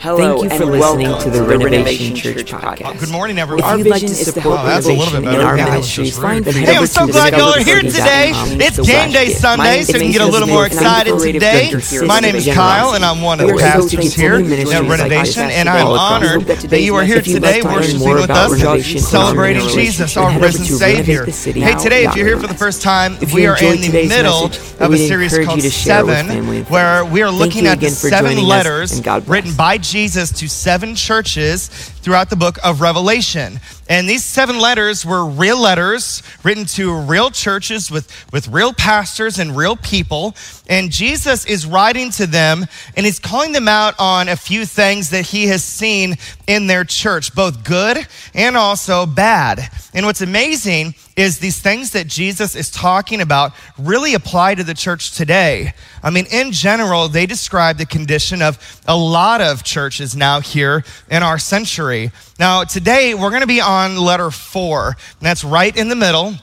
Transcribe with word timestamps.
Hello 0.00 0.38
Thank 0.38 0.44
you 0.44 0.48
for 0.48 0.62
and 0.62 0.72
listening 0.72 1.08
welcome 1.10 1.30
to 1.30 1.38
the 1.38 1.42
Renovation 1.46 2.16
Church 2.16 2.50
podcast. 2.52 3.00
Good 3.00 3.10
morning, 3.10 3.36
If 3.36 3.42
everyone. 3.42 3.78
you'd 3.80 3.86
like 3.88 4.00
to 4.00 4.06
vision 4.08 4.18
is 4.18 4.32
to 4.32 4.32
support 4.32 4.56
help 4.56 4.64
Oh, 4.64 4.66
that's 4.66 4.86
a 4.86 4.92
little 4.94 5.12
renovation 5.12 5.24
bit 5.30 5.34
in 5.40 5.46
our 5.46 5.56
Yeah, 5.58 5.64
ministries, 5.66 6.08
that's 6.16 6.22
find 6.24 6.42
great. 6.42 6.56
head 6.56 6.64
Hey, 6.64 6.70
I'm 6.72 6.78
over 6.78 6.86
so 6.86 7.06
glad 7.06 7.32
y'all 7.34 7.52
are 7.52 7.60
here 7.60 7.82
today. 7.82 8.30
Um, 8.34 8.60
it's 8.62 8.80
game 8.80 9.12
day. 9.12 9.28
Sunday, 9.28 9.82
so 9.82 9.98
you 9.98 10.04
can 10.04 10.12
get 10.12 10.22
a 10.22 10.26
little 10.26 10.48
more 10.48 10.64
and 10.64 10.72
I'm 10.72 11.04
the 11.04 11.12
excited 11.12 11.32
today. 11.32 12.06
My 12.06 12.20
name 12.20 12.34
is 12.34 12.46
Kyle, 12.46 12.94
and 12.94 13.04
I'm 13.04 13.20
one 13.20 13.40
of 13.40 13.48
the 13.48 13.56
pastors 13.58 14.14
here 14.14 14.36
at 14.36 14.88
Renovation, 14.88 15.50
and 15.50 15.68
I'm 15.68 15.86
honored 15.88 16.46
that 16.46 16.80
you 16.80 16.94
are 16.94 17.04
here 17.04 17.20
today 17.20 17.60
like 17.60 17.62
to 17.62 17.68
learn 17.68 17.76
worshiping 17.76 18.14
with 18.14 18.30
us, 18.30 18.52
renovation, 18.52 19.00
celebrating 19.00 19.68
Jesus, 19.68 20.16
our 20.16 20.30
head 20.30 20.40
risen 20.40 20.64
Savior. 20.64 21.26
Hey, 21.26 21.74
today, 21.74 22.04
if 22.06 22.16
you're 22.16 22.26
here 22.26 22.40
for 22.40 22.46
the 22.46 22.54
first 22.54 22.80
time, 22.80 23.18
we 23.34 23.46
are 23.46 23.62
in 23.62 23.82
the 23.82 24.08
middle 24.08 24.46
of 24.80 24.94
a 24.94 24.96
series 24.96 25.36
called 25.36 25.56
you 25.56 25.62
to 25.64 25.70
share 25.70 26.00
it 26.00 26.06
with 26.06 26.16
family 26.26 26.58
Seven, 26.60 26.72
where 26.72 27.04
we 27.04 27.20
are 27.20 27.30
looking 27.30 27.66
at 27.66 27.80
the 27.80 27.90
seven 27.90 28.42
letters 28.42 28.92
and 28.92 29.04
God 29.04 29.26
bless. 29.26 29.44
written 29.44 29.54
by 29.54 29.76
Jesus 29.76 29.89
to 30.30 30.48
seven 30.48 30.94
churches 30.94 31.68
throughout 31.68 32.30
the 32.30 32.36
book 32.36 32.58
of 32.64 32.80
Revelation. 32.80 33.60
And 33.90 34.08
these 34.08 34.24
seven 34.24 34.60
letters 34.60 35.04
were 35.04 35.26
real 35.26 35.60
letters 35.60 36.22
written 36.44 36.64
to 36.66 36.96
real 36.96 37.32
churches 37.32 37.90
with, 37.90 38.08
with 38.32 38.46
real 38.46 38.72
pastors 38.72 39.40
and 39.40 39.56
real 39.56 39.74
people. 39.74 40.36
And 40.68 40.92
Jesus 40.92 41.44
is 41.44 41.66
writing 41.66 42.12
to 42.12 42.28
them 42.28 42.66
and 42.96 43.04
he's 43.04 43.18
calling 43.18 43.50
them 43.50 43.66
out 43.66 43.96
on 43.98 44.28
a 44.28 44.36
few 44.36 44.64
things 44.64 45.10
that 45.10 45.26
he 45.26 45.48
has 45.48 45.64
seen 45.64 46.18
in 46.46 46.68
their 46.68 46.84
church, 46.84 47.34
both 47.34 47.64
good 47.64 48.06
and 48.32 48.56
also 48.56 49.06
bad. 49.06 49.68
And 49.92 50.06
what's 50.06 50.20
amazing 50.20 50.94
is 51.16 51.40
these 51.40 51.60
things 51.60 51.90
that 51.90 52.06
Jesus 52.06 52.54
is 52.54 52.70
talking 52.70 53.20
about 53.20 53.52
really 53.76 54.14
apply 54.14 54.54
to 54.54 54.62
the 54.62 54.72
church 54.72 55.16
today. 55.16 55.74
I 56.02 56.10
mean, 56.10 56.26
in 56.30 56.52
general, 56.52 57.08
they 57.08 57.26
describe 57.26 57.76
the 57.76 57.86
condition 57.86 58.40
of 58.40 58.80
a 58.86 58.96
lot 58.96 59.40
of 59.40 59.64
churches 59.64 60.16
now 60.16 60.40
here 60.40 60.84
in 61.10 61.22
our 61.22 61.38
century. 61.38 62.12
Now, 62.38 62.64
today 62.64 63.14
we're 63.14 63.30
going 63.30 63.42
to 63.42 63.46
be 63.46 63.60
on 63.60 63.79
letter 63.88 64.30
four, 64.30 64.96
that's 65.20 65.44
right 65.44 65.76
in 65.76 65.88
the 65.88 65.96
middle. 65.96 66.34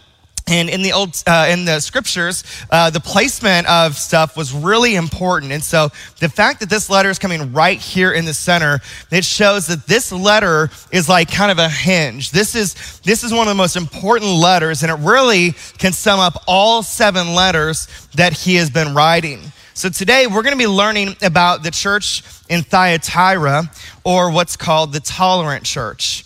And 0.49 0.69
in 0.69 0.81
the 0.81 0.93
old, 0.93 1.21
uh, 1.27 1.47
in 1.49 1.65
the 1.65 1.81
scriptures, 1.81 2.45
uh, 2.71 2.89
the 2.89 3.01
placement 3.01 3.67
of 3.67 3.97
stuff 3.97 4.37
was 4.37 4.53
really 4.53 4.95
important. 4.95 5.51
And 5.51 5.61
so 5.61 5.89
the 6.19 6.29
fact 6.29 6.61
that 6.61 6.69
this 6.69 6.89
letter 6.89 7.09
is 7.09 7.19
coming 7.19 7.51
right 7.51 7.77
here 7.77 8.13
in 8.13 8.23
the 8.23 8.33
center, 8.33 8.79
it 9.11 9.25
shows 9.25 9.67
that 9.67 9.87
this 9.87 10.09
letter 10.09 10.69
is 10.89 11.09
like 11.09 11.29
kind 11.29 11.51
of 11.51 11.59
a 11.59 11.67
hinge. 11.67 12.31
This 12.31 12.55
is, 12.55 13.01
this 13.01 13.25
is 13.25 13.33
one 13.33 13.41
of 13.41 13.49
the 13.49 13.55
most 13.55 13.75
important 13.75 14.31
letters, 14.31 14.83
and 14.83 14.89
it 14.89 15.05
really 15.05 15.53
can 15.79 15.91
sum 15.91 16.21
up 16.21 16.41
all 16.47 16.81
seven 16.81 17.35
letters 17.35 17.89
that 18.15 18.31
he 18.31 18.55
has 18.55 18.69
been 18.69 18.95
writing. 18.95 19.41
So 19.73 19.89
today 19.89 20.27
we're 20.27 20.43
going 20.43 20.55
to 20.55 20.57
be 20.57 20.65
learning 20.65 21.17
about 21.21 21.61
the 21.61 21.71
church 21.71 22.23
in 22.47 22.63
Thyatira, 22.63 23.69
or 24.05 24.31
what's 24.31 24.55
called 24.55 24.93
the 24.93 25.01
tolerant 25.01 25.65
church. 25.65 26.23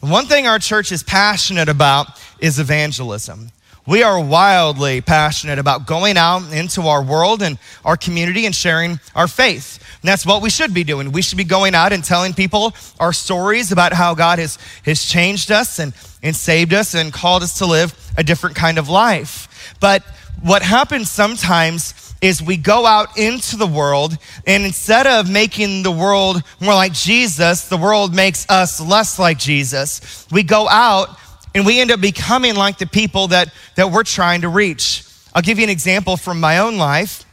One 0.00 0.24
thing 0.26 0.46
our 0.46 0.58
church 0.58 0.92
is 0.92 1.02
passionate 1.02 1.68
about 1.68 2.06
is 2.38 2.58
evangelism. 2.58 3.50
We 3.86 4.02
are 4.02 4.18
wildly 4.22 5.00
passionate 5.02 5.58
about 5.58 5.86
going 5.86 6.16
out 6.16 6.52
into 6.52 6.82
our 6.82 7.02
world 7.02 7.42
and 7.42 7.58
our 7.84 7.96
community 7.96 8.46
and 8.46 8.54
sharing 8.54 8.98
our 9.14 9.28
faith. 9.28 9.78
And 10.00 10.08
that's 10.08 10.24
what 10.24 10.42
we 10.42 10.48
should 10.48 10.72
be 10.72 10.84
doing. 10.84 11.12
We 11.12 11.20
should 11.20 11.36
be 11.38 11.44
going 11.44 11.74
out 11.74 11.92
and 11.92 12.02
telling 12.02 12.32
people 12.32 12.74
our 12.98 13.12
stories 13.12 13.72
about 13.72 13.92
how 13.92 14.14
God 14.14 14.38
has, 14.38 14.58
has 14.84 15.04
changed 15.04 15.50
us 15.50 15.78
and, 15.78 15.92
and 16.22 16.34
saved 16.34 16.72
us 16.72 16.94
and 16.94 17.12
called 17.12 17.42
us 17.42 17.58
to 17.58 17.66
live 17.66 17.94
a 18.16 18.22
different 18.22 18.56
kind 18.56 18.78
of 18.78 18.88
life. 18.88 19.74
But 19.80 20.02
what 20.40 20.62
happens 20.62 21.10
sometimes 21.10 22.09
is 22.20 22.42
we 22.42 22.56
go 22.56 22.86
out 22.86 23.16
into 23.16 23.56
the 23.56 23.66
world 23.66 24.16
and 24.46 24.64
instead 24.64 25.06
of 25.06 25.30
making 25.30 25.82
the 25.82 25.90
world 25.90 26.42
more 26.60 26.74
like 26.74 26.92
Jesus, 26.92 27.68
the 27.68 27.76
world 27.76 28.14
makes 28.14 28.46
us 28.48 28.80
less 28.80 29.18
like 29.18 29.38
Jesus. 29.38 30.26
We 30.30 30.42
go 30.42 30.68
out 30.68 31.16
and 31.54 31.64
we 31.64 31.80
end 31.80 31.90
up 31.90 32.00
becoming 32.00 32.54
like 32.54 32.78
the 32.78 32.86
people 32.86 33.28
that, 33.28 33.52
that 33.76 33.90
we're 33.90 34.04
trying 34.04 34.42
to 34.42 34.48
reach. 34.48 35.04
I'll 35.34 35.42
give 35.42 35.58
you 35.58 35.64
an 35.64 35.70
example 35.70 36.16
from 36.16 36.40
my 36.40 36.58
own 36.58 36.76
life. 36.76 37.24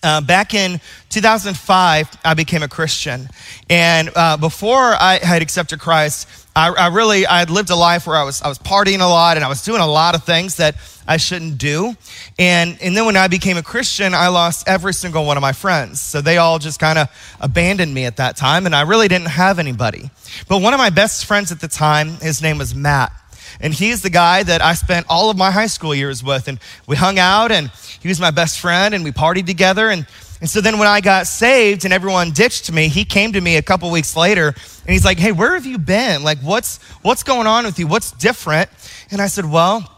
Uh, 0.00 0.20
back 0.20 0.54
in 0.54 0.80
2005, 1.08 2.18
I 2.24 2.34
became 2.34 2.62
a 2.62 2.68
Christian. 2.68 3.28
And 3.68 4.10
uh, 4.14 4.36
before 4.36 4.76
I 4.78 5.18
had 5.20 5.42
accepted 5.42 5.80
Christ, 5.80 6.28
I, 6.54 6.70
I 6.70 6.86
really, 6.88 7.26
I 7.26 7.40
had 7.40 7.50
lived 7.50 7.70
a 7.70 7.76
life 7.76 8.06
where 8.06 8.16
I 8.16 8.22
was, 8.22 8.40
I 8.42 8.48
was 8.48 8.58
partying 8.58 9.00
a 9.00 9.08
lot 9.08 9.36
and 9.36 9.44
I 9.44 9.48
was 9.48 9.64
doing 9.64 9.80
a 9.80 9.86
lot 9.86 10.14
of 10.14 10.24
things 10.24 10.56
that 10.56 10.76
I 11.06 11.16
shouldn't 11.16 11.58
do. 11.58 11.96
And, 12.38 12.78
and 12.80 12.96
then 12.96 13.06
when 13.06 13.16
I 13.16 13.28
became 13.28 13.56
a 13.56 13.62
Christian, 13.62 14.14
I 14.14 14.28
lost 14.28 14.68
every 14.68 14.92
single 14.92 15.24
one 15.24 15.36
of 15.36 15.40
my 15.40 15.52
friends. 15.52 16.00
So 16.00 16.20
they 16.20 16.36
all 16.36 16.58
just 16.58 16.78
kind 16.78 16.98
of 16.98 17.08
abandoned 17.40 17.92
me 17.92 18.04
at 18.04 18.18
that 18.18 18.36
time, 18.36 18.66
and 18.66 18.76
I 18.76 18.82
really 18.82 19.08
didn't 19.08 19.28
have 19.28 19.58
anybody. 19.58 20.10
But 20.48 20.60
one 20.60 20.74
of 20.74 20.78
my 20.78 20.90
best 20.90 21.26
friends 21.26 21.50
at 21.50 21.60
the 21.60 21.68
time, 21.68 22.16
his 22.20 22.42
name 22.42 22.58
was 22.58 22.74
Matt. 22.74 23.12
And 23.60 23.72
he's 23.72 24.02
the 24.02 24.10
guy 24.10 24.42
that 24.42 24.62
I 24.62 24.74
spent 24.74 25.06
all 25.08 25.30
of 25.30 25.36
my 25.36 25.50
high 25.50 25.66
school 25.66 25.94
years 25.94 26.22
with. 26.22 26.48
And 26.48 26.58
we 26.86 26.96
hung 26.96 27.18
out, 27.18 27.50
and 27.52 27.70
he 28.00 28.08
was 28.08 28.20
my 28.20 28.30
best 28.30 28.60
friend, 28.60 28.94
and 28.94 29.04
we 29.04 29.12
partied 29.12 29.46
together. 29.46 29.90
And, 29.90 30.06
and 30.40 30.48
so 30.48 30.60
then 30.60 30.78
when 30.78 30.88
I 30.88 31.00
got 31.00 31.26
saved 31.26 31.84
and 31.84 31.92
everyone 31.92 32.30
ditched 32.30 32.70
me, 32.72 32.88
he 32.88 33.04
came 33.04 33.32
to 33.32 33.40
me 33.40 33.56
a 33.56 33.62
couple 33.62 33.90
weeks 33.90 34.16
later, 34.16 34.48
and 34.48 34.92
he's 34.92 35.04
like, 35.04 35.18
Hey, 35.18 35.32
where 35.32 35.54
have 35.54 35.66
you 35.66 35.78
been? 35.78 36.22
Like, 36.22 36.38
what's, 36.38 36.82
what's 37.02 37.22
going 37.22 37.46
on 37.46 37.64
with 37.64 37.78
you? 37.78 37.86
What's 37.86 38.12
different? 38.12 38.70
And 39.10 39.20
I 39.20 39.26
said, 39.26 39.44
Well, 39.44 39.90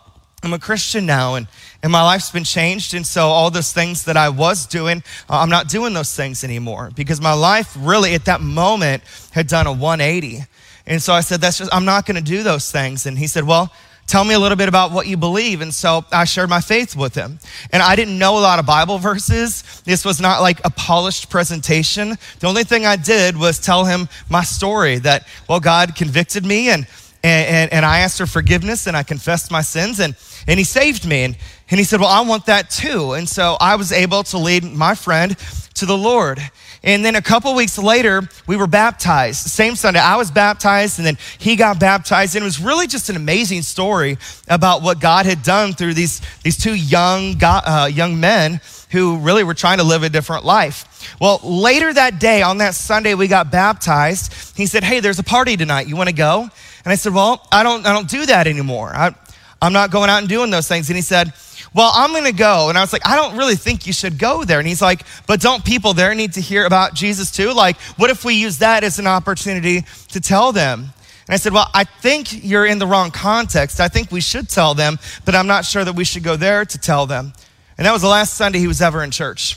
I'm 0.42 0.54
a 0.54 0.58
Christian 0.58 1.04
now, 1.04 1.34
and, 1.34 1.46
and 1.82 1.92
my 1.92 2.02
life's 2.02 2.30
been 2.30 2.44
changed. 2.44 2.94
And 2.94 3.06
so, 3.06 3.26
all 3.26 3.50
those 3.50 3.72
things 3.72 4.04
that 4.04 4.16
I 4.16 4.30
was 4.30 4.66
doing, 4.66 5.02
uh, 5.28 5.38
I'm 5.38 5.50
not 5.50 5.68
doing 5.68 5.92
those 5.92 6.16
things 6.16 6.44
anymore 6.44 6.90
because 6.94 7.20
my 7.20 7.34
life 7.34 7.76
really 7.78 8.14
at 8.14 8.24
that 8.24 8.40
moment 8.40 9.02
had 9.32 9.48
done 9.48 9.66
a 9.66 9.72
180. 9.72 10.44
And 10.86 11.02
so 11.02 11.12
I 11.12 11.20
said, 11.20 11.40
That's 11.40 11.58
just, 11.58 11.74
I'm 11.74 11.84
not 11.84 12.06
going 12.06 12.16
to 12.16 12.22
do 12.22 12.42
those 12.42 12.70
things. 12.70 13.06
And 13.06 13.18
he 13.18 13.26
said, 13.26 13.44
Well, 13.44 13.72
tell 14.06 14.24
me 14.24 14.34
a 14.34 14.38
little 14.38 14.56
bit 14.56 14.68
about 14.68 14.90
what 14.90 15.06
you 15.06 15.16
believe. 15.16 15.60
And 15.60 15.72
so 15.72 16.04
I 16.10 16.24
shared 16.24 16.50
my 16.50 16.60
faith 16.60 16.96
with 16.96 17.14
him. 17.14 17.38
And 17.72 17.82
I 17.82 17.94
didn't 17.94 18.18
know 18.18 18.38
a 18.38 18.40
lot 18.40 18.58
of 18.58 18.66
Bible 18.66 18.98
verses. 18.98 19.82
This 19.84 20.04
was 20.04 20.20
not 20.20 20.42
like 20.42 20.64
a 20.64 20.70
polished 20.70 21.30
presentation. 21.30 22.18
The 22.40 22.46
only 22.46 22.64
thing 22.64 22.86
I 22.86 22.96
did 22.96 23.36
was 23.36 23.58
tell 23.58 23.84
him 23.84 24.08
my 24.28 24.42
story 24.42 24.98
that, 24.98 25.28
well, 25.48 25.60
God 25.60 25.94
convicted 25.94 26.44
me 26.44 26.70
and 26.70 26.86
and, 27.22 27.70
and, 27.70 27.84
I 27.84 27.98
asked 27.98 28.16
for 28.16 28.26
forgiveness 28.26 28.86
and 28.86 28.96
I 28.96 29.02
confessed 29.02 29.50
my 29.50 29.60
sins 29.60 30.00
and, 30.00 30.16
and 30.48 30.58
he 30.58 30.64
saved 30.64 31.06
me. 31.06 31.24
And, 31.24 31.36
and 31.70 31.78
he 31.78 31.84
said, 31.84 32.00
Well, 32.00 32.08
I 32.08 32.22
want 32.22 32.46
that 32.46 32.70
too. 32.70 33.12
And 33.12 33.28
so 33.28 33.58
I 33.60 33.76
was 33.76 33.92
able 33.92 34.22
to 34.24 34.38
lead 34.38 34.64
my 34.64 34.94
friend 34.94 35.36
to 35.74 35.86
the 35.86 35.98
Lord. 35.98 36.40
And 36.82 37.04
then 37.04 37.14
a 37.14 37.22
couple 37.22 37.54
weeks 37.54 37.76
later, 37.76 38.22
we 38.46 38.56
were 38.56 38.66
baptized. 38.66 39.46
Same 39.48 39.76
Sunday, 39.76 40.00
I 40.00 40.16
was 40.16 40.30
baptized 40.30 40.98
and 40.98 41.06
then 41.06 41.18
he 41.38 41.56
got 41.56 41.78
baptized. 41.78 42.36
And 42.36 42.42
it 42.42 42.46
was 42.46 42.60
really 42.60 42.86
just 42.86 43.10
an 43.10 43.16
amazing 43.16 43.62
story 43.62 44.16
about 44.48 44.80
what 44.82 44.98
God 44.98 45.26
had 45.26 45.42
done 45.42 45.74
through 45.74 45.94
these, 45.94 46.22
these 46.42 46.56
two 46.56 46.74
young, 46.74 47.34
God, 47.34 47.64
uh, 47.66 47.86
young 47.86 48.18
men 48.18 48.60
who 48.90 49.18
really 49.18 49.44
were 49.44 49.54
trying 49.54 49.78
to 49.78 49.84
live 49.84 50.02
a 50.02 50.08
different 50.08 50.44
life. 50.44 51.16
Well, 51.20 51.40
later 51.42 51.92
that 51.92 52.18
day, 52.18 52.42
on 52.42 52.58
that 52.58 52.74
Sunday, 52.74 53.14
we 53.14 53.28
got 53.28 53.50
baptized. 53.50 54.56
He 54.56 54.66
said, 54.66 54.82
Hey, 54.82 55.00
there's 55.00 55.18
a 55.18 55.24
party 55.24 55.56
tonight. 55.56 55.86
You 55.86 55.96
want 55.96 56.08
to 56.08 56.14
go? 56.14 56.42
And 56.42 56.92
I 56.92 56.96
said, 56.96 57.14
Well, 57.14 57.46
I 57.52 57.62
don't, 57.62 57.86
I 57.86 57.92
don't 57.92 58.08
do 58.08 58.26
that 58.26 58.46
anymore. 58.46 58.90
I, 58.94 59.14
I'm 59.62 59.72
not 59.72 59.90
going 59.90 60.10
out 60.10 60.18
and 60.18 60.28
doing 60.28 60.50
those 60.50 60.66
things. 60.66 60.88
And 60.88 60.96
he 60.96 61.02
said, 61.02 61.32
Well, 61.72 61.92
I'm 61.94 62.10
going 62.10 62.24
to 62.24 62.32
go. 62.32 62.68
And 62.68 62.76
I 62.76 62.80
was 62.80 62.92
like, 62.92 63.06
I 63.06 63.16
don't 63.16 63.36
really 63.36 63.54
think 63.54 63.86
you 63.86 63.92
should 63.92 64.18
go 64.18 64.44
there. 64.44 64.58
And 64.58 64.66
he's 64.66 64.82
like, 64.82 65.04
But 65.26 65.40
don't 65.40 65.64
people 65.64 65.94
there 65.94 66.14
need 66.14 66.32
to 66.34 66.40
hear 66.40 66.64
about 66.66 66.94
Jesus 66.94 67.30
too? 67.30 67.52
Like, 67.52 67.76
what 67.96 68.10
if 68.10 68.24
we 68.24 68.34
use 68.34 68.58
that 68.58 68.82
as 68.82 68.98
an 68.98 69.06
opportunity 69.06 69.84
to 70.08 70.20
tell 70.20 70.52
them? 70.52 70.80
And 70.80 71.34
I 71.34 71.36
said, 71.36 71.52
Well, 71.52 71.68
I 71.72 71.84
think 71.84 72.44
you're 72.44 72.66
in 72.66 72.78
the 72.78 72.86
wrong 72.86 73.10
context. 73.10 73.78
I 73.78 73.88
think 73.88 74.10
we 74.10 74.20
should 74.20 74.48
tell 74.48 74.74
them, 74.74 74.98
but 75.24 75.34
I'm 75.34 75.46
not 75.46 75.64
sure 75.64 75.84
that 75.84 75.94
we 75.94 76.04
should 76.04 76.24
go 76.24 76.36
there 76.36 76.64
to 76.64 76.78
tell 76.78 77.06
them. 77.06 77.32
And 77.78 77.86
that 77.86 77.92
was 77.92 78.02
the 78.02 78.08
last 78.08 78.34
Sunday 78.34 78.58
he 78.58 78.66
was 78.66 78.82
ever 78.82 79.04
in 79.04 79.10
church. 79.10 79.56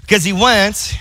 Because 0.00 0.22
he 0.24 0.32
went, 0.32 0.96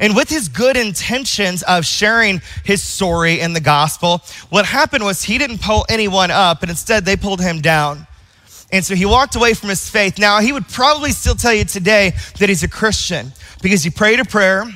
and 0.00 0.16
with 0.16 0.28
his 0.28 0.48
good 0.48 0.76
intentions 0.76 1.62
of 1.64 1.84
sharing 1.84 2.40
his 2.64 2.82
story 2.82 3.40
in 3.40 3.52
the 3.52 3.60
gospel, 3.60 4.22
what 4.48 4.64
happened 4.64 5.04
was 5.04 5.22
he 5.22 5.38
didn't 5.38 5.60
pull 5.60 5.84
anyone 5.88 6.30
up, 6.30 6.62
and 6.62 6.70
instead 6.70 7.04
they 7.04 7.16
pulled 7.16 7.40
him 7.40 7.60
down. 7.60 8.06
And 8.74 8.84
so 8.84 8.96
he 8.96 9.06
walked 9.06 9.36
away 9.36 9.54
from 9.54 9.68
his 9.68 9.88
faith. 9.88 10.18
Now, 10.18 10.40
he 10.40 10.52
would 10.52 10.68
probably 10.68 11.12
still 11.12 11.36
tell 11.36 11.54
you 11.54 11.64
today 11.64 12.12
that 12.40 12.48
he's 12.48 12.64
a 12.64 12.68
Christian 12.68 13.32
because 13.62 13.84
he 13.84 13.88
prayed 13.88 14.18
a 14.18 14.24
prayer, 14.24 14.66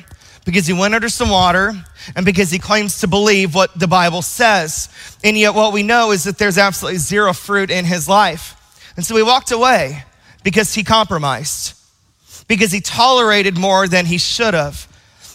because 0.45 0.65
he 0.65 0.71
went 0.71 0.95
under 0.95 1.09
some 1.09 1.29
water, 1.29 1.73
and 2.15 2.25
because 2.25 2.49
he 2.49 2.59
claims 2.59 3.01
to 3.01 3.09
believe 3.09 3.53
what 3.53 3.77
the 3.77 3.89
Bible 3.89 4.21
says. 4.21 4.87
And 5.21 5.37
yet, 5.37 5.53
what 5.53 5.73
we 5.73 5.83
know 5.83 6.11
is 6.11 6.23
that 6.23 6.37
there's 6.37 6.57
absolutely 6.57 6.99
zero 6.99 7.33
fruit 7.33 7.69
in 7.69 7.83
his 7.83 8.07
life. 8.07 8.55
And 8.95 9.05
so 9.05 9.17
he 9.17 9.21
walked 9.21 9.51
away 9.51 10.05
because 10.45 10.73
he 10.73 10.83
compromised, 10.85 11.73
because 12.47 12.71
he 12.71 12.79
tolerated 12.79 13.57
more 13.57 13.85
than 13.85 14.05
he 14.05 14.17
should 14.17 14.53
have. 14.53 14.87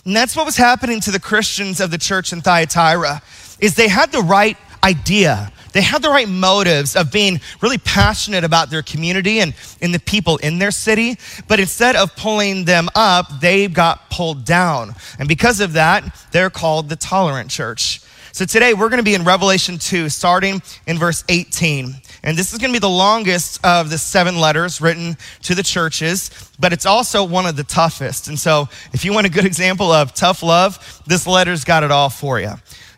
And 0.06 0.16
that's 0.16 0.34
what 0.34 0.46
was 0.46 0.56
happening 0.56 1.00
to 1.00 1.10
the 1.10 1.20
Christians 1.20 1.82
of 1.82 1.90
the 1.90 1.98
church 1.98 2.32
in 2.32 2.40
Thyatira, 2.40 3.20
is 3.60 3.74
they 3.74 3.88
had 3.88 4.10
the 4.10 4.22
right 4.22 4.56
idea. 4.82 5.52
They 5.74 5.82
had 5.82 6.02
the 6.02 6.08
right 6.08 6.28
motives 6.28 6.94
of 6.94 7.10
being 7.10 7.40
really 7.60 7.78
passionate 7.78 8.44
about 8.44 8.70
their 8.70 8.82
community 8.82 9.40
and, 9.40 9.54
and 9.82 9.92
the 9.92 9.98
people 9.98 10.36
in 10.38 10.58
their 10.60 10.70
city. 10.70 11.18
But 11.48 11.58
instead 11.58 11.96
of 11.96 12.14
pulling 12.14 12.64
them 12.64 12.88
up, 12.94 13.40
they 13.40 13.66
got 13.66 14.08
pulled 14.08 14.44
down. 14.44 14.94
And 15.18 15.28
because 15.28 15.58
of 15.60 15.72
that, 15.72 16.26
they're 16.30 16.48
called 16.48 16.88
the 16.88 16.96
tolerant 16.96 17.50
church. 17.50 18.00
So 18.30 18.44
today 18.44 18.72
we're 18.72 18.88
going 18.88 18.98
to 18.98 19.04
be 19.04 19.14
in 19.14 19.24
Revelation 19.24 19.78
2, 19.78 20.08
starting 20.08 20.62
in 20.86 20.96
verse 20.96 21.24
18. 21.28 21.94
And 22.22 22.36
this 22.36 22.52
is 22.52 22.58
going 22.58 22.70
to 22.70 22.74
be 22.74 22.80
the 22.80 22.88
longest 22.88 23.64
of 23.64 23.90
the 23.90 23.98
seven 23.98 24.40
letters 24.40 24.80
written 24.80 25.16
to 25.42 25.54
the 25.54 25.62
churches, 25.62 26.30
but 26.58 26.72
it's 26.72 26.86
also 26.86 27.22
one 27.22 27.46
of 27.46 27.56
the 27.56 27.64
toughest. 27.64 28.28
And 28.28 28.38
so 28.38 28.68
if 28.92 29.04
you 29.04 29.12
want 29.12 29.26
a 29.26 29.30
good 29.30 29.44
example 29.44 29.92
of 29.92 30.14
tough 30.14 30.42
love, 30.42 31.02
this 31.06 31.26
letter's 31.26 31.64
got 31.64 31.82
it 31.82 31.90
all 31.90 32.10
for 32.10 32.40
you. 32.40 32.54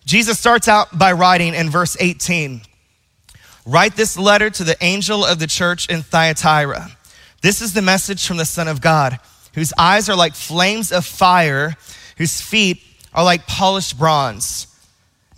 Jesus 0.06 0.38
starts 0.38 0.68
out 0.68 0.96
by 0.96 1.12
writing 1.12 1.52
in 1.52 1.68
verse 1.68 1.96
18 1.98 2.62
Write 3.66 3.96
this 3.96 4.16
letter 4.16 4.48
to 4.48 4.62
the 4.62 4.76
angel 4.80 5.24
of 5.24 5.40
the 5.40 5.48
church 5.48 5.88
in 5.88 6.02
Thyatira. 6.02 6.88
This 7.42 7.60
is 7.60 7.72
the 7.72 7.82
message 7.82 8.24
from 8.24 8.36
the 8.36 8.44
Son 8.44 8.68
of 8.68 8.80
God, 8.80 9.18
whose 9.54 9.72
eyes 9.76 10.08
are 10.08 10.14
like 10.14 10.36
flames 10.36 10.92
of 10.92 11.04
fire, 11.04 11.74
whose 12.16 12.40
feet 12.40 12.80
are 13.12 13.24
like 13.24 13.48
polished 13.48 13.98
bronze. 13.98 14.68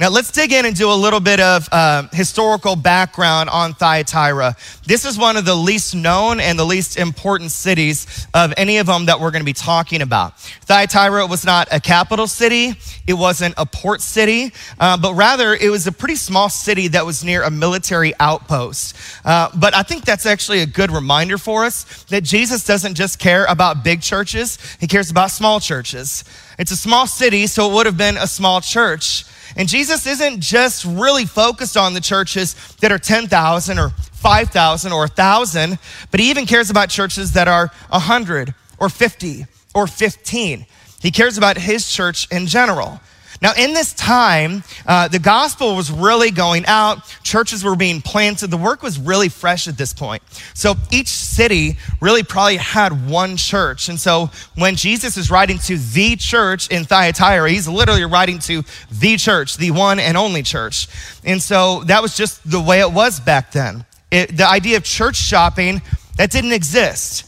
Now, 0.00 0.10
let's 0.10 0.30
dig 0.30 0.52
in 0.52 0.64
and 0.64 0.76
do 0.76 0.92
a 0.92 0.94
little 0.94 1.18
bit 1.18 1.40
of 1.40 1.68
uh, 1.72 2.06
historical 2.12 2.76
background 2.76 3.50
on 3.50 3.74
Thyatira. 3.74 4.54
This 4.86 5.04
is 5.04 5.18
one 5.18 5.36
of 5.36 5.44
the 5.44 5.56
least 5.56 5.92
known 5.92 6.38
and 6.38 6.56
the 6.56 6.64
least 6.64 6.96
important 6.96 7.50
cities 7.50 8.28
of 8.32 8.54
any 8.56 8.78
of 8.78 8.86
them 8.86 9.06
that 9.06 9.18
we're 9.18 9.32
going 9.32 9.42
to 9.42 9.44
be 9.44 9.52
talking 9.52 10.00
about. 10.00 10.38
Thyatira 10.38 11.26
was 11.26 11.44
not 11.44 11.66
a 11.72 11.80
capital 11.80 12.28
city, 12.28 12.74
it 13.08 13.14
wasn't 13.14 13.54
a 13.56 13.66
port 13.66 14.00
city, 14.00 14.52
uh, 14.78 14.96
but 14.96 15.14
rather 15.14 15.52
it 15.52 15.68
was 15.68 15.88
a 15.88 15.92
pretty 15.92 16.14
small 16.14 16.48
city 16.48 16.86
that 16.86 17.04
was 17.04 17.24
near 17.24 17.42
a 17.42 17.50
military 17.50 18.12
outpost. 18.20 18.96
Uh, 19.24 19.50
but 19.56 19.74
I 19.74 19.82
think 19.82 20.04
that's 20.04 20.26
actually 20.26 20.60
a 20.60 20.66
good 20.66 20.92
reminder 20.92 21.38
for 21.38 21.64
us 21.64 22.04
that 22.04 22.22
Jesus 22.22 22.64
doesn't 22.64 22.94
just 22.94 23.18
care 23.18 23.46
about 23.46 23.82
big 23.82 24.00
churches, 24.00 24.58
he 24.78 24.86
cares 24.86 25.10
about 25.10 25.32
small 25.32 25.58
churches. 25.58 26.22
It's 26.56 26.70
a 26.70 26.76
small 26.76 27.08
city, 27.08 27.48
so 27.48 27.68
it 27.68 27.74
would 27.74 27.86
have 27.86 27.96
been 27.96 28.16
a 28.16 28.28
small 28.28 28.60
church. 28.60 29.24
And 29.56 29.68
Jesus 29.68 30.06
isn't 30.06 30.40
just 30.40 30.84
really 30.84 31.24
focused 31.24 31.76
on 31.76 31.94
the 31.94 32.00
churches 32.00 32.54
that 32.80 32.92
are 32.92 32.98
10,000 32.98 33.78
or 33.78 33.90
5,000 33.90 34.92
or 34.92 35.00
1,000, 35.00 35.78
but 36.10 36.20
he 36.20 36.30
even 36.30 36.46
cares 36.46 36.70
about 36.70 36.90
churches 36.90 37.32
that 37.32 37.48
are 37.48 37.70
100 37.90 38.54
or 38.78 38.88
50 38.88 39.46
or 39.74 39.86
15. 39.86 40.66
He 41.00 41.10
cares 41.10 41.38
about 41.38 41.56
his 41.56 41.90
church 41.90 42.28
in 42.30 42.46
general. 42.46 43.00
Now, 43.40 43.52
in 43.56 43.72
this 43.72 43.92
time, 43.92 44.64
uh, 44.86 45.08
the 45.08 45.18
gospel 45.18 45.76
was 45.76 45.90
really 45.90 46.30
going 46.30 46.66
out. 46.66 46.98
Churches 47.22 47.62
were 47.62 47.76
being 47.76 48.00
planted. 48.00 48.48
The 48.48 48.56
work 48.56 48.82
was 48.82 48.98
really 48.98 49.28
fresh 49.28 49.68
at 49.68 49.76
this 49.76 49.92
point. 49.92 50.22
So 50.54 50.74
each 50.90 51.08
city 51.08 51.76
really 52.00 52.22
probably 52.22 52.56
had 52.56 53.08
one 53.08 53.36
church. 53.36 53.88
And 53.88 53.98
so 53.98 54.30
when 54.56 54.74
Jesus 54.74 55.16
is 55.16 55.30
writing 55.30 55.58
to 55.58 55.76
the 55.76 56.16
church 56.16 56.68
in 56.68 56.84
Thyatira, 56.84 57.48
he's 57.50 57.68
literally 57.68 58.04
writing 58.04 58.38
to 58.40 58.64
the 58.90 59.16
church, 59.16 59.56
the 59.56 59.70
one 59.70 60.00
and 60.00 60.16
only 60.16 60.42
church. 60.42 60.88
And 61.24 61.40
so 61.40 61.84
that 61.84 62.02
was 62.02 62.16
just 62.16 62.48
the 62.50 62.60
way 62.60 62.80
it 62.80 62.90
was 62.90 63.20
back 63.20 63.52
then. 63.52 63.84
It, 64.10 64.36
the 64.36 64.48
idea 64.48 64.78
of 64.78 64.84
church 64.84 65.16
shopping, 65.16 65.82
that 66.16 66.30
didn't 66.30 66.52
exist. 66.52 67.27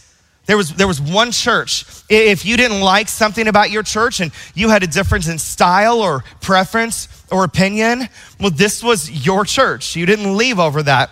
There 0.50 0.56
was, 0.56 0.74
there 0.74 0.88
was 0.88 1.00
one 1.00 1.30
church. 1.30 1.84
If 2.08 2.44
you 2.44 2.56
didn't 2.56 2.80
like 2.80 3.08
something 3.08 3.46
about 3.46 3.70
your 3.70 3.84
church 3.84 4.18
and 4.18 4.32
you 4.52 4.68
had 4.68 4.82
a 4.82 4.88
difference 4.88 5.28
in 5.28 5.38
style 5.38 6.00
or 6.00 6.24
preference 6.40 7.06
or 7.30 7.44
opinion, 7.44 8.08
well, 8.40 8.50
this 8.50 8.82
was 8.82 9.24
your 9.24 9.44
church. 9.44 9.94
You 9.94 10.06
didn't 10.06 10.36
leave 10.36 10.58
over 10.58 10.82
that. 10.82 11.10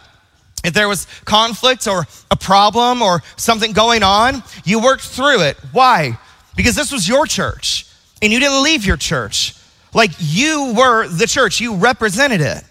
If 0.65 0.75
there 0.75 0.89
was 0.89 1.07
conflict 1.25 1.87
or 1.87 2.09
a 2.33 2.37
problem 2.37 3.01
or 3.01 3.23
something 3.37 3.71
going 3.71 4.03
on, 4.03 4.43
you 4.65 4.83
worked 4.83 5.05
through 5.05 5.43
it. 5.43 5.57
Why? 5.71 6.19
Because 6.57 6.75
this 6.75 6.91
was 6.91 7.07
your 7.07 7.25
church 7.25 7.87
and 8.21 8.33
you 8.33 8.41
didn't 8.41 8.65
leave 8.65 8.85
your 8.85 8.97
church. 8.97 9.55
Like 9.95 10.11
you 10.19 10.75
were 10.77 11.07
the 11.07 11.29
church, 11.29 11.61
you 11.61 11.77
represented 11.77 12.41
it. 12.41 12.65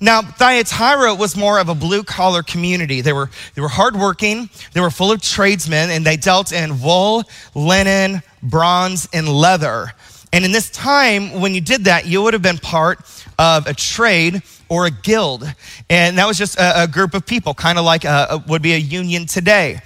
Now, 0.00 0.22
Thyatira 0.22 1.14
was 1.14 1.36
more 1.36 1.58
of 1.58 1.68
a 1.68 1.74
blue 1.74 2.02
collar 2.02 2.42
community. 2.42 3.00
They 3.00 3.12
were, 3.12 3.30
they 3.54 3.62
were 3.62 3.68
hardworking, 3.68 4.50
they 4.72 4.80
were 4.80 4.90
full 4.90 5.12
of 5.12 5.22
tradesmen, 5.22 5.90
and 5.90 6.04
they 6.04 6.16
dealt 6.16 6.52
in 6.52 6.80
wool, 6.80 7.24
linen, 7.54 8.22
bronze, 8.42 9.08
and 9.12 9.28
leather. 9.28 9.92
And 10.32 10.44
in 10.44 10.50
this 10.50 10.68
time, 10.70 11.40
when 11.40 11.54
you 11.54 11.60
did 11.60 11.84
that, 11.84 12.06
you 12.06 12.22
would 12.22 12.34
have 12.34 12.42
been 12.42 12.58
part 12.58 12.98
of 13.38 13.66
a 13.68 13.74
trade 13.74 14.42
or 14.68 14.86
a 14.86 14.90
guild. 14.90 15.44
And 15.88 16.18
that 16.18 16.26
was 16.26 16.36
just 16.36 16.58
a, 16.58 16.82
a 16.82 16.88
group 16.88 17.14
of 17.14 17.24
people, 17.24 17.54
kind 17.54 17.78
of 17.78 17.84
like 17.84 18.04
a, 18.04 18.26
a, 18.30 18.38
would 18.48 18.62
be 18.62 18.72
a 18.72 18.78
union 18.78 19.26
today. 19.26 19.80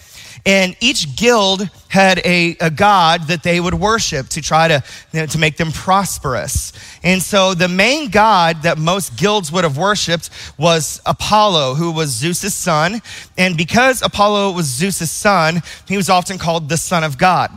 And 0.46 0.76
each 0.81 1.17
guild 1.17 1.69
had 1.88 2.19
a, 2.25 2.56
a 2.61 2.70
god 2.70 3.29
that 3.29 3.43
they 3.43 3.61
would 3.61 3.75
worship 3.75 4.29
to 4.29 4.43
try 4.43 4.69
to, 4.69 4.82
you 5.12 5.20
know, 5.20 5.26
to 5.26 5.38
make 5.38 5.56
them 5.56 5.73
prosperous. 5.73 6.73
And 7.02 7.23
so 7.23 7.55
the 7.55 7.69
main 7.69 8.11
god 8.11 8.62
that 8.62 8.79
most 8.79 9.17
guilds 9.17 9.50
would 9.52 9.64
have 9.64 9.79
worshiped 9.79 10.31
was 10.58 11.00
Apollo, 11.06 11.75
who 11.75 11.90
was 11.90 12.11
Zeus's 12.11 12.55
son. 12.55 13.00
And 13.37 13.56
because 13.56 14.02
Apollo 14.02 14.52
was 14.52 14.67
Zeus's 14.67 15.11
son, 15.11 15.62
he 15.87 15.96
was 15.96 16.11
often 16.11 16.38
called 16.38 16.69
the 16.69 16.76
son 16.76 17.05
of 17.05 17.19
God. 17.19 17.50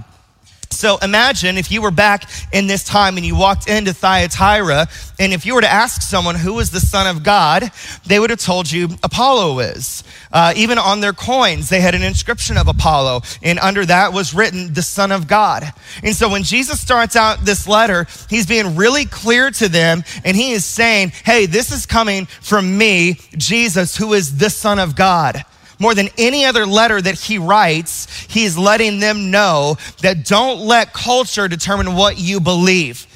So 0.71 0.97
imagine 0.97 1.57
if 1.57 1.71
you 1.71 1.81
were 1.81 1.91
back 1.91 2.29
in 2.51 2.67
this 2.67 2.83
time 2.83 3.17
and 3.17 3.25
you 3.25 3.35
walked 3.35 3.69
into 3.69 3.93
Thyatira, 3.93 4.87
and 5.19 5.33
if 5.33 5.45
you 5.45 5.53
were 5.53 5.61
to 5.61 5.71
ask 5.71 6.01
someone 6.01 6.35
who 6.35 6.59
is 6.59 6.71
the 6.71 6.79
Son 6.79 7.07
of 7.07 7.23
God, 7.23 7.71
they 8.05 8.19
would 8.19 8.29
have 8.29 8.39
told 8.39 8.71
you 8.71 8.89
Apollo 9.03 9.59
is. 9.59 10.03
Uh, 10.31 10.53
even 10.55 10.77
on 10.77 11.01
their 11.01 11.13
coins, 11.13 11.69
they 11.69 11.81
had 11.81 11.93
an 11.93 12.03
inscription 12.03 12.57
of 12.57 12.67
Apollo, 12.67 13.21
and 13.43 13.59
under 13.59 13.85
that 13.85 14.13
was 14.13 14.33
written 14.33 14.73
the 14.73 14.81
Son 14.81 15.11
of 15.11 15.27
God. 15.27 15.63
And 16.03 16.15
so 16.15 16.29
when 16.29 16.43
Jesus 16.43 16.79
starts 16.79 17.15
out 17.15 17.43
this 17.43 17.67
letter, 17.67 18.07
he's 18.29 18.47
being 18.47 18.75
really 18.75 19.05
clear 19.05 19.51
to 19.51 19.67
them, 19.67 20.03
and 20.23 20.37
he 20.37 20.51
is 20.51 20.65
saying, 20.65 21.11
Hey, 21.25 21.45
this 21.45 21.71
is 21.71 21.85
coming 21.85 22.25
from 22.25 22.77
me, 22.77 23.19
Jesus, 23.37 23.97
who 23.97 24.13
is 24.13 24.37
the 24.37 24.49
Son 24.49 24.79
of 24.79 24.95
God 24.95 25.43
more 25.81 25.95
than 25.95 26.09
any 26.17 26.45
other 26.45 26.65
letter 26.65 27.01
that 27.01 27.15
he 27.15 27.39
writes, 27.39 28.07
he's 28.29 28.55
letting 28.55 28.99
them 28.99 29.31
know 29.31 29.77
that 30.01 30.25
don't 30.25 30.59
let 30.59 30.93
culture 30.93 31.47
determine 31.47 31.95
what 31.95 32.19
you 32.19 32.39
believe. 32.39 33.07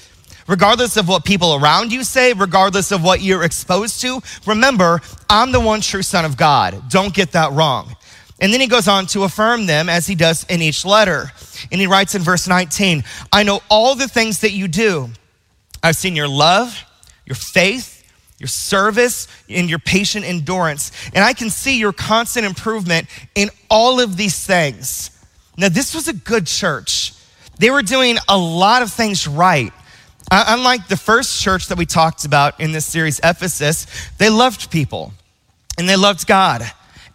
Regardless 0.47 0.97
of 0.97 1.07
what 1.07 1.25
people 1.25 1.55
around 1.55 1.91
you 1.91 2.03
say, 2.03 2.33
regardless 2.33 2.91
of 2.91 3.03
what 3.03 3.21
you're 3.21 3.43
exposed 3.43 4.01
to, 4.01 4.19
remember, 4.47 4.99
I'm 5.29 5.51
the 5.51 5.59
one 5.59 5.81
true 5.81 6.01
Son 6.01 6.25
of 6.25 6.37
God. 6.37 6.89
Don't 6.89 7.13
get 7.13 7.33
that 7.33 7.51
wrong. 7.51 7.95
And 8.41 8.51
then 8.51 8.61
he 8.61 8.67
goes 8.67 8.87
on 8.87 9.05
to 9.07 9.23
affirm 9.23 9.67
them 9.67 9.87
as 9.87 10.07
he 10.07 10.15
does 10.15 10.43
in 10.45 10.61
each 10.61 10.85
letter. 10.85 11.31
And 11.71 11.79
he 11.79 11.87
writes 11.87 12.15
in 12.15 12.23
verse 12.23 12.47
19 12.47 13.03
I 13.31 13.43
know 13.43 13.61
all 13.69 13.95
the 13.95 14.07
things 14.07 14.39
that 14.41 14.51
you 14.51 14.67
do. 14.67 15.09
I've 15.83 15.95
seen 15.95 16.15
your 16.15 16.27
love, 16.27 16.83
your 17.25 17.35
faith, 17.35 17.94
your 18.39 18.47
service, 18.47 19.27
and 19.49 19.69
your 19.69 19.79
patient 19.79 20.25
endurance. 20.25 20.91
And 21.13 21.23
I 21.23 21.33
can 21.33 21.49
see 21.49 21.79
your 21.79 21.93
constant 21.93 22.45
improvement 22.45 23.07
in 23.33 23.49
all 23.69 23.99
of 23.99 24.17
these 24.17 24.45
things. 24.45 25.11
Now, 25.57 25.69
this 25.69 25.95
was 25.95 26.07
a 26.07 26.13
good 26.13 26.47
church. 26.47 27.13
They 27.59 27.69
were 27.69 27.81
doing 27.81 28.17
a 28.27 28.37
lot 28.37 28.81
of 28.81 28.91
things 28.91 29.27
right. 29.27 29.71
Uh, 30.29 30.43
unlike 30.49 30.87
the 30.87 30.97
first 30.97 31.41
church 31.41 31.67
that 31.67 31.77
we 31.77 31.85
talked 31.85 32.25
about 32.25 32.59
in 32.59 32.71
this 32.71 32.85
series, 32.85 33.19
Ephesus, 33.23 33.87
they 34.17 34.29
loved 34.29 34.71
people 34.71 35.13
and 35.77 35.87
they 35.87 35.95
loved 35.95 36.27
God. 36.27 36.63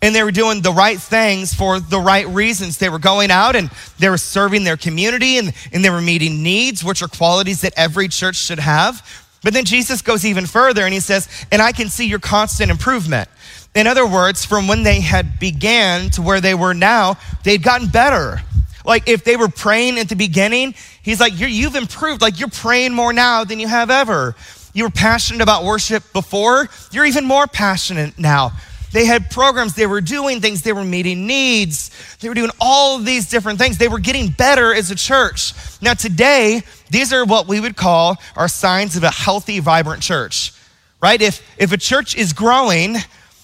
And 0.03 0.15
they 0.15 0.23
were 0.23 0.31
doing 0.31 0.63
the 0.63 0.73
right 0.73 0.99
things 0.99 1.53
for 1.53 1.79
the 1.79 2.01
right 2.01 2.27
reasons. 2.27 2.79
They 2.79 2.89
were 2.89 2.99
going 2.99 3.31
out 3.31 3.55
and 3.55 3.71
they 3.99 4.09
were 4.09 4.17
serving 4.17 4.65
their 4.65 4.79
community 4.79 5.37
and, 5.37 5.53
and 5.73 5.85
they 5.85 5.91
were 5.91 6.01
meeting 6.01 6.43
needs, 6.43 6.83
which 6.83 7.03
are 7.03 7.09
qualities 7.09 7.61
that 7.61 7.75
every 7.77 8.09
church 8.09 8.37
should 8.37 8.61
have. 8.61 9.29
But 9.43 9.55
then 9.55 9.65
Jesus 9.65 10.03
goes 10.03 10.25
even 10.25 10.47
further 10.47 10.85
and 10.85 10.93
he 10.93 11.01
says, 11.01 11.29
and 11.51 11.63
I 11.63 11.73
can 11.73 11.89
see 11.89 12.07
your 12.07 12.19
constant 12.19 12.71
improvement. 12.71 13.29
In 13.75 13.87
other 13.87 14.07
words, 14.07 14.45
from 14.45 14.69
when 14.69 14.83
they 14.83 15.01
had 15.01 15.39
began 15.39 16.11
to 16.11 16.23
where 16.23 16.41
they 16.41 16.55
were 16.55 16.75
now, 16.75 17.17
they'd 17.45 17.63
gotten 17.63 17.89
better. 17.89 18.43
Like 18.85 19.09
if 19.09 19.25
they 19.25 19.37
were 19.37 19.49
praying 19.49 19.99
at 19.99 20.09
the 20.09 20.17
beginning, 20.17 20.75
he's 21.03 21.21
like, 21.21 21.39
you 21.39 21.65
have 21.65 21.77
improved. 21.77 22.21
Like 22.21 22.39
you're 22.41 22.49
praying 22.49 22.93
more 22.93 23.13
now 23.13 23.45
than 23.45 23.61
you 23.61 23.69
have 23.69 23.91
ever. 23.91 24.35
You 24.73 24.85
were 24.85 24.91
passionate 24.91 25.43
about 25.43 25.65
worship 25.65 26.13
before, 26.13 26.69
you're 26.93 27.05
even 27.05 27.25
more 27.25 27.47
passionate 27.47 28.19
now. 28.19 28.53
They 28.93 29.05
had 29.05 29.31
programs, 29.31 29.75
they 29.75 29.87
were 29.87 30.01
doing 30.01 30.41
things, 30.41 30.63
they 30.63 30.73
were 30.73 30.85
meeting 30.85 31.27
needs, 31.27 31.91
they 32.19 32.29
were 32.29 32.35
doing 32.35 32.51
all 32.61 32.97
of 32.97 33.05
these 33.05 33.29
different 33.31 33.59
things. 33.59 33.79
They 33.79 33.89
were 33.89 34.01
getting 34.01 34.31
better 34.31 34.75
as 34.75 34.91
a 34.91 34.97
church. 34.97 35.53
Now, 35.81 35.95
today, 35.95 36.63
these 36.91 37.13
are 37.13 37.25
what 37.25 37.47
we 37.47 37.61
would 37.61 37.77
call 37.77 38.17
our 38.37 38.49
signs 38.49 38.97
of 38.97 39.05
a 39.05 39.11
healthy, 39.11 39.61
vibrant 39.61 40.03
church, 40.03 40.53
right? 41.01 41.21
If, 41.23 41.41
if 41.57 41.73
a 41.73 41.77
church 41.77 42.17
is 42.17 42.33
growing, 42.33 42.97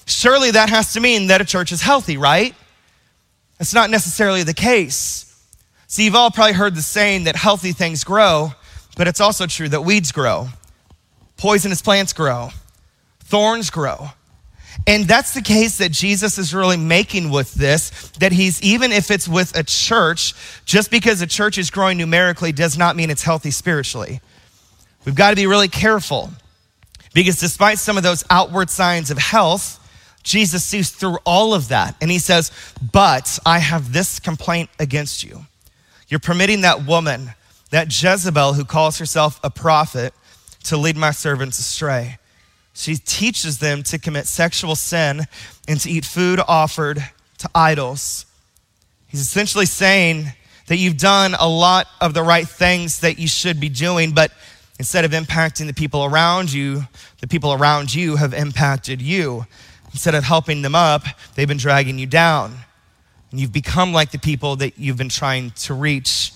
surely 0.06 0.50
that 0.50 0.68
has 0.68 0.92
to 0.94 1.00
mean 1.00 1.28
that 1.28 1.40
a 1.40 1.44
church 1.44 1.70
is 1.70 1.80
healthy, 1.80 2.16
right? 2.16 2.54
That's 3.58 3.72
not 3.72 3.88
necessarily 3.88 4.42
the 4.42 4.54
case. 4.54 5.22
See, 5.86 6.04
you've 6.04 6.16
all 6.16 6.32
probably 6.32 6.54
heard 6.54 6.74
the 6.74 6.82
saying 6.82 7.24
that 7.24 7.36
healthy 7.36 7.72
things 7.72 8.02
grow, 8.02 8.50
but 8.96 9.06
it's 9.06 9.20
also 9.20 9.46
true 9.46 9.68
that 9.68 9.82
weeds 9.82 10.10
grow, 10.10 10.48
poisonous 11.36 11.80
plants 11.82 12.12
grow, 12.12 12.50
thorns 13.20 13.70
grow. 13.70 14.08
And 14.86 15.04
that's 15.04 15.34
the 15.34 15.42
case 15.42 15.78
that 15.78 15.90
Jesus 15.90 16.38
is 16.38 16.54
really 16.54 16.76
making 16.76 17.30
with 17.30 17.52
this, 17.54 17.90
that 18.20 18.30
he's, 18.30 18.62
even 18.62 18.92
if 18.92 19.10
it's 19.10 19.26
with 19.26 19.56
a 19.56 19.64
church, 19.64 20.34
just 20.64 20.90
because 20.90 21.20
a 21.20 21.26
church 21.26 21.58
is 21.58 21.70
growing 21.70 21.98
numerically 21.98 22.52
does 22.52 22.78
not 22.78 22.94
mean 22.94 23.10
it's 23.10 23.22
healthy 23.22 23.50
spiritually. 23.50 24.20
We've 25.04 25.14
got 25.14 25.30
to 25.30 25.36
be 25.36 25.46
really 25.46 25.68
careful 25.68 26.30
because 27.14 27.40
despite 27.40 27.78
some 27.78 27.96
of 27.96 28.04
those 28.04 28.24
outward 28.30 28.70
signs 28.70 29.10
of 29.10 29.18
health, 29.18 29.82
Jesus 30.22 30.64
sees 30.64 30.90
through 30.90 31.18
all 31.24 31.54
of 31.54 31.68
that 31.68 31.96
and 32.00 32.10
he 32.10 32.18
says, 32.18 32.52
But 32.92 33.38
I 33.46 33.58
have 33.58 33.92
this 33.92 34.20
complaint 34.20 34.70
against 34.78 35.24
you. 35.24 35.46
You're 36.08 36.20
permitting 36.20 36.60
that 36.60 36.84
woman, 36.84 37.32
that 37.70 37.86
Jezebel 37.86 38.52
who 38.52 38.64
calls 38.64 38.98
herself 38.98 39.40
a 39.42 39.50
prophet, 39.50 40.12
to 40.64 40.76
lead 40.76 40.96
my 40.96 41.12
servants 41.12 41.58
astray. 41.58 42.18
She 42.76 42.96
teaches 42.96 43.58
them 43.58 43.82
to 43.84 43.98
commit 43.98 44.26
sexual 44.26 44.76
sin 44.76 45.26
and 45.66 45.80
to 45.80 45.90
eat 45.90 46.04
food 46.04 46.40
offered 46.46 47.02
to 47.38 47.50
idols. 47.54 48.26
He's 49.06 49.22
essentially 49.22 49.64
saying 49.64 50.26
that 50.66 50.76
you've 50.76 50.98
done 50.98 51.34
a 51.40 51.48
lot 51.48 51.86
of 52.02 52.12
the 52.12 52.22
right 52.22 52.46
things 52.46 53.00
that 53.00 53.18
you 53.18 53.28
should 53.28 53.58
be 53.60 53.70
doing, 53.70 54.12
but 54.12 54.30
instead 54.78 55.06
of 55.06 55.12
impacting 55.12 55.66
the 55.66 55.72
people 55.72 56.04
around 56.04 56.52
you, 56.52 56.82
the 57.20 57.26
people 57.26 57.54
around 57.54 57.94
you 57.94 58.16
have 58.16 58.34
impacted 58.34 59.00
you. 59.00 59.46
Instead 59.92 60.14
of 60.14 60.24
helping 60.24 60.60
them 60.60 60.74
up, 60.74 61.02
they've 61.34 61.48
been 61.48 61.56
dragging 61.56 61.98
you 61.98 62.06
down. 62.06 62.54
And 63.30 63.40
you've 63.40 63.54
become 63.54 63.94
like 63.94 64.10
the 64.10 64.18
people 64.18 64.56
that 64.56 64.78
you've 64.78 64.98
been 64.98 65.08
trying 65.08 65.52
to 65.62 65.72
reach. 65.72 66.30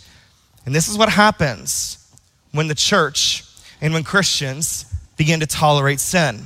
And 0.65 0.75
this 0.75 0.89
is 0.89 0.97
what 0.97 1.11
happens 1.11 1.99
when 2.53 2.67
the 2.67 2.75
church 2.75 3.45
and 3.83 3.93
when 3.93 4.05
Christians 4.05 4.87
begin 5.21 5.41
to 5.41 5.47
tolerate 5.47 6.01
sin. 6.01 6.41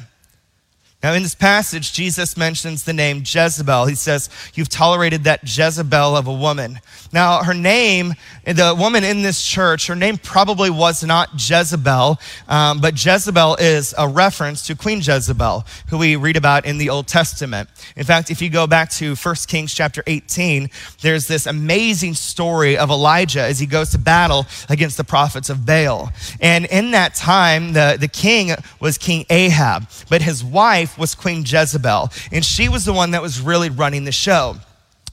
Now, 1.04 1.12
in 1.12 1.22
this 1.22 1.34
passage, 1.34 1.92
Jesus 1.92 2.34
mentions 2.34 2.84
the 2.84 2.94
name 2.94 3.24
Jezebel. 3.26 3.84
He 3.84 3.94
says, 3.94 4.30
You've 4.54 4.70
tolerated 4.70 5.24
that 5.24 5.42
Jezebel 5.42 6.16
of 6.16 6.26
a 6.26 6.32
woman. 6.32 6.80
Now, 7.12 7.42
her 7.42 7.52
name, 7.52 8.14
the 8.44 8.74
woman 8.76 9.04
in 9.04 9.20
this 9.20 9.40
church, 9.44 9.86
her 9.88 9.94
name 9.94 10.16
probably 10.16 10.70
was 10.70 11.04
not 11.04 11.28
Jezebel, 11.34 12.18
um, 12.48 12.80
but 12.80 12.94
Jezebel 13.04 13.56
is 13.56 13.94
a 13.98 14.08
reference 14.08 14.66
to 14.66 14.74
Queen 14.74 15.02
Jezebel, 15.02 15.66
who 15.90 15.98
we 15.98 16.16
read 16.16 16.38
about 16.38 16.64
in 16.64 16.78
the 16.78 16.88
Old 16.88 17.06
Testament. 17.06 17.68
In 17.96 18.04
fact, 18.04 18.30
if 18.30 18.40
you 18.40 18.48
go 18.48 18.66
back 18.66 18.88
to 18.92 19.14
1 19.14 19.34
Kings 19.46 19.74
chapter 19.74 20.02
18, 20.06 20.70
there's 21.02 21.28
this 21.28 21.44
amazing 21.44 22.14
story 22.14 22.78
of 22.78 22.88
Elijah 22.88 23.42
as 23.42 23.60
he 23.60 23.66
goes 23.66 23.90
to 23.90 23.98
battle 23.98 24.46
against 24.70 24.96
the 24.96 25.04
prophets 25.04 25.50
of 25.50 25.66
Baal. 25.66 26.10
And 26.40 26.64
in 26.64 26.92
that 26.92 27.14
time, 27.14 27.74
the, 27.74 27.98
the 28.00 28.08
king 28.08 28.52
was 28.80 28.96
King 28.96 29.26
Ahab, 29.28 29.86
but 30.08 30.22
his 30.22 30.42
wife, 30.42 30.93
was 30.98 31.14
Queen 31.14 31.44
Jezebel, 31.46 32.10
and 32.32 32.44
she 32.44 32.68
was 32.68 32.84
the 32.84 32.92
one 32.92 33.12
that 33.12 33.22
was 33.22 33.40
really 33.40 33.70
running 33.70 34.04
the 34.04 34.12
show. 34.12 34.56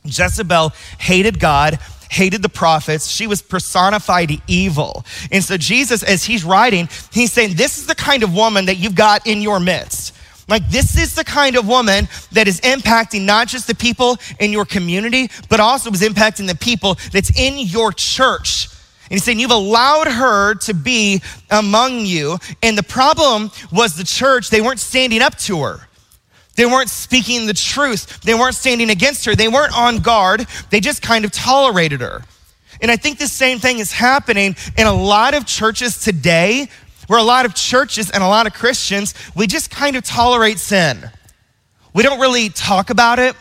Jezebel 0.04 0.74
hated 1.00 1.40
God, 1.40 1.80
hated 2.10 2.42
the 2.42 2.50
prophets. 2.50 3.08
She 3.08 3.28
was 3.28 3.42
personified 3.42 4.42
evil. 4.48 5.06
And 5.32 5.44
so, 5.44 5.58
Jesus, 5.58 6.04
as 6.04 6.24
he's 6.24 6.44
writing, 6.44 6.90
he's 7.12 7.32
saying, 7.32 7.56
This 7.56 7.78
is 7.78 7.88
the 7.88 7.96
kind 7.96 8.24
of 8.24 8.34
woman 8.34 8.66
that 8.66 8.76
you've 8.76 8.96
got 8.96 9.28
in 9.28 9.42
your 9.42 9.60
midst. 9.60 10.16
Like, 10.48 10.68
this 10.70 10.98
is 10.98 11.16
the 11.16 11.24
kind 11.24 11.56
of 11.56 11.68
woman 11.68 12.10
that 12.34 12.48
is 12.48 12.60
impacting 12.62 13.22
not 13.22 13.48
just 13.48 13.68
the 13.68 13.76
people 13.76 14.18
in 14.40 14.52
your 14.52 14.66
community, 14.66 15.30
but 15.48 15.62
also 15.62 15.90
is 15.92 16.02
impacting 16.02 16.48
the 16.48 16.56
people 16.56 16.98
that's 17.14 17.32
in 17.40 17.58
your 17.58 17.94
church. 17.94 18.68
And 19.12 19.18
he's 19.18 19.26
saying, 19.26 19.40
You've 19.40 19.52
allowed 19.52 20.08
her 20.08 20.56
to 20.56 20.74
be 20.74 21.22
among 21.50 22.06
you. 22.06 22.38
And 22.64 22.78
the 22.78 22.84
problem 22.84 23.52
was 23.70 23.98
the 23.98 24.06
church, 24.06 24.50
they 24.50 24.62
weren't 24.62 24.80
standing 24.80 25.22
up 25.22 25.38
to 25.40 25.62
her. 25.64 25.82
They 26.56 26.66
weren't 26.66 26.90
speaking 26.90 27.46
the 27.46 27.54
truth. 27.54 28.22
They 28.22 28.34
weren't 28.34 28.56
standing 28.56 28.90
against 28.90 29.26
her. 29.26 29.36
They 29.36 29.50
weren't 29.50 29.78
on 29.78 29.98
guard. 29.98 30.48
They 30.70 30.80
just 30.80 31.02
kind 31.02 31.26
of 31.26 31.34
tolerated 31.34 32.00
her. 32.00 32.24
And 32.82 32.90
I 32.90 32.96
think 32.96 33.20
the 33.20 33.28
same 33.28 33.60
thing 33.60 33.80
is 33.80 33.92
happening 33.92 34.56
in 34.78 34.88
a 34.88 34.94
lot 34.94 35.34
of 35.34 35.46
churches 35.46 35.98
today, 36.02 36.70
where 37.08 37.20
a 37.20 37.24
lot 37.24 37.46
of 37.46 37.54
churches 37.54 38.12
and 38.12 38.24
a 38.24 38.28
lot 38.28 38.48
of 38.48 38.54
Christians, 38.54 39.14
we 39.36 39.46
just 39.46 39.72
kind 39.72 39.98
of 39.98 40.06
tolerate 40.06 40.58
sin. 40.58 41.12
We 41.94 42.04
don't 42.04 42.22
really 42.22 42.48
talk 42.48 42.90
about 42.90 43.20
it. 43.20 43.36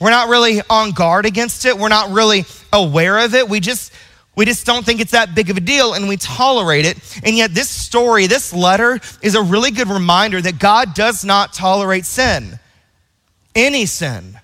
We're 0.00 0.10
not 0.10 0.28
really 0.28 0.62
on 0.68 0.90
guard 0.90 1.26
against 1.26 1.64
it. 1.64 1.78
We're 1.78 1.90
not 1.90 2.10
really 2.10 2.44
aware 2.72 3.18
of 3.20 3.36
it. 3.36 3.48
We 3.48 3.60
just 3.60 3.92
we 4.40 4.46
just 4.46 4.64
don't 4.64 4.86
think 4.86 5.02
it's 5.02 5.10
that 5.10 5.34
big 5.34 5.50
of 5.50 5.58
a 5.58 5.60
deal 5.60 5.92
and 5.92 6.08
we 6.08 6.16
tolerate 6.16 6.86
it. 6.86 6.96
And 7.26 7.36
yet, 7.36 7.52
this 7.52 7.68
story, 7.68 8.26
this 8.26 8.54
letter, 8.54 8.98
is 9.20 9.34
a 9.34 9.42
really 9.42 9.70
good 9.70 9.88
reminder 9.88 10.40
that 10.40 10.58
God 10.58 10.94
does 10.94 11.26
not 11.26 11.52
tolerate 11.52 12.06
sin. 12.06 12.58
Any 13.54 13.84
sin. 13.84 14.40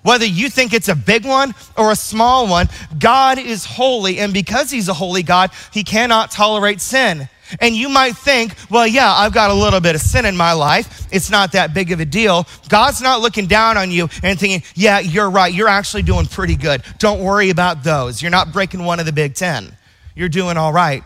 Whether 0.00 0.24
you 0.24 0.48
think 0.48 0.72
it's 0.72 0.88
a 0.88 0.94
big 0.94 1.26
one 1.26 1.54
or 1.76 1.92
a 1.92 1.94
small 1.94 2.48
one, 2.48 2.70
God 2.98 3.38
is 3.38 3.66
holy. 3.66 4.18
And 4.18 4.32
because 4.32 4.70
He's 4.70 4.88
a 4.88 4.94
holy 4.94 5.22
God, 5.22 5.50
He 5.74 5.84
cannot 5.84 6.30
tolerate 6.30 6.80
sin. 6.80 7.28
And 7.60 7.74
you 7.74 7.88
might 7.88 8.12
think, 8.12 8.54
well, 8.70 8.86
yeah, 8.86 9.12
I've 9.12 9.32
got 9.32 9.50
a 9.50 9.54
little 9.54 9.80
bit 9.80 9.94
of 9.94 10.00
sin 10.00 10.24
in 10.24 10.36
my 10.36 10.52
life. 10.52 11.06
It's 11.12 11.30
not 11.30 11.52
that 11.52 11.74
big 11.74 11.92
of 11.92 12.00
a 12.00 12.04
deal. 12.04 12.46
God's 12.68 13.00
not 13.00 13.20
looking 13.20 13.46
down 13.46 13.76
on 13.76 13.90
you 13.90 14.08
and 14.22 14.38
thinking, 14.38 14.62
yeah, 14.74 14.98
you're 15.00 15.30
right. 15.30 15.52
You're 15.52 15.68
actually 15.68 16.02
doing 16.02 16.26
pretty 16.26 16.56
good. 16.56 16.82
Don't 16.98 17.20
worry 17.20 17.50
about 17.50 17.84
those. 17.84 18.22
You're 18.22 18.30
not 18.30 18.52
breaking 18.52 18.84
one 18.84 19.00
of 19.00 19.06
the 19.06 19.12
big 19.12 19.34
10. 19.34 19.76
You're 20.14 20.28
doing 20.28 20.56
all 20.56 20.72
right. 20.72 21.04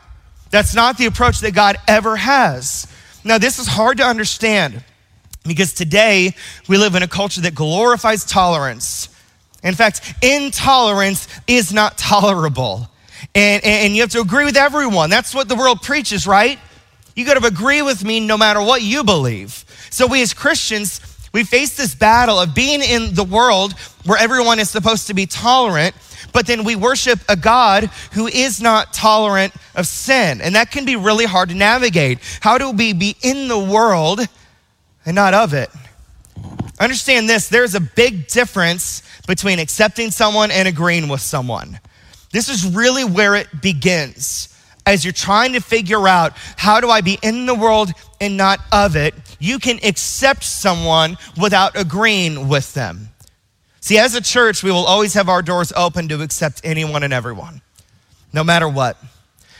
That's 0.51 0.75
not 0.75 0.97
the 0.97 1.07
approach 1.07 1.41
that 1.41 1.55
God 1.55 1.77
ever 1.87 2.17
has. 2.17 2.87
Now, 3.25 3.39
this 3.39 3.59
is 3.59 3.67
hard 3.67 3.99
to 3.99 4.05
understand 4.05 4.83
because 5.45 5.73
today 5.73 6.35
we 6.69 6.79
live 6.79 6.95
in 6.95 7.03
a 7.03 7.09
culture 7.09 7.41
that 7.43 7.55
glorifies 7.55 8.25
tolerance. 8.25 9.09
In 9.63 9.75
fact, 9.75 10.15
intolerance 10.23 11.29
is 11.47 11.73
not 11.73 11.99
tolerable 11.99 12.89
and, 13.39 13.65
and 13.65 13.95
you 13.95 14.03
have 14.03 14.11
to 14.11 14.21
agree 14.21 14.45
with 14.45 14.57
everyone. 14.57 15.11
That's 15.11 15.35
what 15.35 15.49
the 15.49 15.55
world 15.55 15.83
preaches, 15.83 16.27
right? 16.27 16.59
You 17.15 17.25
got 17.25 17.41
to 17.41 17.47
agree 17.47 17.83
with 17.83 18.05
me 18.05 18.19
no 18.21 18.37
matter 18.37 18.61
what 18.61 18.83
you 18.83 19.05
believe. 19.05 19.65
So 19.91 20.07
we 20.07 20.23
as 20.23 20.35
Christians, 20.35 21.01
we 21.33 21.45
face 21.45 21.77
this 21.77 21.95
battle 21.95 22.41
of 22.41 22.55
being 22.55 22.83
in 22.83 23.15
the 23.15 23.25
world 23.25 23.75
where 24.05 24.19
everyone 24.19 24.59
is 24.59 24.71
supposed 24.71 25.07
to 25.07 25.15
be 25.15 25.27
tolerant, 25.27 25.95
but 26.33 26.47
then 26.47 26.65
we 26.65 26.75
worship 26.75 27.21
a 27.29 27.37
God 27.37 27.85
who 28.13 28.27
is 28.27 28.61
not 28.61 28.93
tolerant 28.93 29.55
of 29.77 29.87
sin. 29.87 30.41
And 30.41 30.57
that 30.57 30.73
can 30.73 30.85
be 30.85 30.97
really 30.97 31.25
hard 31.25 31.51
to 31.51 31.55
navigate. 31.55 32.19
How 32.41 32.59
do 32.59 32.73
we 32.73 32.93
be 32.93 33.15
in 33.23 33.47
the 33.47 33.59
world 33.59 34.21
and 35.07 35.15
not 35.15 35.35
of 35.35 35.55
it? 35.55 35.71
Understand 36.81 37.29
this 37.29 37.49
there's 37.49 37.75
a 37.75 37.81
big 37.81 38.27
difference 38.27 39.03
between 39.29 39.61
accepting 39.61 40.11
someone 40.11 40.51
and 40.51 40.67
agreeing 40.67 41.09
with 41.09 41.21
someone. 41.21 41.79
This 42.31 42.49
is 42.49 42.75
really 42.75 43.05
where 43.05 43.35
it 43.35 43.61
begins. 43.61 44.55
As 44.87 45.05
you're 45.05 45.13
trying 45.13 45.53
to 45.53 45.61
figure 45.61 46.09
out 46.09 46.33
how 46.57 46.81
do 46.81 46.89
I 46.89 47.03
be 47.03 47.19
in 47.23 47.47
the 47.47 47.55
world 47.55 47.93
and 48.21 48.37
not 48.37 48.61
of 48.73 48.97
it, 48.97 49.15
you 49.39 49.59
can 49.59 49.79
accept 49.85 50.45
someone 50.45 51.19
without 51.41 51.77
agreeing 51.77 52.49
with 52.49 52.73
them. 52.75 53.11
See, 53.81 53.99
as 53.99 54.15
a 54.15 54.21
church, 54.21 54.63
we 54.63 54.71
will 54.71 54.85
always 54.85 55.15
have 55.15 55.29
our 55.29 55.43
doors 55.43 55.73
open 55.77 56.09
to 56.09 56.23
accept 56.23 56.63
anyone 56.65 57.03
and 57.03 57.13
everyone, 57.13 57.61
no 58.33 58.43
matter 58.43 58.69
what. 58.69 58.97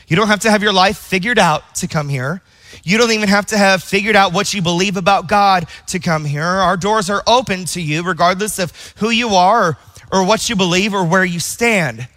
You 0.07 0.15
don't 0.15 0.27
have 0.27 0.41
to 0.41 0.51
have 0.51 0.63
your 0.63 0.73
life 0.73 0.97
figured 0.97 1.39
out 1.39 1.75
to 1.75 1.87
come 1.87 2.09
here. 2.09 2.41
You 2.83 2.97
don't 2.97 3.11
even 3.11 3.29
have 3.29 3.47
to 3.47 3.57
have 3.57 3.83
figured 3.83 4.15
out 4.15 4.33
what 4.33 4.53
you 4.53 4.61
believe 4.61 4.97
about 4.97 5.27
God 5.27 5.67
to 5.87 5.99
come 5.99 6.25
here. 6.25 6.43
Our 6.43 6.77
doors 6.77 7.09
are 7.09 7.23
open 7.27 7.65
to 7.65 7.81
you, 7.81 8.03
regardless 8.03 8.59
of 8.59 8.73
who 8.97 9.09
you 9.09 9.29
are 9.29 9.63
or, 9.63 9.77
or 10.11 10.25
what 10.25 10.49
you 10.49 10.55
believe 10.55 10.93
or 10.93 11.03
where 11.05 11.25
you 11.25 11.39
stand. 11.39 12.07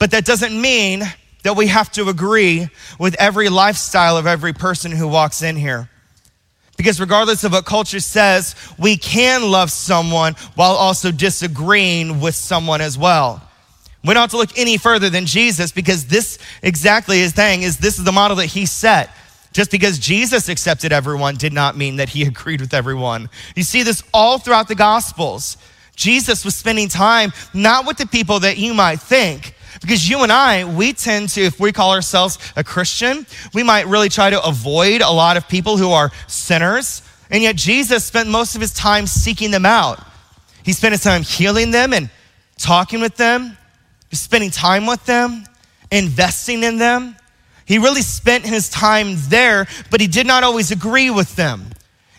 But 0.00 0.10
that 0.10 0.24
doesn't 0.24 0.60
mean 0.60 1.02
that 1.44 1.56
we 1.56 1.68
have 1.68 1.92
to 1.92 2.08
agree 2.08 2.68
with 2.98 3.14
every 3.20 3.48
lifestyle 3.48 4.16
of 4.16 4.26
every 4.26 4.52
person 4.52 4.90
who 4.90 5.06
walks 5.06 5.42
in 5.42 5.54
here. 5.54 5.88
Because 6.76 6.98
regardless 6.98 7.44
of 7.44 7.52
what 7.52 7.66
culture 7.66 8.00
says, 8.00 8.56
we 8.78 8.96
can 8.96 9.50
love 9.50 9.70
someone 9.70 10.34
while 10.54 10.72
also 10.72 11.12
disagreeing 11.12 12.20
with 12.20 12.34
someone 12.34 12.80
as 12.80 12.96
well. 12.96 13.46
We 14.02 14.14
don't 14.14 14.22
have 14.22 14.30
to 14.30 14.38
look 14.38 14.56
any 14.58 14.78
further 14.78 15.10
than 15.10 15.26
Jesus 15.26 15.72
because 15.72 16.06
this 16.06 16.38
exactly 16.62 17.18
his 17.18 17.32
thing 17.32 17.62
is 17.62 17.76
this 17.76 17.98
is 17.98 18.04
the 18.04 18.12
model 18.12 18.38
that 18.38 18.46
he 18.46 18.64
set. 18.64 19.10
Just 19.52 19.70
because 19.70 19.98
Jesus 19.98 20.48
accepted 20.48 20.92
everyone 20.92 21.34
did 21.34 21.52
not 21.52 21.76
mean 21.76 21.96
that 21.96 22.08
he 22.08 22.22
agreed 22.26 22.62
with 22.62 22.72
everyone. 22.72 23.28
You 23.54 23.62
see 23.62 23.82
this 23.82 24.02
all 24.14 24.38
throughout 24.38 24.68
the 24.68 24.74
Gospels. 24.74 25.58
Jesus 25.94 26.46
was 26.46 26.56
spending 26.56 26.88
time 26.88 27.32
not 27.52 27.86
with 27.86 27.98
the 27.98 28.06
people 28.06 28.40
that 28.40 28.56
you 28.56 28.72
might 28.72 29.00
think, 29.00 29.54
because 29.80 30.08
you 30.08 30.22
and 30.22 30.30
I, 30.30 30.64
we 30.64 30.92
tend 30.92 31.30
to, 31.30 31.40
if 31.42 31.58
we 31.58 31.72
call 31.72 31.92
ourselves 31.92 32.38
a 32.54 32.62
Christian, 32.62 33.26
we 33.54 33.62
might 33.62 33.86
really 33.86 34.10
try 34.10 34.30
to 34.30 34.42
avoid 34.44 35.00
a 35.00 35.10
lot 35.10 35.36
of 35.36 35.48
people 35.48 35.76
who 35.78 35.90
are 35.90 36.10
sinners. 36.26 37.02
And 37.30 37.42
yet 37.42 37.56
Jesus 37.56 38.04
spent 38.04 38.28
most 38.28 38.54
of 38.54 38.60
his 38.60 38.74
time 38.74 39.06
seeking 39.06 39.50
them 39.50 39.64
out. 39.64 40.04
He 40.62 40.72
spent 40.72 40.92
his 40.92 41.02
time 41.02 41.22
healing 41.22 41.70
them 41.70 41.94
and 41.94 42.10
talking 42.58 43.00
with 43.00 43.16
them, 43.16 43.56
spending 44.12 44.50
time 44.50 44.86
with 44.86 45.04
them, 45.06 45.44
investing 45.90 46.62
in 46.62 46.76
them. 46.76 47.16
He 47.64 47.78
really 47.78 48.02
spent 48.02 48.44
his 48.44 48.68
time 48.68 49.14
there, 49.28 49.66
but 49.90 50.00
he 50.00 50.06
did 50.06 50.26
not 50.26 50.44
always 50.44 50.70
agree 50.70 51.08
with 51.08 51.36
them. 51.36 51.70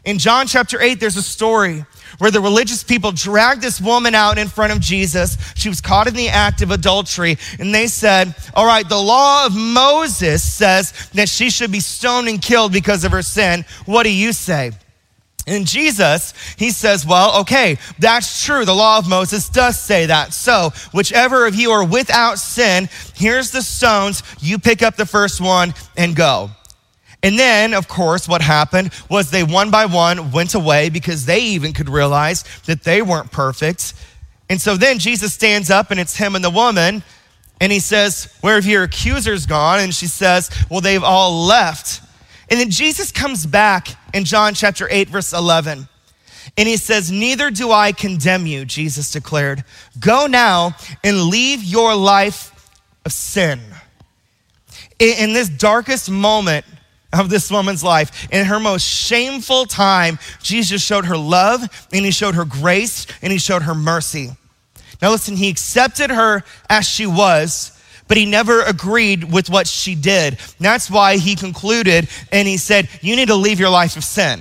In 0.03 0.17
John 0.17 0.47
chapter 0.47 0.81
8, 0.81 0.99
there's 0.99 1.17
a 1.17 1.21
story 1.21 1.85
where 2.21 2.29
the 2.29 2.39
religious 2.39 2.83
people 2.83 3.11
dragged 3.11 3.63
this 3.63 3.81
woman 3.81 4.13
out 4.13 4.37
in 4.37 4.47
front 4.47 4.71
of 4.71 4.79
Jesus. 4.79 5.39
She 5.55 5.69
was 5.69 5.81
caught 5.81 6.07
in 6.07 6.13
the 6.13 6.29
act 6.29 6.61
of 6.61 6.69
adultery, 6.69 7.39
and 7.57 7.73
they 7.73 7.87
said, 7.87 8.35
All 8.53 8.67
right, 8.67 8.87
the 8.87 8.95
law 8.95 9.47
of 9.47 9.55
Moses 9.55 10.43
says 10.43 10.91
that 11.15 11.27
she 11.27 11.49
should 11.49 11.71
be 11.71 11.79
stoned 11.79 12.27
and 12.27 12.39
killed 12.39 12.73
because 12.73 13.05
of 13.05 13.11
her 13.11 13.23
sin. 13.23 13.65
What 13.87 14.03
do 14.03 14.13
you 14.13 14.33
say? 14.33 14.73
And 15.47 15.65
Jesus, 15.65 16.35
he 16.57 16.69
says, 16.69 17.07
Well, 17.07 17.41
okay, 17.41 17.79
that's 17.97 18.45
true. 18.45 18.65
The 18.65 18.75
law 18.75 18.99
of 18.99 19.09
Moses 19.09 19.49
does 19.49 19.79
say 19.79 20.05
that. 20.05 20.31
So, 20.31 20.73
whichever 20.91 21.47
of 21.47 21.55
you 21.55 21.71
are 21.71 21.83
without 21.83 22.37
sin, 22.37 22.87
here's 23.15 23.49
the 23.49 23.63
stones. 23.63 24.21
You 24.39 24.59
pick 24.59 24.83
up 24.83 24.95
the 24.95 25.07
first 25.07 25.41
one 25.41 25.73
and 25.97 26.15
go. 26.15 26.51
And 27.23 27.37
then, 27.37 27.73
of 27.73 27.87
course, 27.87 28.27
what 28.27 28.41
happened 28.41 28.91
was 29.09 29.29
they 29.29 29.43
one 29.43 29.69
by 29.69 29.85
one 29.85 30.31
went 30.31 30.55
away 30.55 30.89
because 30.89 31.25
they 31.25 31.39
even 31.39 31.73
could 31.73 31.89
realize 31.89 32.43
that 32.65 32.83
they 32.83 33.01
weren't 33.01 33.31
perfect. 33.31 33.93
And 34.49 34.59
so 34.59 34.75
then 34.75 34.97
Jesus 34.97 35.33
stands 35.33 35.69
up 35.69 35.91
and 35.91 35.99
it's 35.99 36.17
him 36.17 36.35
and 36.35 36.43
the 36.43 36.49
woman. 36.49 37.03
And 37.59 37.71
he 37.71 37.79
says, 37.79 38.33
Where 38.41 38.55
have 38.55 38.65
your 38.65 38.83
accusers 38.83 39.45
gone? 39.45 39.79
And 39.79 39.93
she 39.93 40.07
says, 40.07 40.49
Well, 40.69 40.81
they've 40.81 41.03
all 41.03 41.45
left. 41.45 42.01
And 42.49 42.59
then 42.59 42.71
Jesus 42.71 43.11
comes 43.11 43.45
back 43.45 43.89
in 44.13 44.25
John 44.25 44.55
chapter 44.55 44.87
8, 44.89 45.07
verse 45.09 45.31
11. 45.31 45.87
And 46.57 46.67
he 46.67 46.75
says, 46.75 47.11
Neither 47.11 47.51
do 47.51 47.71
I 47.71 47.91
condemn 47.91 48.47
you, 48.47 48.65
Jesus 48.65 49.11
declared. 49.11 49.63
Go 49.99 50.25
now 50.27 50.75
and 51.03 51.25
leave 51.25 51.63
your 51.63 51.95
life 51.95 52.51
of 53.05 53.11
sin. 53.11 53.61
In 54.99 55.33
this 55.33 55.49
darkest 55.49 56.09
moment, 56.09 56.65
of 57.13 57.29
this 57.29 57.51
woman's 57.51 57.83
life. 57.83 58.27
In 58.31 58.45
her 58.45 58.59
most 58.59 58.83
shameful 58.83 59.65
time, 59.65 60.19
Jesus 60.41 60.81
showed 60.81 61.05
her 61.05 61.17
love 61.17 61.61
and 61.91 62.05
he 62.05 62.11
showed 62.11 62.35
her 62.35 62.45
grace 62.45 63.07
and 63.21 63.31
he 63.31 63.39
showed 63.39 63.63
her 63.63 63.75
mercy. 63.75 64.31
Now, 65.01 65.11
listen, 65.11 65.35
he 65.35 65.49
accepted 65.49 66.11
her 66.11 66.43
as 66.69 66.87
she 66.87 67.07
was, 67.07 67.77
but 68.07 68.17
he 68.17 68.25
never 68.25 68.61
agreed 68.61 69.31
with 69.31 69.49
what 69.49 69.67
she 69.67 69.95
did. 69.95 70.37
That's 70.59 70.91
why 70.91 71.17
he 71.17 71.35
concluded 71.35 72.07
and 72.31 72.47
he 72.47 72.57
said, 72.57 72.87
You 73.01 73.15
need 73.15 73.29
to 73.29 73.35
leave 73.35 73.59
your 73.59 73.69
life 73.69 73.97
of 73.97 74.03
sin. 74.03 74.39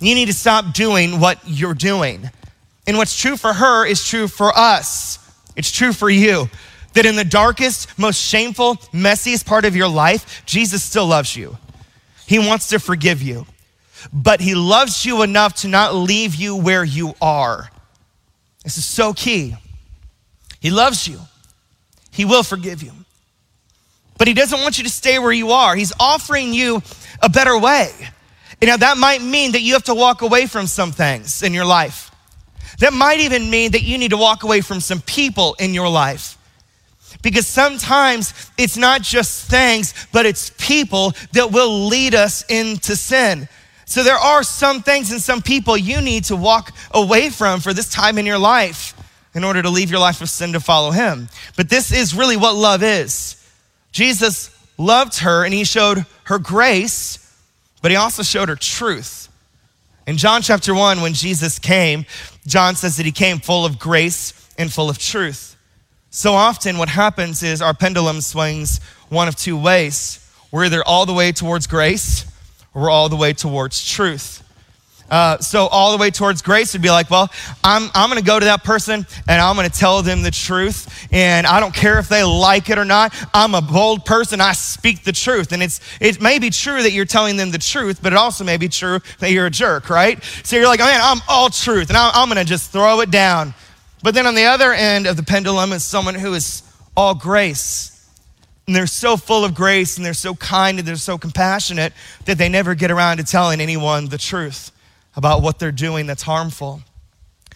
You 0.00 0.14
need 0.14 0.26
to 0.26 0.34
stop 0.34 0.74
doing 0.74 1.20
what 1.20 1.38
you're 1.46 1.74
doing. 1.74 2.30
And 2.86 2.96
what's 2.98 3.18
true 3.18 3.36
for 3.36 3.52
her 3.52 3.86
is 3.86 4.06
true 4.06 4.28
for 4.28 4.56
us. 4.56 5.18
It's 5.56 5.70
true 5.70 5.92
for 5.92 6.10
you. 6.10 6.48
That 6.94 7.06
in 7.06 7.16
the 7.16 7.24
darkest, 7.24 7.98
most 7.98 8.20
shameful, 8.20 8.76
messiest 8.92 9.44
part 9.46 9.64
of 9.64 9.76
your 9.76 9.88
life, 9.88 10.42
Jesus 10.46 10.82
still 10.82 11.06
loves 11.06 11.36
you. 11.36 11.56
He 12.26 12.38
wants 12.38 12.68
to 12.68 12.78
forgive 12.78 13.22
you, 13.22 13.46
but 14.12 14.40
He 14.40 14.54
loves 14.54 15.04
you 15.06 15.22
enough 15.22 15.54
to 15.62 15.68
not 15.68 15.94
leave 15.94 16.34
you 16.34 16.56
where 16.56 16.84
you 16.84 17.14
are. 17.20 17.70
This 18.64 18.78
is 18.78 18.84
so 18.84 19.12
key. 19.12 19.54
He 20.60 20.70
loves 20.70 21.06
you, 21.06 21.20
He 22.10 22.24
will 22.24 22.42
forgive 22.42 22.82
you, 22.82 22.92
but 24.18 24.26
He 24.26 24.34
doesn't 24.34 24.60
want 24.60 24.78
you 24.78 24.84
to 24.84 24.90
stay 24.90 25.18
where 25.18 25.32
you 25.32 25.50
are. 25.52 25.76
He's 25.76 25.92
offering 26.00 26.52
you 26.52 26.82
a 27.22 27.28
better 27.28 27.58
way. 27.58 27.92
You 28.60 28.68
know, 28.68 28.76
that 28.76 28.96
might 28.96 29.22
mean 29.22 29.52
that 29.52 29.62
you 29.62 29.74
have 29.74 29.84
to 29.84 29.94
walk 29.94 30.22
away 30.22 30.46
from 30.46 30.66
some 30.66 30.90
things 30.90 31.42
in 31.42 31.52
your 31.52 31.66
life. 31.66 32.10
That 32.78 32.92
might 32.92 33.20
even 33.20 33.50
mean 33.50 33.72
that 33.72 33.82
you 33.82 33.98
need 33.98 34.10
to 34.10 34.16
walk 34.16 34.42
away 34.42 34.60
from 34.60 34.80
some 34.80 35.00
people 35.00 35.54
in 35.58 35.74
your 35.74 35.88
life. 35.88 36.35
Because 37.22 37.46
sometimes 37.46 38.50
it's 38.56 38.76
not 38.76 39.02
just 39.02 39.48
things, 39.48 39.94
but 40.12 40.26
it's 40.26 40.50
people 40.58 41.12
that 41.32 41.50
will 41.50 41.86
lead 41.86 42.14
us 42.14 42.44
into 42.48 42.96
sin. 42.96 43.48
So 43.84 44.02
there 44.02 44.16
are 44.16 44.42
some 44.42 44.82
things 44.82 45.12
and 45.12 45.20
some 45.20 45.40
people 45.40 45.76
you 45.76 46.00
need 46.00 46.24
to 46.24 46.36
walk 46.36 46.72
away 46.92 47.30
from 47.30 47.60
for 47.60 47.72
this 47.72 47.88
time 47.88 48.18
in 48.18 48.26
your 48.26 48.38
life 48.38 48.94
in 49.34 49.44
order 49.44 49.62
to 49.62 49.70
leave 49.70 49.90
your 49.90 50.00
life 50.00 50.20
of 50.20 50.28
sin 50.28 50.52
to 50.54 50.60
follow 50.60 50.90
him. 50.90 51.28
But 51.56 51.68
this 51.68 51.92
is 51.92 52.14
really 52.14 52.36
what 52.36 52.54
love 52.54 52.82
is. 52.82 53.36
Jesus 53.92 54.50
loved 54.76 55.18
her 55.20 55.44
and 55.44 55.54
he 55.54 55.64
showed 55.64 56.04
her 56.24 56.38
grace, 56.38 57.18
but 57.80 57.90
he 57.90 57.96
also 57.96 58.22
showed 58.22 58.48
her 58.48 58.56
truth. 58.56 59.28
In 60.06 60.16
John 60.16 60.42
chapter 60.42 60.74
1, 60.74 61.00
when 61.00 61.14
Jesus 61.14 61.58
came, 61.58 62.06
John 62.46 62.76
says 62.76 62.96
that 62.96 63.06
he 63.06 63.12
came 63.12 63.38
full 63.38 63.64
of 63.64 63.78
grace 63.78 64.32
and 64.56 64.72
full 64.72 64.88
of 64.88 64.98
truth. 64.98 65.55
So 66.16 66.32
often, 66.32 66.78
what 66.78 66.88
happens 66.88 67.42
is 67.42 67.60
our 67.60 67.74
pendulum 67.74 68.22
swings 68.22 68.80
one 69.10 69.28
of 69.28 69.36
two 69.36 69.54
ways. 69.54 70.26
We're 70.50 70.64
either 70.64 70.82
all 70.82 71.04
the 71.04 71.12
way 71.12 71.30
towards 71.30 71.66
grace 71.66 72.24
or 72.72 72.84
we're 72.84 72.90
all 72.90 73.10
the 73.10 73.16
way 73.16 73.34
towards 73.34 73.86
truth. 73.86 74.42
Uh, 75.10 75.36
so 75.40 75.66
all 75.66 75.92
the 75.92 75.98
way 75.98 76.10
towards 76.10 76.40
grace 76.40 76.72
would 76.72 76.80
be 76.80 76.88
like, 76.88 77.10
well, 77.10 77.30
I'm, 77.62 77.90
I'm 77.94 78.08
going 78.08 78.18
to 78.18 78.26
go 78.26 78.40
to 78.40 78.46
that 78.46 78.64
person 78.64 79.06
and 79.28 79.42
I'm 79.42 79.56
going 79.56 79.68
to 79.68 79.78
tell 79.78 80.00
them 80.00 80.22
the 80.22 80.30
truth. 80.30 81.06
And 81.12 81.46
I 81.46 81.60
don't 81.60 81.74
care 81.74 81.98
if 81.98 82.08
they 82.08 82.24
like 82.24 82.70
it 82.70 82.78
or 82.78 82.86
not. 82.86 83.14
I'm 83.34 83.54
a 83.54 83.60
bold 83.60 84.06
person. 84.06 84.40
I 84.40 84.52
speak 84.52 85.04
the 85.04 85.12
truth. 85.12 85.52
And 85.52 85.62
it's, 85.62 85.82
it 86.00 86.22
may 86.22 86.38
be 86.38 86.48
true 86.48 86.82
that 86.82 86.92
you're 86.92 87.04
telling 87.04 87.36
them 87.36 87.50
the 87.50 87.58
truth, 87.58 88.00
but 88.02 88.14
it 88.14 88.16
also 88.16 88.42
may 88.42 88.56
be 88.56 88.70
true 88.70 89.00
that 89.18 89.32
you're 89.32 89.46
a 89.46 89.50
jerk, 89.50 89.90
right? 89.90 90.24
So 90.44 90.56
you're 90.56 90.66
like, 90.66 90.80
man, 90.80 90.98
I'm 91.02 91.20
all 91.28 91.50
truth 91.50 91.90
and 91.90 91.96
I'm, 91.98 92.10
I'm 92.14 92.28
going 92.28 92.42
to 92.42 92.48
just 92.48 92.72
throw 92.72 93.02
it 93.02 93.10
down. 93.10 93.52
But 94.02 94.14
then 94.14 94.26
on 94.26 94.34
the 94.34 94.44
other 94.44 94.72
end 94.72 95.06
of 95.06 95.16
the 95.16 95.22
pendulum 95.22 95.72
is 95.72 95.84
someone 95.84 96.14
who 96.14 96.34
is 96.34 96.62
all 96.96 97.14
grace. 97.14 97.92
And 98.66 98.74
they're 98.74 98.86
so 98.86 99.16
full 99.16 99.44
of 99.44 99.54
grace 99.54 99.96
and 99.96 100.04
they're 100.04 100.14
so 100.14 100.34
kind 100.34 100.78
and 100.78 100.86
they're 100.86 100.96
so 100.96 101.18
compassionate 101.18 101.92
that 102.24 102.36
they 102.36 102.48
never 102.48 102.74
get 102.74 102.90
around 102.90 103.18
to 103.18 103.24
telling 103.24 103.60
anyone 103.60 104.08
the 104.08 104.18
truth 104.18 104.72
about 105.14 105.40
what 105.40 105.58
they're 105.58 105.72
doing 105.72 106.06
that's 106.06 106.22
harmful. 106.22 106.82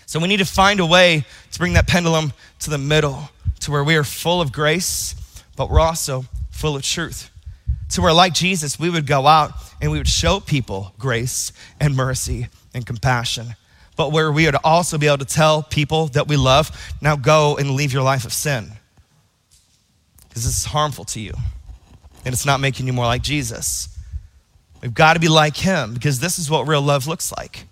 So 0.07 0.19
we 0.19 0.29
need 0.29 0.39
to 0.39 0.45
find 0.45 0.81
a 0.81 0.87
way 0.87 1.25
to 1.53 1.59
bring 1.59 1.75
that 1.75 1.87
pendulum 1.87 2.33
to 2.61 2.71
the 2.71 2.79
middle, 2.79 3.29
to 3.61 3.71
where 3.71 3.85
we 3.85 3.97
are 3.97 4.05
full 4.05 4.41
of 4.41 4.53
grace, 4.53 5.15
but 5.57 5.69
we're 5.69 5.81
also 5.81 6.25
full 6.51 6.77
of 6.77 6.83
truth. 6.83 7.31
To 7.91 8.03
where, 8.03 8.13
like 8.13 8.35
Jesus, 8.35 8.79
we 8.79 8.89
would 8.89 9.07
go 9.07 9.27
out 9.27 9.53
and 9.81 9.91
we 9.91 9.99
would 9.99 10.09
show 10.09 10.41
people 10.41 10.95
grace 10.99 11.53
and 11.81 11.97
mercy 11.97 12.49
and 12.73 12.87
compassion 12.87 13.57
but 14.01 14.13
where 14.13 14.33
we 14.33 14.47
would 14.47 14.57
also 14.65 14.97
be 14.97 15.09
able 15.09 15.19
to 15.19 15.27
tell 15.27 15.63
people 15.63 16.07
that 16.07 16.27
we 16.27 16.35
love, 16.35 16.71
now 17.03 17.17
go 17.17 17.59
and 17.59 17.73
leave 17.73 17.93
your 17.93 18.03
life 18.03 18.25
of 18.25 18.33
sin. 18.33 18.73
Because 20.27 20.47
this 20.47 20.57
is 20.57 20.65
harmful 20.65 21.05
to 21.05 21.21
you, 21.21 21.35
and 22.25 22.33
it's 22.33 22.47
not 22.47 22.61
making 22.61 22.87
you 22.87 22.95
more 22.95 23.05
like 23.05 23.21
Jesus. 23.21 23.95
We've 24.81 24.95
got 24.95 25.15
to 25.15 25.21
be 25.21 25.29
like 25.29 25.55
him 25.55 25.93
because 25.93 26.19
this 26.19 26.39
is 26.39 26.49
what 26.49 26.67
real 26.67 26.81
love 26.81 27.07
looks 27.07 27.31
like. 27.37 27.67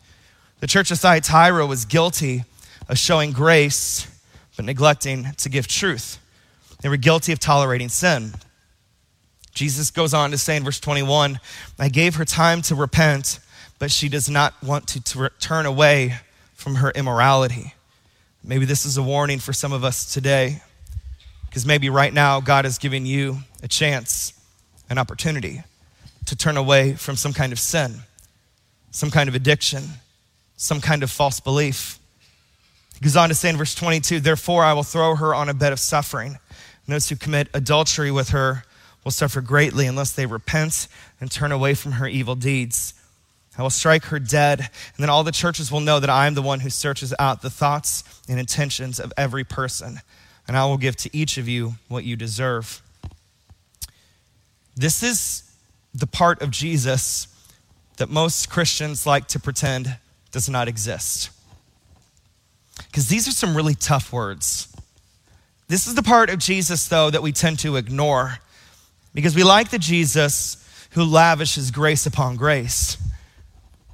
The 0.61 0.67
church 0.67 0.91
of 0.91 0.99
Thyatira 0.99 1.65
was 1.65 1.87
guilty 1.87 2.45
of 2.91 2.99
showing 2.99 3.33
grace, 3.33 4.07
but 4.55 4.67
neglecting 4.67 5.29
to 5.39 5.49
give 5.49 5.67
truth. 5.67 6.19
They 6.83 6.91
were 6.91 6.99
guilty 6.99 7.33
of 7.33 7.39
tolerating 7.39 7.89
sin. 7.89 8.35
Jesus 9.55 9.91
goes 9.91 10.13
on 10.13 10.33
to 10.33 10.37
say 10.37 10.59
in 10.59 10.65
verse 10.65 10.79
21 10.79 11.41
I 11.79 11.89
gave 11.89 12.17
her 12.17 12.27
time 12.27 12.61
to 12.61 12.75
repent 12.75 13.41
but 13.79 13.91
she 13.91 14.09
does 14.09 14.29
not 14.29 14.55
want 14.63 14.87
to 14.89 15.01
t- 15.03 15.35
turn 15.41 15.67
away 15.67 16.17
from 16.55 16.77
her 16.77 16.91
immorality. 16.91 17.75
Maybe 18.43 18.65
this 18.65 18.85
is 18.85 18.97
a 18.97 19.03
warning 19.03 19.39
for 19.39 19.53
some 19.53 19.73
of 19.73 19.85
us 19.85 20.13
today, 20.13 20.63
because 21.47 21.67
maybe 21.67 21.91
right 21.91 22.13
now 22.13 22.41
God 22.41 22.67
is 22.67 22.79
giving 22.79 23.07
you 23.07 23.39
a 23.63 23.69
chance, 23.69 24.33
an 24.91 24.99
opportunity 24.99 25.63
to 26.27 26.37
turn 26.37 26.57
away 26.57 26.95
from 26.95 27.17
some 27.17 27.33
kind 27.33 27.53
of 27.53 27.59
sin, 27.59 27.95
some 28.91 29.11
kind 29.11 29.29
of 29.29 29.35
addiction, 29.35 29.85
some 30.57 30.81
kind 30.81 31.03
of 31.03 31.11
false 31.11 31.41
belief. 31.41 31.99
He 32.95 33.05
goes 33.05 33.17
on 33.17 33.29
to 33.29 33.35
say 33.35 33.49
in 33.49 33.57
verse 33.57 33.75
22 33.75 34.21
Therefore, 34.21 34.65
I 34.65 34.73
will 34.73 34.83
throw 34.83 35.15
her 35.15 35.35
on 35.35 35.49
a 35.49 35.55
bed 35.55 35.73
of 35.73 35.79
suffering. 35.79 36.33
And 36.33 36.95
those 36.95 37.09
who 37.09 37.17
commit 37.17 37.49
adultery 37.55 38.11
with 38.11 38.31
her 38.31 38.65
will 39.05 39.13
suffer 39.13 39.41
greatly 39.41 39.87
unless 39.87 40.13
they 40.13 40.27
repent 40.27 40.89
and 41.21 41.31
turn 41.31 41.53
away 41.53 41.75
from 41.75 41.93
her 41.93 42.09
evil 42.09 42.35
deeds. 42.35 42.95
I 43.59 43.63
will 43.63 43.71
strike 43.71 44.05
her 44.07 44.21
dead, 44.21 44.61
and 44.61 44.69
then 44.99 45.11
all 45.11 45.25
the 45.25 45.33
churches 45.33 45.73
will 45.73 45.81
know 45.81 45.99
that 45.99 46.09
I 46.09 46.29
am 46.29 46.35
the 46.35 46.43
one 46.43 46.61
who 46.61 46.71
searches 46.71 47.13
out 47.19 47.43
the 47.43 47.51
thoughts 47.51 48.05
and 48.29 48.39
intentions 48.39 49.01
of 49.01 49.13
every 49.17 49.43
person, 49.43 50.01
and 50.47 50.57
I 50.57 50.65
will 50.65 50.79
give 50.79 50.95
to 50.97 51.11
each 51.13 51.39
of 51.39 51.49
you 51.49 51.75
what 51.89 52.05
you 52.05 52.15
deserve. 52.15 52.81
This 54.77 55.03
is 55.03 55.43
the 55.93 56.07
part 56.07 56.41
of 56.41 56.53
Jesus 56.53 57.27
that 57.97 58.09
most 58.09 58.49
Christians 58.49 59.07
like 59.07 59.27
to 59.29 59.41
pretend 59.41 59.97
does 60.31 60.49
not 60.49 60.69
exist. 60.69 61.31
Because 62.87 63.09
these 63.09 63.27
are 63.27 63.33
some 63.33 63.57
really 63.57 63.75
tough 63.75 64.13
words. 64.13 64.73
This 65.67 65.89
is 65.89 65.97
the 65.97 66.03
part 66.03 66.31
of 66.31 66.39
Jesus, 66.39 66.87
though, 66.87 67.11
that 67.11 67.23
we 67.23 67.33
tend 67.33 67.59
to 67.61 67.75
ignore 67.75 68.39
because 69.15 69.35
we 69.35 69.43
like 69.43 69.71
the 69.71 69.81
Jesus 69.81 70.65
who 70.93 71.03
lavishes 71.03 71.73
grace 71.73 72.07
upon 72.07 72.37
grace. 72.37 72.97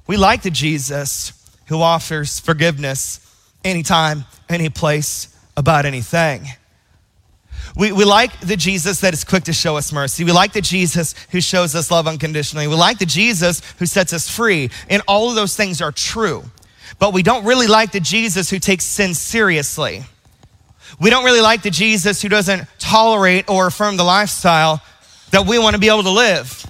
We 0.07 0.17
like 0.17 0.43
the 0.43 0.51
Jesus 0.51 1.33
who 1.67 1.81
offers 1.81 2.39
forgiveness 2.39 3.19
anytime, 3.63 4.25
any 4.49 4.69
place, 4.69 5.35
about 5.57 5.85
anything. 5.85 6.47
We, 7.75 7.91
we 7.91 8.05
like 8.05 8.39
the 8.39 8.55
Jesus 8.55 9.01
that 9.01 9.13
is 9.13 9.23
quick 9.23 9.45
to 9.45 9.53
show 9.53 9.75
us 9.77 9.91
mercy. 9.91 10.23
We 10.23 10.31
like 10.31 10.53
the 10.53 10.61
Jesus 10.61 11.13
who 11.31 11.41
shows 11.41 11.75
us 11.75 11.91
love 11.91 12.07
unconditionally. 12.07 12.67
We 12.67 12.75
like 12.75 12.99
the 12.99 13.05
Jesus 13.05 13.61
who 13.79 13.85
sets 13.85 14.13
us 14.13 14.29
free. 14.29 14.69
And 14.89 15.01
all 15.07 15.29
of 15.29 15.35
those 15.35 15.55
things 15.55 15.81
are 15.81 15.91
true. 15.91 16.43
But 16.99 17.13
we 17.13 17.23
don't 17.23 17.43
really 17.43 17.67
like 17.67 17.91
the 17.91 17.99
Jesus 17.99 18.49
who 18.49 18.59
takes 18.59 18.85
sin 18.85 19.13
seriously. 19.13 20.03
We 20.99 21.09
don't 21.09 21.25
really 21.25 21.41
like 21.41 21.63
the 21.63 21.71
Jesus 21.71 22.21
who 22.21 22.29
doesn't 22.29 22.65
tolerate 22.79 23.49
or 23.49 23.67
affirm 23.67 23.97
the 23.97 24.03
lifestyle 24.03 24.81
that 25.31 25.45
we 25.45 25.59
want 25.59 25.73
to 25.75 25.79
be 25.79 25.89
able 25.89 26.03
to 26.03 26.11
live. 26.11 26.65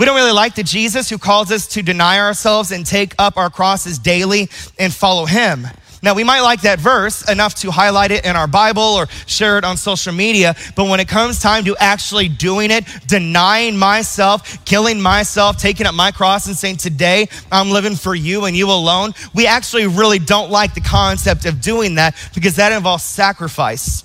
We 0.00 0.06
don't 0.06 0.16
really 0.16 0.32
like 0.32 0.54
the 0.54 0.62
Jesus 0.62 1.10
who 1.10 1.18
calls 1.18 1.52
us 1.52 1.66
to 1.74 1.82
deny 1.82 2.20
ourselves 2.20 2.72
and 2.72 2.86
take 2.86 3.14
up 3.18 3.36
our 3.36 3.50
crosses 3.50 3.98
daily 3.98 4.48
and 4.78 4.90
follow 4.90 5.26
him. 5.26 5.66
Now, 6.02 6.14
we 6.14 6.24
might 6.24 6.40
like 6.40 6.62
that 6.62 6.80
verse 6.80 7.30
enough 7.30 7.56
to 7.56 7.70
highlight 7.70 8.10
it 8.10 8.24
in 8.24 8.34
our 8.34 8.46
Bible 8.46 8.80
or 8.82 9.08
share 9.26 9.58
it 9.58 9.64
on 9.64 9.76
social 9.76 10.14
media, 10.14 10.56
but 10.74 10.88
when 10.88 11.00
it 11.00 11.08
comes 11.08 11.38
time 11.38 11.66
to 11.66 11.76
actually 11.78 12.30
doing 12.30 12.70
it, 12.70 12.86
denying 13.06 13.76
myself, 13.76 14.64
killing 14.64 15.02
myself, 15.02 15.58
taking 15.58 15.84
up 15.84 15.94
my 15.94 16.12
cross 16.12 16.46
and 16.46 16.56
saying, 16.56 16.78
Today 16.78 17.28
I'm 17.52 17.68
living 17.68 17.94
for 17.94 18.14
you 18.14 18.46
and 18.46 18.56
you 18.56 18.70
alone, 18.70 19.12
we 19.34 19.46
actually 19.46 19.86
really 19.86 20.18
don't 20.18 20.50
like 20.50 20.72
the 20.72 20.80
concept 20.80 21.44
of 21.44 21.60
doing 21.60 21.96
that 21.96 22.16
because 22.34 22.56
that 22.56 22.72
involves 22.72 23.04
sacrifice. 23.04 24.04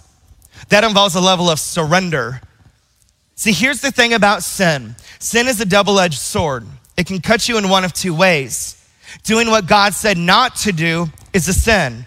That 0.68 0.84
involves 0.84 1.16
a 1.16 1.22
level 1.22 1.50
of 1.50 1.58
surrender. 1.58 2.42
See, 3.36 3.52
here's 3.52 3.82
the 3.82 3.92
thing 3.92 4.14
about 4.14 4.44
sin 4.44 4.96
sin 5.20 5.48
is 5.48 5.60
a 5.60 5.66
double 5.66 6.00
edged 6.00 6.20
sword, 6.20 6.66
it 6.98 7.06
can 7.06 7.20
cut 7.22 7.48
you 7.48 7.58
in 7.58 7.70
one 7.70 7.84
of 7.84 7.94
two 7.94 8.14
ways. 8.14 8.82
Doing 9.24 9.50
what 9.50 9.68
God 9.68 9.94
said 9.94 10.18
not 10.18 10.56
to 10.58 10.72
do 10.72 11.08
is 11.34 11.48
a 11.48 11.54
sin. 11.54 12.06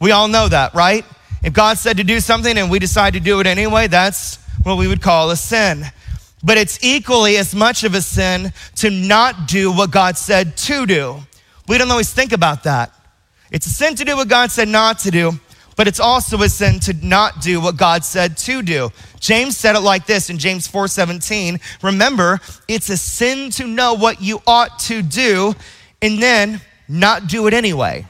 We 0.00 0.10
all 0.10 0.28
know 0.28 0.48
that, 0.48 0.74
right? 0.74 1.04
If 1.42 1.52
God 1.52 1.78
said 1.78 1.98
to 1.98 2.04
do 2.04 2.20
something 2.20 2.56
and 2.56 2.70
we 2.70 2.78
decide 2.78 3.14
to 3.14 3.20
do 3.20 3.40
it 3.40 3.46
anyway, 3.46 3.86
that's 3.86 4.36
what 4.62 4.78
we 4.78 4.86
would 4.86 5.02
call 5.02 5.30
a 5.30 5.36
sin. 5.36 5.84
But 6.42 6.58
it's 6.58 6.82
equally 6.82 7.36
as 7.36 7.54
much 7.54 7.84
of 7.84 7.94
a 7.94 8.02
sin 8.02 8.52
to 8.76 8.90
not 8.90 9.48
do 9.48 9.72
what 9.72 9.90
God 9.90 10.16
said 10.16 10.56
to 10.58 10.86
do. 10.86 11.18
We 11.66 11.78
don't 11.78 11.90
always 11.90 12.12
think 12.12 12.32
about 12.32 12.64
that. 12.64 12.92
It's 13.50 13.66
a 13.66 13.70
sin 13.70 13.94
to 13.96 14.04
do 14.04 14.16
what 14.16 14.28
God 14.28 14.50
said 14.50 14.68
not 14.68 14.98
to 15.00 15.10
do, 15.10 15.38
but 15.76 15.88
it's 15.88 16.00
also 16.00 16.40
a 16.42 16.48
sin 16.48 16.80
to 16.80 16.92
not 16.92 17.40
do 17.40 17.60
what 17.60 17.76
God 17.76 18.04
said 18.04 18.36
to 18.38 18.62
do. 18.62 18.90
James 19.20 19.56
said 19.56 19.76
it 19.76 19.80
like 19.80 20.06
this 20.06 20.30
in 20.30 20.38
James 20.38 20.68
4:17, 20.68 21.60
remember, 21.82 22.40
it's 22.68 22.88
a 22.90 22.96
sin 22.96 23.50
to 23.52 23.66
know 23.66 23.94
what 23.94 24.20
you 24.20 24.42
ought 24.46 24.78
to 24.80 25.02
do 25.02 25.54
and 26.02 26.22
then 26.22 26.60
not 26.88 27.26
do 27.26 27.46
it 27.46 27.54
anyway. 27.54 28.06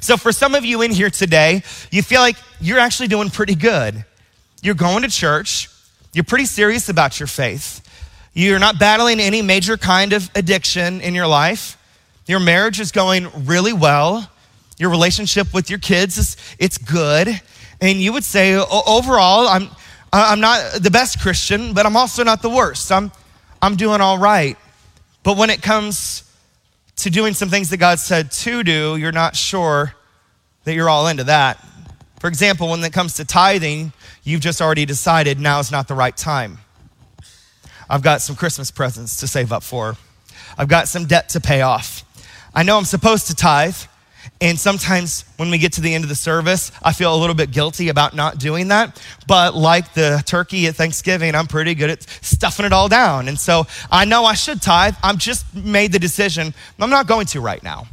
So, 0.00 0.16
for 0.16 0.32
some 0.32 0.54
of 0.54 0.64
you 0.64 0.82
in 0.82 0.90
here 0.90 1.10
today, 1.10 1.62
you 1.90 2.02
feel 2.02 2.20
like 2.20 2.36
you're 2.60 2.78
actually 2.78 3.08
doing 3.08 3.30
pretty 3.30 3.54
good. 3.54 4.04
You're 4.62 4.74
going 4.74 5.02
to 5.02 5.08
church, 5.08 5.70
you're 6.12 6.24
pretty 6.24 6.46
serious 6.46 6.88
about 6.88 7.20
your 7.20 7.26
faith, 7.26 7.82
you're 8.32 8.58
not 8.58 8.78
battling 8.78 9.20
any 9.20 9.42
major 9.42 9.76
kind 9.76 10.12
of 10.12 10.28
addiction 10.34 11.00
in 11.00 11.14
your 11.14 11.26
life, 11.26 11.78
your 12.26 12.40
marriage 12.40 12.80
is 12.80 12.90
going 12.90 13.28
really 13.46 13.72
well, 13.72 14.28
your 14.78 14.90
relationship 14.90 15.54
with 15.54 15.70
your 15.70 15.78
kids 15.78 16.18
is 16.18 16.36
it's 16.58 16.78
good, 16.78 17.40
and 17.80 18.00
you 18.00 18.12
would 18.12 18.24
say, 18.24 18.54
overall, 18.54 19.48
I'm, 19.48 19.68
I'm 20.12 20.40
not 20.40 20.74
the 20.80 20.90
best 20.90 21.20
Christian, 21.20 21.74
but 21.74 21.86
I'm 21.86 21.96
also 21.96 22.24
not 22.24 22.42
the 22.42 22.50
worst. 22.50 22.90
I'm, 22.90 23.12
I'm 23.60 23.76
doing 23.76 24.00
all 24.00 24.18
right. 24.18 24.56
But 25.22 25.36
when 25.36 25.50
it 25.50 25.62
comes 25.62 26.22
to 26.96 27.10
doing 27.10 27.34
some 27.34 27.48
things 27.48 27.70
that 27.70 27.76
God 27.78 27.98
said 27.98 28.30
to 28.30 28.62
do, 28.62 28.96
you're 28.96 29.12
not 29.12 29.36
sure 29.36 29.94
that 30.64 30.74
you're 30.74 30.88
all 30.88 31.08
into 31.08 31.24
that. 31.24 31.62
For 32.20 32.28
example, 32.28 32.70
when 32.70 32.82
it 32.82 32.92
comes 32.92 33.14
to 33.14 33.24
tithing, 33.24 33.92
you've 34.24 34.40
just 34.40 34.62
already 34.62 34.86
decided 34.86 35.38
now 35.38 35.58
is 35.60 35.70
not 35.70 35.88
the 35.88 35.94
right 35.94 36.16
time. 36.16 36.58
I've 37.88 38.02
got 38.02 38.20
some 38.20 38.36
Christmas 38.36 38.70
presents 38.70 39.18
to 39.20 39.26
save 39.26 39.52
up 39.52 39.62
for. 39.62 39.96
I've 40.58 40.68
got 40.68 40.88
some 40.88 41.06
debt 41.06 41.28
to 41.30 41.40
pay 41.40 41.60
off. 41.60 42.04
I 42.54 42.62
know 42.62 42.78
I'm 42.78 42.84
supposed 42.84 43.26
to 43.26 43.34
tithe, 43.34 43.76
and 44.40 44.58
sometimes 44.58 45.24
when 45.38 45.50
we 45.50 45.56
get 45.56 45.72
to 45.74 45.80
the 45.80 45.94
end 45.94 46.04
of 46.04 46.08
the 46.08 46.14
service, 46.14 46.70
I 46.82 46.92
feel 46.92 47.14
a 47.14 47.16
little 47.16 47.34
bit 47.34 47.50
guilty 47.50 47.88
about 47.88 48.14
not 48.14 48.38
doing 48.38 48.68
that. 48.68 49.02
But 49.26 49.54
like 49.54 49.94
the 49.94 50.22
turkey 50.26 50.66
at 50.66 50.76
Thanksgiving, 50.76 51.34
I'm 51.34 51.46
pretty 51.46 51.74
good 51.74 51.88
at 51.88 52.02
stuffing 52.22 52.66
it 52.66 52.72
all 52.72 52.88
down. 52.88 53.28
And 53.28 53.38
so 53.38 53.66
I 53.90 54.04
know 54.04 54.24
I 54.24 54.34
should 54.34 54.60
tithe. 54.60 54.94
I've 55.02 55.18
just 55.18 55.54
made 55.54 55.92
the 55.92 55.98
decision, 55.98 56.52
I'm 56.78 56.90
not 56.90 57.06
going 57.06 57.26
to 57.26 57.40
right 57.40 57.62
now. 57.62 57.86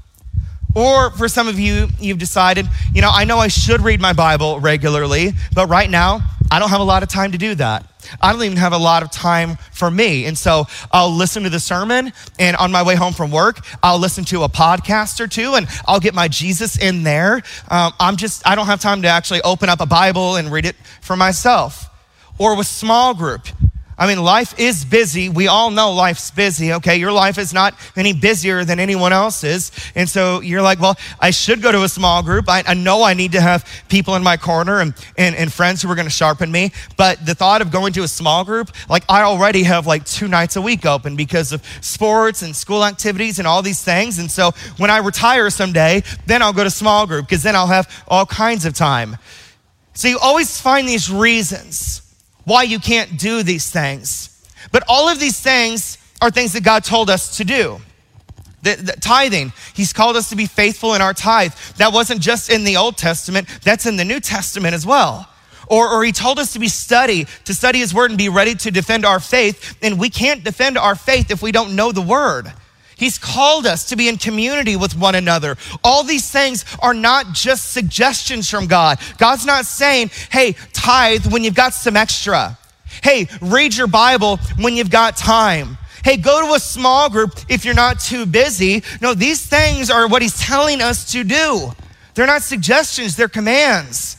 Or 0.76 1.12
for 1.12 1.28
some 1.28 1.48
of 1.48 1.60
you, 1.60 1.88
you've 2.00 2.18
decided, 2.18 2.68
you 2.94 3.02
know, 3.02 3.12
I 3.12 3.26
know 3.26 3.38
I 3.38 3.48
should 3.48 3.82
read 3.82 4.02
my 4.02 4.12
Bible 4.12 4.60
regularly, 4.60 5.32
but 5.54 5.68
right 5.68 5.90
now, 5.90 6.22
I 6.54 6.60
don't 6.60 6.70
have 6.70 6.82
a 6.82 6.84
lot 6.84 7.02
of 7.02 7.10
time 7.10 7.32
to 7.32 7.40
do 7.40 7.56
that. 7.56 7.84
I 8.22 8.32
don't 8.32 8.44
even 8.44 8.60
have 8.60 8.74
a 8.74 8.78
lot 8.78 9.02
of 9.02 9.10
time 9.10 9.58
for 9.72 9.90
me. 9.90 10.26
And 10.26 10.38
so 10.38 10.68
I'll 10.92 11.10
listen 11.10 11.42
to 11.44 11.50
the 11.50 11.60
sermon, 11.60 12.14
and 12.38 12.56
on 12.58 12.72
my 12.72 12.84
way 12.84 12.94
home 12.94 13.14
from 13.14 13.32
work, 13.32 13.66
I'll 13.82 13.98
listen 13.98 14.24
to 14.26 14.44
a 14.44 14.50
podcast 14.50 15.20
or 15.20 15.26
two, 15.26 15.56
and 15.56 15.68
I'll 15.88 16.00
get 16.00 16.14
my 16.14 16.28
Jesus 16.28 16.78
in 16.78 17.02
there. 17.02 17.42
Um, 17.72 17.94
I'm 18.00 18.18
just, 18.18 18.48
I 18.48 18.54
don't 18.54 18.68
have 18.68 18.80
time 18.80 19.02
to 19.02 19.08
actually 19.08 19.42
open 19.42 19.68
up 19.68 19.82
a 19.82 19.88
Bible 19.88 20.36
and 20.36 20.52
read 20.52 20.66
it 20.68 20.76
for 21.02 21.16
myself. 21.16 21.90
Or 22.38 22.56
with 22.56 22.68
small 22.68 23.16
group, 23.16 23.48
I 23.98 24.08
mean, 24.08 24.24
life 24.24 24.58
is 24.60 24.84
busy. 24.84 25.30
We 25.30 25.48
all 25.48 25.70
know 25.70 25.92
life's 25.92 26.32
busy, 26.32 26.74
okay? 26.74 26.98
Your 26.98 27.12
life 27.12 27.38
is 27.38 27.54
not 27.54 27.76
any 27.96 28.12
busier 28.12 28.66
than 28.66 28.80
anyone 28.80 29.14
else's. 29.14 29.72
And 29.94 30.10
so 30.10 30.42
you're 30.42 30.62
like, 30.64 30.80
well, 30.80 30.98
I 31.20 31.30
should 31.30 31.62
go 31.62 31.72
to 31.72 31.84
a 31.84 31.90
small 31.90 32.24
group. 32.24 32.50
I, 32.50 32.64
I 32.66 32.74
know 32.74 33.04
I 33.04 33.14
need 33.14 33.34
to 33.34 33.42
have 33.42 33.68
people 33.90 34.16
in 34.16 34.24
my 34.24 34.36
corner 34.36 34.80
and, 34.80 34.94
and, 35.18 35.36
and 35.36 35.54
friends 35.54 35.82
who 35.82 35.92
are 35.92 35.96
going 35.96 36.08
to 36.08 36.12
sharpen 36.12 36.52
me. 36.52 36.72
But 36.98 37.24
the 37.26 37.36
thought 37.36 37.62
of 37.62 37.72
going 37.72 37.94
to 37.94 38.04
a 38.04 38.08
small 38.08 38.44
group, 38.44 38.72
like 38.90 39.04
I 39.08 39.22
already 39.22 39.64
have 39.64 39.86
like 39.86 40.06
two 40.06 40.28
nights 40.28 40.56
a 40.56 40.62
week 40.62 40.86
open 40.86 41.16
because 41.16 41.54
of 41.54 41.64
sports 41.82 42.42
and 42.42 42.56
school 42.56 42.84
activities 42.84 43.38
and 43.38 43.48
all 43.48 43.62
these 43.62 43.84
things. 43.84 44.18
And 44.18 44.30
so 44.30 44.52
when 44.78 44.90
I 44.90 44.98
retire 44.98 45.50
someday, 45.50 46.04
then 46.26 46.42
I'll 46.42 46.54
go 46.54 46.64
to 46.64 46.72
small 46.72 47.06
group 47.06 47.28
because 47.28 47.44
then 47.44 47.56
I'll 47.56 47.68
have 47.68 48.04
all 48.08 48.26
kinds 48.26 48.66
of 48.66 48.74
time. 48.74 49.18
So 49.94 50.08
you 50.08 50.18
always 50.20 50.60
find 50.60 50.88
these 50.88 51.12
reasons 51.12 52.03
why 52.46 52.64
you 52.64 52.80
can't 52.80 53.18
do 53.18 53.44
these 53.44 53.70
things. 53.70 54.30
But 54.72 54.84
all 54.88 55.10
of 55.10 55.20
these 55.20 55.40
things 55.40 55.98
are 56.22 56.32
things 56.32 56.54
that 56.54 56.64
God 56.64 56.84
told 56.84 57.10
us 57.10 57.38
to 57.38 57.44
do. 57.44 57.80
The, 58.62 58.76
the, 58.76 58.92
tithing, 58.94 59.52
He's 59.74 59.92
called 59.92 60.16
us 60.16 60.30
to 60.30 60.36
be 60.36 60.46
faithful 60.46 60.94
in 60.94 61.02
our 61.02 61.14
tithe. 61.14 61.54
That 61.78 61.92
wasn't 61.92 62.22
just 62.22 62.50
in 62.50 62.64
the 62.64 62.78
Old 62.78 62.98
Testament, 62.98 63.48
that's 63.64 63.86
in 63.86 63.98
the 63.98 64.06
New 64.06 64.20
Testament 64.20 64.74
as 64.74 64.86
well. 64.86 65.30
Or, 65.68 65.90
or 65.90 66.04
He 66.04 66.12
told 66.12 66.40
us 66.40 66.54
to 66.54 66.60
be 66.60 66.70
study, 66.70 67.26
to 67.46 67.54
study 67.54 67.80
His 67.80 67.94
Word 67.94 68.12
and 68.12 68.18
be 68.18 68.30
ready 68.30 68.56
to 68.56 68.72
defend 68.72 69.06
our 69.06 69.20
faith. 69.20 69.78
And 69.82 70.00
we 70.00 70.10
can't 70.10 70.44
defend 70.44 70.78
our 70.78 70.96
faith 70.96 71.30
if 71.30 71.42
we 71.42 71.52
don't 71.52 71.76
know 71.76 71.92
the 71.92 72.02
Word. 72.02 72.54
He's 72.96 73.18
called 73.18 73.66
us 73.66 73.90
to 73.90 73.96
be 73.96 74.08
in 74.08 74.18
community 74.18 74.76
with 74.76 74.96
one 74.96 75.16
another. 75.16 75.58
All 75.84 76.04
these 76.04 76.30
things 76.30 76.66
are 76.82 76.94
not 76.94 77.34
just 77.34 77.72
suggestions 77.72 78.50
from 78.50 78.68
God. 78.68 79.00
God's 79.18 79.46
not 79.46 79.66
saying, 79.66 80.12
hey, 80.32 80.56
tithe 80.74 81.32
when 81.32 81.44
you've 81.44 81.56
got 81.56 81.74
some 81.74 81.98
extra. 81.98 82.58
Hey, 83.02 83.28
read 83.42 83.76
your 83.76 83.88
Bible 83.88 84.38
when 84.60 84.76
you've 84.76 84.92
got 84.92 85.18
time. 85.18 85.78
Hey, 86.04 86.18
go 86.18 86.48
to 86.48 86.54
a 86.54 86.60
small 86.60 87.10
group 87.10 87.32
if 87.50 87.64
you're 87.64 87.74
not 87.74 88.00
too 88.00 88.26
busy. 88.26 88.84
No, 89.02 89.14
these 89.14 89.46
things 89.46 89.90
are 89.90 90.08
what 90.08 90.22
he's 90.22 90.38
telling 90.38 90.82
us 90.82 91.12
to 91.14 91.24
do. 91.24 91.72
They're 92.14 92.28
not 92.28 92.44
suggestions, 92.44 93.16
they're 93.16 93.30
commands. 93.30 94.18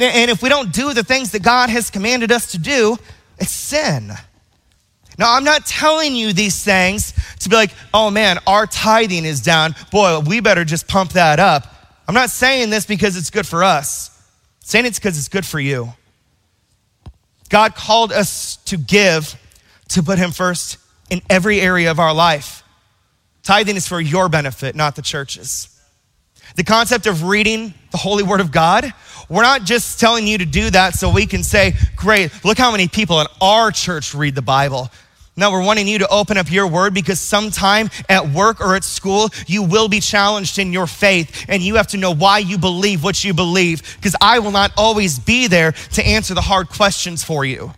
And 0.00 0.30
if 0.30 0.42
we 0.42 0.48
don't 0.48 0.72
do 0.72 0.92
the 0.92 1.04
things 1.04 1.30
that 1.32 1.42
God 1.42 1.70
has 1.70 1.90
commanded 1.90 2.32
us 2.32 2.52
to 2.52 2.58
do, 2.58 2.98
it's 3.38 3.50
sin. 3.50 4.12
Now, 5.18 5.34
I'm 5.34 5.44
not 5.44 5.66
telling 5.66 6.14
you 6.14 6.32
these 6.32 6.62
things 6.62 7.14
to 7.40 7.48
be 7.48 7.56
like, 7.56 7.72
oh 7.94 8.10
man, 8.10 8.38
our 8.46 8.66
tithing 8.66 9.24
is 9.24 9.40
down. 9.40 9.74
Boy, 9.90 10.20
we 10.20 10.40
better 10.40 10.64
just 10.64 10.88
pump 10.88 11.12
that 11.12 11.40
up. 11.40 11.66
I'm 12.06 12.14
not 12.14 12.30
saying 12.30 12.70
this 12.70 12.86
because 12.86 13.16
it's 13.16 13.30
good 13.30 13.46
for 13.46 13.64
us, 13.64 14.10
I'm 14.10 14.66
saying 14.66 14.86
it's 14.86 14.98
because 14.98 15.18
it's 15.18 15.28
good 15.28 15.46
for 15.46 15.60
you. 15.60 15.92
God 17.48 17.74
called 17.74 18.12
us 18.12 18.56
to 18.66 18.76
give, 18.76 19.36
to 19.90 20.02
put 20.02 20.18
Him 20.18 20.32
first 20.32 20.78
in 21.10 21.22
every 21.30 21.60
area 21.60 21.90
of 21.90 22.00
our 22.00 22.12
life. 22.12 22.64
Tithing 23.42 23.76
is 23.76 23.86
for 23.86 24.00
your 24.00 24.28
benefit, 24.28 24.74
not 24.74 24.96
the 24.96 25.02
church's. 25.02 25.72
The 26.56 26.64
concept 26.64 27.06
of 27.06 27.24
reading 27.24 27.74
the 27.92 27.98
holy 27.98 28.22
word 28.22 28.40
of 28.40 28.50
God, 28.50 28.92
we're 29.28 29.42
not 29.42 29.64
just 29.64 30.00
telling 30.00 30.26
you 30.26 30.38
to 30.38 30.46
do 30.46 30.70
that 30.70 30.94
so 30.94 31.12
we 31.12 31.26
can 31.26 31.42
say, 31.42 31.74
great, 31.96 32.32
look 32.44 32.58
how 32.58 32.70
many 32.70 32.88
people 32.88 33.20
in 33.20 33.26
our 33.40 33.70
church 33.70 34.14
read 34.14 34.34
the 34.34 34.42
Bible. 34.42 34.90
No, 35.38 35.50
we're 35.50 35.62
wanting 35.62 35.86
you 35.86 35.98
to 35.98 36.08
open 36.08 36.38
up 36.38 36.50
your 36.50 36.66
word 36.66 36.94
because 36.94 37.20
sometime 37.20 37.90
at 38.08 38.30
work 38.30 38.58
or 38.58 38.74
at 38.74 38.84
school, 38.84 39.28
you 39.46 39.62
will 39.62 39.86
be 39.86 40.00
challenged 40.00 40.58
in 40.58 40.72
your 40.72 40.86
faith 40.86 41.44
and 41.46 41.62
you 41.62 41.74
have 41.74 41.88
to 41.88 41.98
know 41.98 42.14
why 42.14 42.38
you 42.38 42.56
believe 42.56 43.04
what 43.04 43.22
you 43.22 43.34
believe 43.34 43.96
because 43.96 44.16
I 44.18 44.38
will 44.38 44.50
not 44.50 44.72
always 44.78 45.18
be 45.18 45.46
there 45.46 45.72
to 45.72 46.06
answer 46.06 46.32
the 46.32 46.40
hard 46.40 46.70
questions 46.70 47.22
for 47.22 47.44
you. 47.44 47.72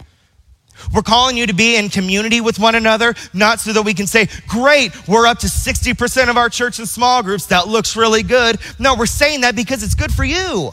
We're 0.94 1.03
calling 1.03 1.37
you 1.37 1.49
to 1.49 1.53
be 1.53 1.77
in 1.77 1.88
community 1.88 2.40
with 2.40 2.61
one 2.61 2.77
another, 2.77 3.16
not 3.35 3.59
so 3.59 3.73
that 3.73 3.83
we 3.83 3.92
can 3.92 4.07
say, 4.07 4.29
great, 4.47 4.92
we're 5.09 5.27
up 5.27 5.40
to 5.40 5.49
60% 5.49 6.31
of 6.31 6.37
our 6.37 6.49
church 6.49 6.79
in 6.79 6.87
small 6.87 7.25
groups. 7.25 7.47
That 7.47 7.66
looks 7.66 7.97
really 7.97 8.23
good. 8.23 8.59
No, 8.79 8.94
we're 8.94 9.07
saying 9.07 9.40
that 9.40 9.57
because 9.57 9.83
it's 9.83 9.97
good 9.97 10.12
for 10.12 10.25
you. 10.25 10.73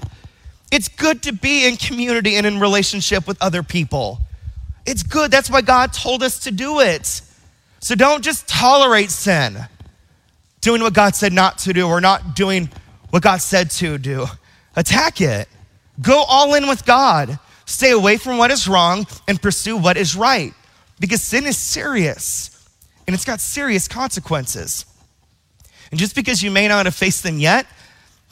It's 0.71 0.88
good 0.88 1.24
to 1.24 1.32
be 1.32 1.67
in 1.67 1.78
community 1.78 2.36
and 2.36 2.45
in 2.45 2.60
relationship 2.60 3.28
with 3.28 3.41
other 3.41 3.63
people. 3.63 4.19
It's 4.86 5.04
good. 5.04 5.32
That's 5.32 5.50
why 5.50 5.62
God 5.62 5.93
told 5.93 6.24
us 6.24 6.39
to 6.41 6.52
do 6.52 6.80
it. 6.80 7.21
So 7.80 7.95
don't 7.95 8.24
just 8.24 8.48
tolerate 8.48 9.12
sin, 9.12 9.58
doing 10.62 10.82
what 10.82 10.93
God 10.93 11.15
said 11.15 11.34
not 11.34 11.60
to 11.60 11.74
do 11.74 11.88
or 11.88 12.02
not 12.02 12.36
doing 12.36 12.69
what 13.10 13.24
God 13.24 13.41
said 13.41 13.71
to 13.71 13.98
do. 13.98 14.26
Attack 14.76 15.21
it. 15.21 15.48
Go 16.02 16.24
all 16.28 16.54
in 16.56 16.67
with 16.67 16.86
God. 16.86 17.39
Stay 17.65 17.91
away 17.91 18.17
from 18.17 18.38
what 18.38 18.52
is 18.52 18.67
wrong 18.67 19.08
and 19.28 19.41
pursue 19.41 19.78
what 19.78 19.98
is 19.98 20.15
right 20.15 20.54
because 21.00 21.21
sin 21.21 21.45
is 21.45 21.58
serious 21.58 22.52
and 23.08 23.13
it's 23.13 23.26
got 23.26 23.39
serious 23.39 23.88
consequences. 23.88 24.86
And 25.91 26.00
just 26.00 26.15
because 26.15 26.43
you 26.43 26.52
may 26.52 26.67
not 26.67 26.86
have 26.86 26.95
faced 26.95 27.24
them 27.24 27.39
yet 27.39 27.65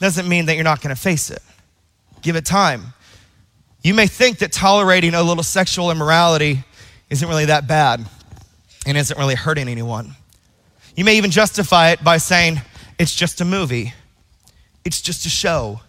doesn't 0.00 0.28
mean 0.28 0.46
that 0.46 0.54
you're 0.54 0.64
not 0.64 0.80
going 0.80 0.94
to 0.94 1.00
face 1.00 1.30
it. 1.30 1.42
Give 2.22 2.36
it 2.36 2.44
time. 2.44 2.94
You 3.84 3.92
may 3.92 4.06
think 4.06 4.38
that 4.38 4.50
tolerating 4.50 5.14
a 5.14 5.22
little 5.22 5.42
sexual 5.42 5.90
immorality 5.90 6.64
isn't 7.10 7.28
really 7.28 7.44
that 7.44 7.68
bad 7.68 8.04
and 8.86 8.96
isn't 8.96 9.18
really 9.18 9.34
hurting 9.34 9.68
anyone. 9.68 10.16
You 10.96 11.04
may 11.04 11.18
even 11.18 11.30
justify 11.30 11.90
it 11.90 12.02
by 12.02 12.16
saying, 12.16 12.62
it's 12.98 13.14
just 13.14 13.42
a 13.42 13.44
movie, 13.44 13.92
it's 14.86 15.02
just 15.02 15.26
a 15.26 15.28
show. 15.28 15.80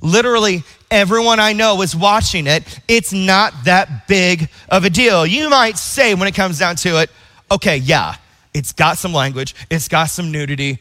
Literally, 0.00 0.64
everyone 0.90 1.38
I 1.38 1.52
know 1.52 1.82
is 1.82 1.94
watching 1.94 2.48
it. 2.48 2.80
It's 2.88 3.12
not 3.12 3.52
that 3.64 4.08
big 4.08 4.48
of 4.68 4.84
a 4.84 4.90
deal. 4.90 5.24
You 5.24 5.48
might 5.50 5.78
say, 5.78 6.14
when 6.14 6.26
it 6.26 6.34
comes 6.34 6.58
down 6.58 6.74
to 6.76 7.00
it, 7.00 7.10
okay, 7.52 7.76
yeah, 7.76 8.16
it's 8.52 8.72
got 8.72 8.98
some 8.98 9.12
language, 9.12 9.54
it's 9.70 9.86
got 9.86 10.06
some 10.06 10.32
nudity, 10.32 10.80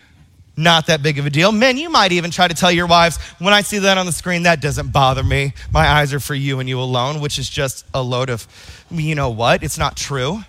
not 0.60 0.88
that 0.88 1.02
big 1.02 1.18
of 1.18 1.26
a 1.26 1.30
deal. 1.30 1.52
Men, 1.52 1.78
you 1.78 1.90
might 1.90 2.12
even 2.12 2.32
try 2.32 2.48
to 2.48 2.54
tell 2.54 2.72
your 2.72 2.86
wives, 2.86 3.18
when 3.40 3.54
I 3.54 3.62
see 3.62 3.80
that 3.80 3.98
on 3.98 4.06
the 4.06 4.12
screen, 4.12 4.44
that 4.44 4.62
doesn't 4.62 4.92
bother 4.92 5.24
me. 5.24 5.54
My 5.72 5.88
eyes 5.88 6.14
are 6.14 6.20
for 6.20 6.36
you 6.36 6.60
and 6.60 6.68
you 6.68 6.80
alone, 6.80 7.22
which 7.22 7.40
is 7.40 7.50
just 7.50 7.86
a 7.94 8.04
load 8.04 8.30
of, 8.30 8.48
you 8.92 9.16
know 9.16 9.30
what? 9.30 9.64
It's 9.64 9.78
not 9.78 9.96
true. 9.96 10.44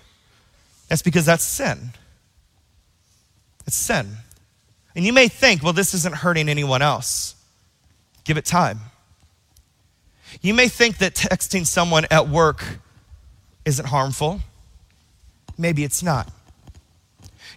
That's 0.89 1.01
because 1.01 1.25
that's 1.25 1.43
sin. 1.43 1.91
It's 3.65 3.77
sin. 3.77 4.17
And 4.95 5.05
you 5.05 5.13
may 5.13 5.29
think, 5.29 5.63
well, 5.63 5.73
this 5.73 5.93
isn't 5.93 6.15
hurting 6.15 6.49
anyone 6.49 6.81
else. 6.81 7.35
Give 8.25 8.37
it 8.37 8.45
time. 8.45 8.79
You 10.41 10.53
may 10.53 10.67
think 10.67 10.97
that 10.97 11.15
texting 11.15 11.65
someone 11.65 12.05
at 12.11 12.27
work 12.27 12.79
isn't 13.65 13.85
harmful. 13.85 14.41
Maybe 15.57 15.83
it's 15.83 16.03
not. 16.03 16.29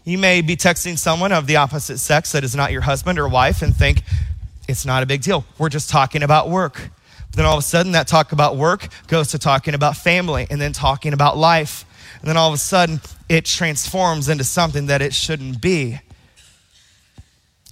You 0.05 0.19
may 0.19 0.43
be 0.43 0.55
texting 0.55 0.99
someone 0.99 1.33
of 1.33 1.47
the 1.47 1.57
opposite 1.57 1.97
sex 1.99 2.33
that 2.33 2.45
is 2.45 2.55
not 2.55 2.73
your 2.73 2.83
husband 2.83 3.19
or 3.19 3.27
wife 3.27 3.62
and 3.62 3.75
think 3.75 4.03
it's 4.69 4.85
not 4.85 5.03
a 5.03 5.07
big 5.07 5.23
deal. 5.23 5.47
We're 5.59 5.71
just 5.71 5.88
talking 5.88 6.23
about 6.23 6.51
work. 6.51 6.90
But 7.31 7.37
then 7.37 7.47
all 7.47 7.55
of 7.55 7.61
a 7.61 7.67
sudden, 7.67 7.93
that 7.93 8.07
talk 8.07 8.33
about 8.33 8.57
work 8.57 8.88
goes 9.07 9.29
to 9.29 9.38
talking 9.38 9.75
about 9.75 9.97
family 9.97 10.47
and 10.51 10.61
then 10.61 10.75
talking 10.75 11.14
about 11.14 11.38
life. 11.38 11.87
And 12.21 12.29
then 12.29 12.37
all 12.37 12.49
of 12.49 12.55
a 12.55 12.59
sudden, 12.59 13.01
it 13.31 13.47
transforms 13.47 14.29
into 14.29 14.45
something 14.45 14.87
that 14.87 15.01
it 15.01 15.14
shouldn't 15.14 15.61
be. 15.62 15.99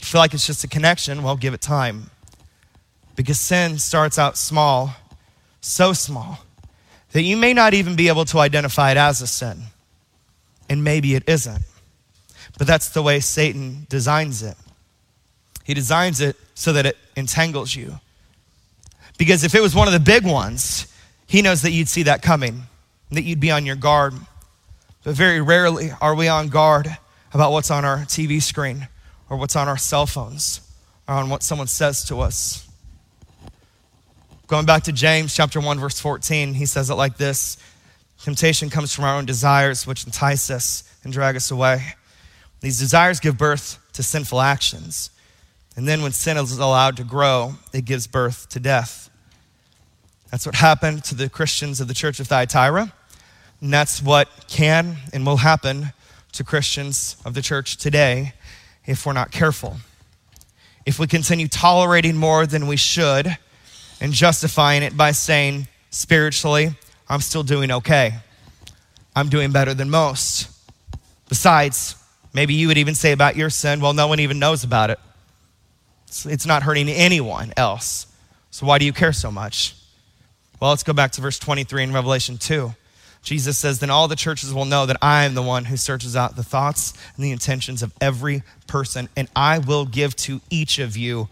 You 0.00 0.06
feel 0.06 0.20
like 0.20 0.32
it's 0.32 0.46
just 0.46 0.64
a 0.64 0.68
connection? 0.68 1.22
Well, 1.22 1.36
give 1.36 1.52
it 1.52 1.60
time. 1.60 2.10
Because 3.14 3.38
sin 3.38 3.78
starts 3.78 4.18
out 4.18 4.38
small, 4.38 4.94
so 5.60 5.92
small, 5.92 6.38
that 7.12 7.22
you 7.22 7.36
may 7.36 7.52
not 7.52 7.74
even 7.74 7.94
be 7.94 8.08
able 8.08 8.24
to 8.24 8.38
identify 8.38 8.90
it 8.90 8.96
as 8.96 9.20
a 9.20 9.26
sin. 9.26 9.64
And 10.70 10.82
maybe 10.82 11.14
it 11.14 11.28
isn't. 11.28 11.62
But 12.62 12.68
that's 12.68 12.90
the 12.90 13.02
way 13.02 13.18
Satan 13.18 13.88
designs 13.88 14.40
it. 14.44 14.54
He 15.64 15.74
designs 15.74 16.20
it 16.20 16.36
so 16.54 16.72
that 16.74 16.86
it 16.86 16.96
entangles 17.16 17.74
you. 17.74 17.98
Because 19.18 19.42
if 19.42 19.56
it 19.56 19.60
was 19.60 19.74
one 19.74 19.88
of 19.88 19.92
the 19.92 19.98
big 19.98 20.24
ones, 20.24 20.86
he 21.26 21.42
knows 21.42 21.62
that 21.62 21.72
you'd 21.72 21.88
see 21.88 22.04
that 22.04 22.22
coming, 22.22 22.62
that 23.10 23.24
you'd 23.24 23.40
be 23.40 23.50
on 23.50 23.66
your 23.66 23.74
guard. 23.74 24.14
But 25.02 25.16
very 25.16 25.40
rarely 25.40 25.90
are 26.00 26.14
we 26.14 26.28
on 26.28 26.50
guard 26.50 26.96
about 27.34 27.50
what's 27.50 27.72
on 27.72 27.84
our 27.84 27.96
TV 28.04 28.40
screen 28.40 28.86
or 29.28 29.38
what's 29.38 29.56
on 29.56 29.66
our 29.66 29.76
cell 29.76 30.06
phones 30.06 30.60
or 31.08 31.16
on 31.16 31.30
what 31.30 31.42
someone 31.42 31.66
says 31.66 32.04
to 32.04 32.20
us. 32.20 32.64
Going 34.46 34.66
back 34.66 34.84
to 34.84 34.92
James 34.92 35.34
chapter 35.34 35.60
1 35.60 35.80
verse 35.80 35.98
14, 35.98 36.54
he 36.54 36.66
says 36.66 36.90
it 36.90 36.94
like 36.94 37.16
this. 37.16 37.56
Temptation 38.22 38.70
comes 38.70 38.94
from 38.94 39.02
our 39.02 39.16
own 39.16 39.26
desires 39.26 39.84
which 39.84 40.06
entice 40.06 40.48
us 40.48 40.84
and 41.02 41.12
drag 41.12 41.34
us 41.34 41.50
away. 41.50 41.94
These 42.62 42.78
desires 42.78 43.20
give 43.20 43.36
birth 43.36 43.78
to 43.92 44.02
sinful 44.02 44.40
actions. 44.40 45.10
And 45.76 45.86
then 45.86 46.02
when 46.02 46.12
sin 46.12 46.36
is 46.36 46.56
allowed 46.56 46.96
to 46.96 47.04
grow, 47.04 47.54
it 47.72 47.84
gives 47.84 48.06
birth 48.06 48.48
to 48.50 48.60
death. 48.60 49.10
That's 50.30 50.46
what 50.46 50.54
happened 50.54 51.04
to 51.04 51.14
the 51.14 51.28
Christians 51.28 51.80
of 51.80 51.88
the 51.88 51.94
church 51.94 52.20
of 52.20 52.28
Thyatira. 52.28 52.92
And 53.60 53.72
that's 53.72 54.00
what 54.00 54.28
can 54.48 54.96
and 55.12 55.26
will 55.26 55.38
happen 55.38 55.92
to 56.32 56.44
Christians 56.44 57.16
of 57.24 57.34
the 57.34 57.42
church 57.42 57.76
today 57.76 58.32
if 58.86 59.04
we're 59.04 59.12
not 59.12 59.30
careful. 59.30 59.76
If 60.86 60.98
we 60.98 61.06
continue 61.06 61.48
tolerating 61.48 62.16
more 62.16 62.46
than 62.46 62.66
we 62.66 62.76
should 62.76 63.36
and 64.00 64.12
justifying 64.12 64.82
it 64.82 64.96
by 64.96 65.12
saying, 65.12 65.68
spiritually, 65.90 66.70
I'm 67.08 67.20
still 67.20 67.42
doing 67.42 67.70
okay. 67.70 68.14
I'm 69.14 69.28
doing 69.28 69.52
better 69.52 69.74
than 69.74 69.90
most. 69.90 70.48
Besides, 71.28 71.96
Maybe 72.34 72.54
you 72.54 72.68
would 72.68 72.78
even 72.78 72.94
say 72.94 73.12
about 73.12 73.36
your 73.36 73.50
sin, 73.50 73.80
well, 73.80 73.92
no 73.92 74.06
one 74.06 74.20
even 74.20 74.38
knows 74.38 74.64
about 74.64 74.90
it. 74.90 74.98
It's 76.24 76.46
not 76.46 76.62
hurting 76.62 76.88
anyone 76.88 77.52
else. 77.56 78.06
So 78.50 78.66
why 78.66 78.78
do 78.78 78.84
you 78.84 78.92
care 78.92 79.12
so 79.12 79.30
much? 79.30 79.74
Well, 80.60 80.70
let's 80.70 80.82
go 80.82 80.92
back 80.92 81.12
to 81.12 81.20
verse 81.20 81.38
23 81.38 81.84
in 81.84 81.92
Revelation 81.92 82.38
2. 82.38 82.74
Jesus 83.22 83.56
says, 83.56 83.78
Then 83.78 83.90
all 83.90 84.08
the 84.08 84.16
churches 84.16 84.52
will 84.52 84.64
know 84.64 84.86
that 84.86 84.96
I 85.00 85.24
am 85.24 85.34
the 85.34 85.42
one 85.42 85.64
who 85.64 85.76
searches 85.76 86.16
out 86.16 86.36
the 86.36 86.42
thoughts 86.42 86.92
and 87.16 87.24
the 87.24 87.30
intentions 87.30 87.82
of 87.82 87.92
every 88.00 88.42
person, 88.66 89.08
and 89.16 89.28
I 89.34 89.58
will 89.58 89.86
give 89.86 90.14
to 90.16 90.40
each 90.50 90.78
of 90.78 90.96
you 90.96 91.28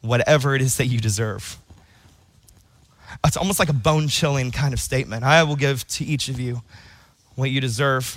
whatever 0.00 0.54
it 0.54 0.62
is 0.62 0.76
that 0.76 0.86
you 0.86 1.00
deserve. 1.00 1.58
It's 3.24 3.36
almost 3.36 3.58
like 3.58 3.68
a 3.68 3.74
bone 3.74 4.08
chilling 4.08 4.50
kind 4.50 4.72
of 4.72 4.80
statement. 4.80 5.24
I 5.24 5.42
will 5.42 5.56
give 5.56 5.86
to 5.88 6.04
each 6.04 6.28
of 6.28 6.38
you 6.38 6.62
what 7.34 7.50
you 7.50 7.60
deserve. 7.60 8.16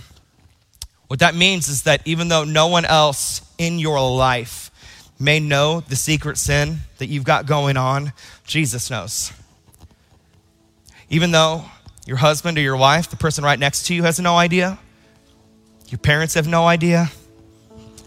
What 1.14 1.20
that 1.20 1.36
means 1.36 1.70
is 1.70 1.84
that 1.84 2.02
even 2.06 2.28
though 2.28 2.44
no 2.44 2.66
one 2.66 2.86
else 2.86 3.42
in 3.60 3.78
your 3.78 4.02
life 4.02 4.72
may 5.20 5.40
know 5.40 5.82
the 5.82 5.96
secret 5.96 6.40
sin 6.40 6.80
that 6.98 7.06
you've 7.06 7.24
got 7.24 7.46
going 7.46 7.78
on, 7.78 8.14
Jesus 8.48 8.90
knows. 8.90 9.32
Even 11.12 11.30
though 11.30 11.66
your 12.08 12.18
husband 12.18 12.58
or 12.58 12.62
your 12.62 12.78
wife, 12.78 13.12
the 13.12 13.16
person 13.16 13.44
right 13.44 13.60
next 13.60 13.86
to 13.86 13.94
you, 13.94 14.02
has 14.02 14.20
no 14.20 14.38
idea, 14.38 14.80
your 15.90 16.00
parents 16.00 16.34
have 16.34 16.48
no 16.48 16.66
idea, 16.66 17.12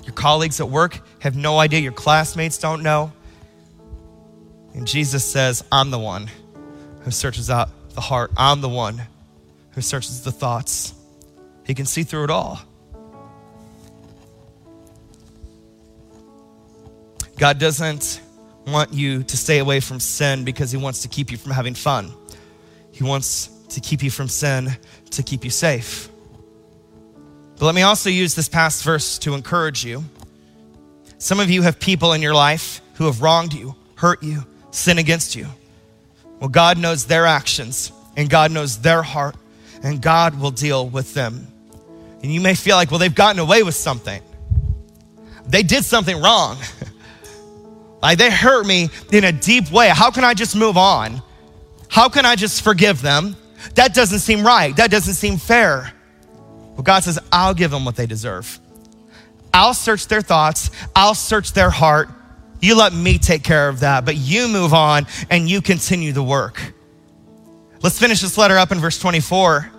your 0.03 0.15
colleagues 0.15 0.59
at 0.59 0.69
work 0.69 0.99
have 1.21 1.37
no 1.37 1.61
idea, 1.61 1.79
your 1.79 1.93
classmates 1.93 2.59
don't 2.59 2.83
know. 2.83 3.13
And 4.75 4.85
Jesus 4.85 5.25
says, 5.25 5.63
I'm 5.71 5.93
the 5.93 6.01
one 6.01 6.29
who 7.03 7.13
searches 7.13 7.51
out 7.51 7.69
the 7.91 8.01
heart, 8.01 8.33
I'm 8.37 8.63
the 8.63 8.69
one 8.69 9.01
who 9.75 9.81
searches 9.81 10.25
the 10.25 10.33
thoughts. 10.33 10.93
He 11.65 11.73
can 11.73 11.87
see 11.87 12.03
through 12.03 12.25
it 12.25 12.31
all. 12.31 12.59
God 17.39 17.59
doesn't 17.59 18.21
want 18.67 18.93
you 18.93 19.23
to 19.23 19.37
stay 19.37 19.59
away 19.59 19.81
from 19.81 20.01
sin 20.01 20.45
because 20.45 20.71
He 20.71 20.77
wants 20.77 21.03
to 21.03 21.09
keep 21.09 21.31
you 21.31 21.37
from 21.37 21.53
having 21.53 21.75
fun. 21.75 22.13
He 22.91 23.05
wants 23.05 23.49
to 23.71 23.81
keep 23.81 24.03
you 24.03 24.11
from 24.11 24.29
sin 24.29 24.77
to 25.11 25.23
keep 25.23 25.45
you 25.45 25.51
safe. 25.51 26.09
But 27.59 27.67
let 27.67 27.75
me 27.75 27.83
also 27.83 28.11
use 28.11 28.35
this 28.35 28.49
past 28.49 28.85
verse 28.85 29.19
to 29.21 29.35
encourage 29.35 29.85
you. 29.85 30.05
Some 31.19 31.41
of 31.41 31.51
you 31.51 31.63
have 31.63 31.79
people 31.79 32.13
in 32.13 32.23
your 32.23 32.35
life 32.35 32.81
who 32.95 33.07
have 33.07 33.23
wronged 33.23 33.55
you, 33.55 33.75
hurt 33.97 34.23
you, 34.23 34.45
sin 34.71 34.99
against 34.99 35.35
you. 35.35 35.47
Well, 36.41 36.49
God 36.51 36.79
knows 36.79 37.07
their 37.07 37.27
actions 37.27 37.93
and 38.17 38.29
God 38.29 38.51
knows 38.51 38.79
their 38.79 39.03
heart 39.03 39.37
and 39.83 40.03
God 40.03 40.39
will 40.39 40.51
deal 40.51 40.89
with 40.89 41.15
them. 41.15 41.47
And 42.23 42.33
you 42.33 42.41
may 42.41 42.55
feel 42.55 42.77
like, 42.77 42.91
well, 42.91 42.99
they've 42.99 43.15
gotten 43.15 43.41
away 43.41 43.63
with 43.63 43.75
something. 43.75 44.23
They 45.47 45.63
did 45.63 45.85
something 45.85 46.21
wrong. 46.21 46.59
Like 48.07 48.19
they 48.19 48.31
hurt 48.31 48.65
me 48.65 48.89
in 49.11 49.25
a 49.25 49.33
deep 49.33 49.69
way. 49.73 49.89
How 49.89 50.13
can 50.13 50.23
I 50.23 50.33
just 50.33 50.55
move 50.55 50.77
on? 50.77 51.21
How 51.89 52.09
can 52.09 52.25
I 52.25 52.37
just 52.37 52.63
forgive 52.63 53.03
them? 53.03 53.35
That 53.75 53.95
doesn't 53.95 54.21
seem 54.21 54.47
right. 54.47 54.77
That 54.77 54.93
doesn't 54.93 55.15
seem 55.15 55.39
fair. 55.39 55.93
But 56.77 56.85
God 56.85 57.03
says, 57.03 57.19
I'll 57.33 57.53
give 57.53 57.73
them 57.73 57.85
what 57.85 57.97
they 57.97 58.07
deserve. 58.07 58.61
I'll 59.53 59.75
search 59.75 60.07
their 60.07 60.21
thoughts, 60.21 60.71
I'll 60.95 61.17
search 61.17 61.53
their 61.53 61.69
heart. 61.69 62.09
You 62.61 62.79
let 62.79 62.95
me 62.95 63.19
take 63.19 63.43
care 63.43 63.69
of 63.69 63.81
that, 63.81 64.05
but 64.05 64.15
you 64.15 64.47
move 64.47 64.73
on 64.73 65.09
and 65.29 65.51
you 65.51 65.61
continue 65.61 66.13
the 66.13 66.23
work. 66.23 66.75
Let's 67.83 67.99
finish 67.99 68.21
this 68.21 68.39
letter 68.39 68.57
up 68.57 68.71
in 68.71 68.79
verse 68.79 69.01
24. 69.01 69.73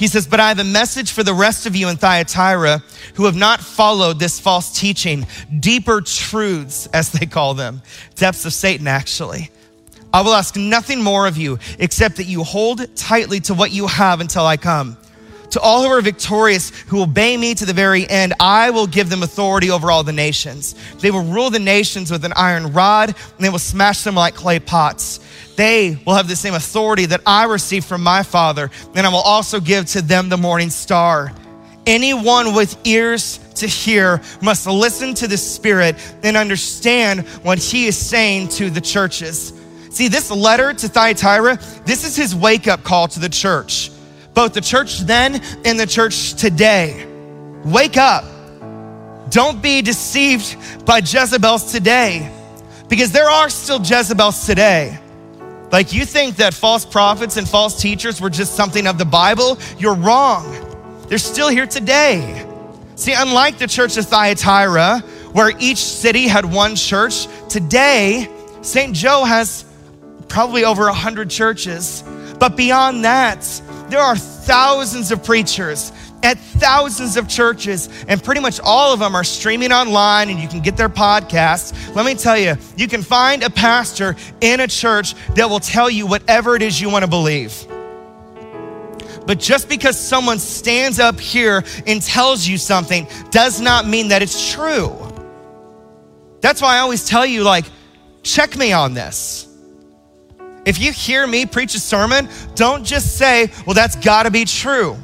He 0.00 0.06
says, 0.06 0.26
But 0.26 0.40
I 0.40 0.48
have 0.48 0.58
a 0.58 0.64
message 0.64 1.12
for 1.12 1.22
the 1.22 1.34
rest 1.34 1.66
of 1.66 1.76
you 1.76 1.90
in 1.90 1.98
Thyatira 1.98 2.82
who 3.16 3.26
have 3.26 3.36
not 3.36 3.60
followed 3.60 4.18
this 4.18 4.40
false 4.40 4.80
teaching, 4.80 5.26
deeper 5.60 6.00
truths, 6.00 6.86
as 6.94 7.12
they 7.12 7.26
call 7.26 7.52
them, 7.52 7.82
depths 8.14 8.46
of 8.46 8.54
Satan, 8.54 8.88
actually. 8.88 9.50
I 10.10 10.22
will 10.22 10.32
ask 10.32 10.56
nothing 10.56 11.02
more 11.02 11.26
of 11.26 11.36
you 11.36 11.58
except 11.78 12.16
that 12.16 12.24
you 12.24 12.44
hold 12.44 12.96
tightly 12.96 13.40
to 13.40 13.52
what 13.52 13.72
you 13.72 13.86
have 13.88 14.22
until 14.22 14.46
I 14.46 14.56
come. 14.56 14.96
To 15.50 15.60
all 15.60 15.82
who 15.82 15.90
are 15.90 16.00
victorious, 16.00 16.70
who 16.86 17.02
obey 17.02 17.36
me 17.36 17.54
to 17.54 17.66
the 17.66 17.74
very 17.74 18.08
end, 18.08 18.32
I 18.40 18.70
will 18.70 18.86
give 18.86 19.10
them 19.10 19.22
authority 19.22 19.70
over 19.70 19.90
all 19.90 20.02
the 20.02 20.12
nations. 20.14 20.76
They 21.00 21.10
will 21.10 21.24
rule 21.24 21.50
the 21.50 21.58
nations 21.58 22.10
with 22.10 22.24
an 22.24 22.32
iron 22.36 22.72
rod, 22.72 23.10
and 23.10 23.44
they 23.44 23.50
will 23.50 23.58
smash 23.58 24.02
them 24.02 24.14
like 24.14 24.34
clay 24.34 24.60
pots. 24.60 25.20
They 25.60 25.98
will 26.06 26.14
have 26.14 26.26
the 26.26 26.36
same 26.36 26.54
authority 26.54 27.04
that 27.04 27.20
I 27.26 27.44
received 27.44 27.84
from 27.84 28.02
my 28.02 28.22
Father, 28.22 28.70
and 28.94 29.06
I 29.06 29.10
will 29.10 29.18
also 29.18 29.60
give 29.60 29.84
to 29.88 30.00
them 30.00 30.30
the 30.30 30.38
morning 30.38 30.70
star. 30.70 31.34
Anyone 31.84 32.54
with 32.54 32.78
ears 32.86 33.36
to 33.56 33.66
hear 33.66 34.22
must 34.40 34.66
listen 34.66 35.12
to 35.16 35.28
the 35.28 35.36
Spirit 35.36 35.96
and 36.22 36.34
understand 36.34 37.28
what 37.42 37.58
He 37.58 37.88
is 37.88 37.98
saying 37.98 38.48
to 38.56 38.70
the 38.70 38.80
churches. 38.80 39.52
See, 39.90 40.08
this 40.08 40.30
letter 40.30 40.72
to 40.72 40.88
Thyatira, 40.88 41.58
this 41.84 42.04
is 42.04 42.16
his 42.16 42.34
wake 42.34 42.66
up 42.66 42.82
call 42.82 43.06
to 43.08 43.20
the 43.20 43.28
church, 43.28 43.90
both 44.32 44.54
the 44.54 44.62
church 44.62 45.00
then 45.00 45.42
and 45.66 45.78
the 45.78 45.86
church 45.86 46.36
today. 46.36 47.06
Wake 47.66 47.98
up. 47.98 48.24
Don't 49.28 49.60
be 49.60 49.82
deceived 49.82 50.86
by 50.86 51.00
Jezebels 51.00 51.70
today, 51.70 52.32
because 52.88 53.12
there 53.12 53.28
are 53.28 53.50
still 53.50 53.78
Jezebels 53.78 54.46
today. 54.46 54.98
Like 55.72 55.92
you 55.92 56.04
think 56.04 56.36
that 56.36 56.52
false 56.52 56.84
prophets 56.84 57.36
and 57.36 57.48
false 57.48 57.80
teachers 57.80 58.20
were 58.20 58.30
just 58.30 58.54
something 58.54 58.86
of 58.86 58.98
the 58.98 59.04
Bible, 59.04 59.58
you're 59.78 59.94
wrong. 59.94 60.44
They're 61.08 61.18
still 61.18 61.48
here 61.48 61.66
today. 61.66 62.46
See, 62.96 63.14
unlike 63.14 63.58
the 63.58 63.66
church 63.66 63.96
of 63.96 64.06
Thyatira, 64.06 65.00
where 65.32 65.52
each 65.58 65.78
city 65.78 66.26
had 66.26 66.44
one 66.44 66.74
church, 66.74 67.28
today, 67.48 68.28
St. 68.62 68.94
Joe 68.94 69.24
has 69.24 69.64
probably 70.28 70.64
over 70.64 70.84
100 70.84 71.30
churches. 71.30 72.02
But 72.38 72.56
beyond 72.56 73.04
that, 73.04 73.42
there 73.88 74.00
are 74.00 74.16
thousands 74.16 75.12
of 75.12 75.24
preachers 75.24 75.92
at 76.22 76.38
thousands 76.38 77.16
of 77.16 77.28
churches, 77.28 77.88
and 78.08 78.22
pretty 78.22 78.40
much 78.40 78.60
all 78.60 78.92
of 78.92 79.00
them 79.00 79.14
are 79.14 79.24
streaming 79.24 79.72
online, 79.72 80.28
and 80.28 80.38
you 80.38 80.48
can 80.48 80.60
get 80.60 80.76
their 80.76 80.88
podcasts. 80.88 81.94
Let 81.94 82.04
me 82.04 82.14
tell 82.14 82.38
you, 82.38 82.56
you 82.76 82.88
can 82.88 83.02
find 83.02 83.42
a 83.42 83.50
pastor 83.50 84.16
in 84.40 84.60
a 84.60 84.68
church 84.68 85.14
that 85.34 85.48
will 85.48 85.60
tell 85.60 85.88
you 85.88 86.06
whatever 86.06 86.56
it 86.56 86.62
is 86.62 86.80
you 86.80 86.90
want 86.90 87.04
to 87.04 87.10
believe. 87.10 87.66
But 89.26 89.38
just 89.38 89.68
because 89.68 89.98
someone 89.98 90.38
stands 90.38 90.98
up 90.98 91.20
here 91.20 91.64
and 91.86 92.02
tells 92.02 92.46
you 92.46 92.58
something 92.58 93.06
does 93.30 93.60
not 93.60 93.86
mean 93.86 94.08
that 94.08 94.22
it's 94.22 94.52
true. 94.52 94.96
That's 96.40 96.60
why 96.60 96.76
I 96.76 96.78
always 96.80 97.06
tell 97.06 97.24
you, 97.26 97.42
like, 97.42 97.66
check 98.22 98.56
me 98.56 98.72
on 98.72 98.94
this. 98.94 99.46
If 100.64 100.78
you 100.78 100.92
hear 100.92 101.26
me 101.26 101.46
preach 101.46 101.74
a 101.74 101.80
sermon, 101.80 102.28
don't 102.54 102.84
just 102.84 103.16
say, 103.16 103.50
well, 103.66 103.74
that's 103.74 103.96
got 103.96 104.24
to 104.24 104.30
be 104.30 104.44
true. 104.44 104.96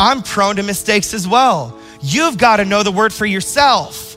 I'm 0.00 0.22
prone 0.22 0.56
to 0.56 0.62
mistakes 0.62 1.12
as 1.12 1.28
well. 1.28 1.78
You've 2.00 2.38
got 2.38 2.56
to 2.56 2.64
know 2.64 2.82
the 2.82 2.90
word 2.90 3.12
for 3.12 3.26
yourself. 3.26 4.16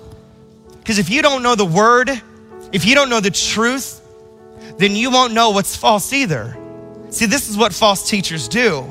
Because 0.79 0.97
if 0.97 1.09
you 1.09 1.21
don't 1.21 1.43
know 1.43 1.55
the 1.55 1.65
word, 1.65 2.09
if 2.71 2.85
you 2.85 2.95
don't 2.95 3.09
know 3.09 3.19
the 3.19 3.29
truth, 3.29 3.99
then 4.77 4.95
you 4.95 5.11
won't 5.11 5.33
know 5.33 5.49
what's 5.49 5.75
false 5.75 6.13
either. 6.13 6.57
See, 7.09 7.25
this 7.25 7.49
is 7.49 7.57
what 7.57 7.73
false 7.73 8.09
teachers 8.09 8.47
do. 8.47 8.83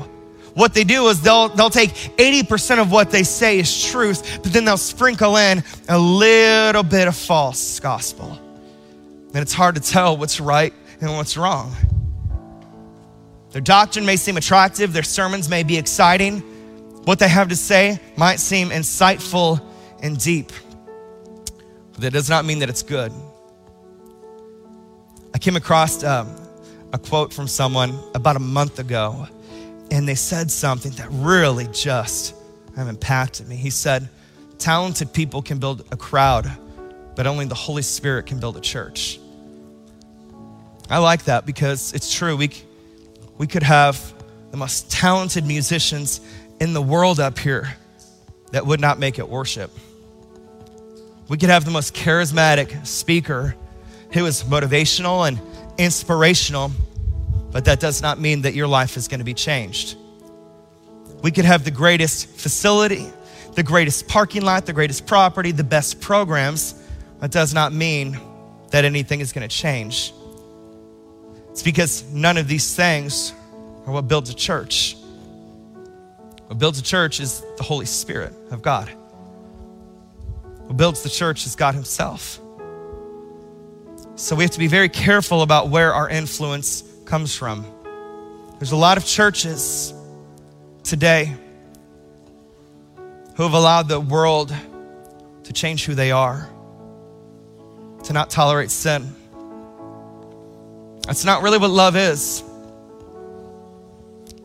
What 0.53 0.75
they 0.75 0.83
do 0.83 1.07
is 1.07 1.19
they'll, 1.19 1.49
they'll 1.49 1.71
take 1.71 1.89
80% 1.89 2.79
of 2.79 2.91
what 2.91 3.09
they 3.09 3.23
say 3.23 3.57
is 3.57 3.85
truth, 3.85 4.43
but 4.43 4.53
then 4.53 4.63
they'll 4.63 4.77
sprinkle 4.77 5.35
in 5.37 5.63
a 5.89 5.97
little 5.97 6.83
bit 6.83 7.07
of 7.07 7.15
false 7.15 7.79
gospel. 7.79 8.39
And 9.33 9.37
it's 9.37 9.53
hard 9.53 9.73
to 9.75 9.81
tell 9.81 10.15
what's 10.15 10.39
right 10.39 10.75
and 11.01 11.11
what's 11.11 11.37
wrong. 11.37 11.75
Their 13.49 13.61
doctrine 13.61 14.05
may 14.05 14.15
seem 14.15 14.37
attractive, 14.37 14.93
their 14.93 15.01
sermons 15.01 15.49
may 15.49 15.63
be 15.63 15.77
exciting, 15.77 16.43
what 17.05 17.19
they 17.19 17.27
have 17.27 17.49
to 17.49 17.55
say 17.55 17.99
might 18.15 18.39
seem 18.39 18.69
insightful 18.69 19.61
and 20.01 20.17
deep, 20.17 20.51
but 21.91 22.01
that 22.01 22.13
does 22.13 22.29
not 22.29 22.45
mean 22.45 22.59
that 22.59 22.69
it's 22.69 22.83
good. 22.83 23.11
I 25.33 25.37
came 25.37 25.55
across 25.55 26.03
um, 26.03 26.29
a 26.93 26.97
quote 26.97 27.33
from 27.33 27.47
someone 27.47 27.97
about 28.13 28.35
a 28.35 28.39
month 28.39 28.79
ago, 28.79 29.27
and 29.91 30.07
they 30.07 30.15
said 30.15 30.49
something 30.51 30.91
that 30.93 31.07
really 31.11 31.67
just 31.73 32.35
impacted 32.77 33.47
me. 33.47 33.55
He 33.55 33.69
said, 33.69 34.09
Talented 34.57 35.11
people 35.11 35.41
can 35.41 35.59
build 35.59 35.85
a 35.91 35.97
crowd, 35.97 36.49
but 37.15 37.27
only 37.27 37.45
the 37.45 37.55
Holy 37.55 37.81
Spirit 37.81 38.27
can 38.27 38.39
build 38.39 38.55
a 38.55 38.61
church. 38.61 39.19
I 40.89 40.99
like 40.99 41.25
that 41.25 41.45
because 41.45 41.91
it's 41.93 42.13
true. 42.13 42.37
We, 42.37 42.51
we 43.37 43.47
could 43.47 43.63
have 43.63 44.13
the 44.51 44.57
most 44.57 44.91
talented 44.91 45.45
musicians 45.45 46.21
in 46.63 46.71
the 46.71 46.81
world 46.81 47.19
up 47.19 47.37
here 47.37 47.75
that 48.51 48.65
would 48.65 48.79
not 48.79 48.97
make 48.97 49.19
it 49.19 49.27
worship. 49.27 49.69
We 51.27 51.37
could 51.37 51.49
have 51.49 51.65
the 51.65 51.71
most 51.71 51.93
charismatic 51.93 52.87
speaker 52.87 53.53
who 54.13 54.25
is 54.25 54.43
motivational 54.43 55.27
and 55.27 55.41
inspirational, 55.77 56.71
but 57.51 57.65
that 57.65 57.81
does 57.81 58.01
not 58.01 58.17
mean 58.17 58.43
that 58.43 58.53
your 58.53 58.67
life 58.67 58.95
is 58.95 59.09
going 59.09 59.19
to 59.19 59.25
be 59.25 59.33
changed. 59.33 59.97
We 61.21 61.31
could 61.31 61.43
have 61.43 61.65
the 61.65 61.71
greatest 61.71 62.29
facility, 62.29 63.11
the 63.55 63.63
greatest 63.63 64.07
parking 64.07 64.43
lot, 64.43 64.65
the 64.65 64.71
greatest 64.71 65.05
property, 65.05 65.51
the 65.51 65.65
best 65.65 65.99
programs. 65.99 66.81
That 67.19 67.31
does 67.31 67.53
not 67.53 67.73
mean 67.73 68.17
that 68.71 68.85
anything 68.85 69.19
is 69.19 69.33
going 69.33 69.47
to 69.47 69.53
change. 69.53 70.13
It's 71.49 71.61
because 71.61 72.05
none 72.13 72.37
of 72.37 72.47
these 72.47 72.73
things 72.73 73.33
are 73.85 73.91
what 73.91 74.07
builds 74.07 74.29
a 74.29 74.33
church. 74.33 74.95
What 76.53 76.59
builds 76.59 76.77
a 76.77 76.83
church 76.83 77.19
is 77.19 77.43
the 77.57 77.63
Holy 77.63 77.87
Spirit 77.87 78.31
of 78.51 78.61
God. 78.61 78.87
What 80.67 80.77
builds 80.77 81.01
the 81.01 81.09
church 81.09 81.47
is 81.47 81.55
God 81.55 81.73
Himself. 81.73 82.39
So 84.13 84.35
we 84.35 84.43
have 84.43 84.51
to 84.51 84.59
be 84.59 84.67
very 84.67 84.87
careful 84.87 85.41
about 85.41 85.69
where 85.69 85.95
our 85.95 86.07
influence 86.07 86.83
comes 87.05 87.35
from. 87.35 87.65
There's 88.59 88.71
a 88.71 88.75
lot 88.75 88.97
of 88.97 89.05
churches 89.07 89.95
today 90.83 91.35
who 93.35 93.41
have 93.41 93.53
allowed 93.53 93.87
the 93.87 93.99
world 93.99 94.53
to 95.45 95.53
change 95.53 95.85
who 95.85 95.95
they 95.95 96.11
are, 96.11 96.47
to 98.03 98.13
not 98.13 98.29
tolerate 98.29 98.69
sin 98.69 99.11
that's 101.07 101.25
not 101.25 101.41
really 101.41 101.57
what 101.57 101.71
love 101.71 101.95
is. 101.95 102.43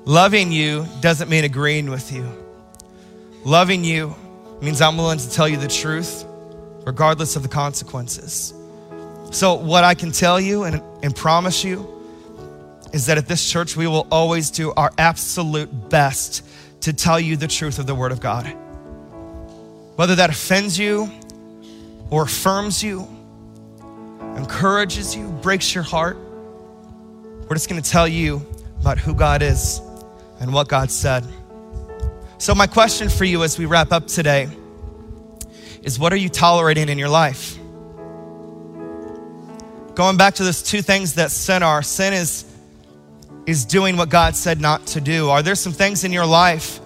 Loving 0.09 0.53
you 0.53 0.87
doesn't 1.03 1.29
mean 1.29 1.45
agreeing 1.45 1.91
with 1.91 2.11
you. 2.13 2.27
Loving 3.45 3.85
you 3.85 4.17
means 4.63 4.81
I'm 4.81 4.97
willing 4.97 5.19
to 5.19 5.31
tell 5.31 5.47
you 5.47 5.59
the 5.59 5.69
truth, 5.69 6.25
regardless 6.87 7.37
of 7.37 7.43
the 7.43 7.49
consequences. 7.51 8.55
So, 9.33 9.53
what 9.57 9.85
I 9.85 9.93
can 9.93 10.11
tell 10.11 10.41
you 10.41 10.65
and, 10.65 10.81
and 11.03 11.15
promise 11.15 11.63
you 11.63 11.87
is 12.95 13.05
that 13.05 13.19
at 13.19 13.29
this 13.29 13.51
church, 13.51 13.77
we 13.77 13.87
will 13.87 14.07
always 14.11 14.51
do 14.51 14.73
our 14.79 14.91
absolute 14.97 15.91
best 15.91 16.43
to 16.81 16.95
tell 16.95 17.21
you 17.21 17.37
the 17.37 17.47
truth 17.47 17.79
of 17.79 17.87
the 17.87 17.95
Word 17.95 18.11
of 18.11 18.19
God. 18.19 18.47
Whether 19.97 20.15
that 20.15 20.31
offends 20.31 20.79
you 20.79 21.13
or 22.09 22.23
affirms 22.23 22.83
you, 22.83 23.07
encourages 24.37 25.15
you, 25.15 25.29
breaks 25.43 25.75
your 25.75 25.85
heart, 25.85 26.17
we're 26.17 27.57
just 27.57 27.69
going 27.69 27.83
to 27.83 27.91
tell 27.91 28.09
you 28.09 28.41
about 28.81 28.97
who 28.97 29.13
God 29.13 29.43
is 29.43 29.83
and 30.41 30.53
what 30.53 30.69
God 30.69 30.91
said. 30.91 31.27
So, 32.39 32.55
my 32.55 32.67
question 32.67 33.09
for 33.09 33.25
you 33.25 33.43
as 33.43 33.59
we 33.59 33.67
wrap 33.67 33.93
up 33.93 34.07
today 34.07 34.49
is 35.83 35.99
what 35.99 36.13
are 36.13 36.17
you 36.17 36.29
tolerating 36.29 36.89
in 36.89 36.99
your 36.99 37.09
life? 37.09 37.59
Going 39.95 40.17
back 40.17 40.35
to 40.35 40.45
those 40.45 40.63
two 40.63 40.81
things 40.81 41.15
that 41.15 41.33
sin 41.33 41.63
are 41.65 41.83
sin 41.83 42.13
is, 42.13 42.45
is 43.47 43.65
doing 43.65 43.97
what 43.97 44.09
God 44.09 44.37
said 44.37 44.61
not 44.61 44.87
to 44.89 45.01
do. 45.01 45.29
Are 45.29 45.43
there 45.43 45.57
some 45.57 45.73
things 45.73 46.05
in 46.05 46.13
your 46.13 46.27
life 46.27 46.81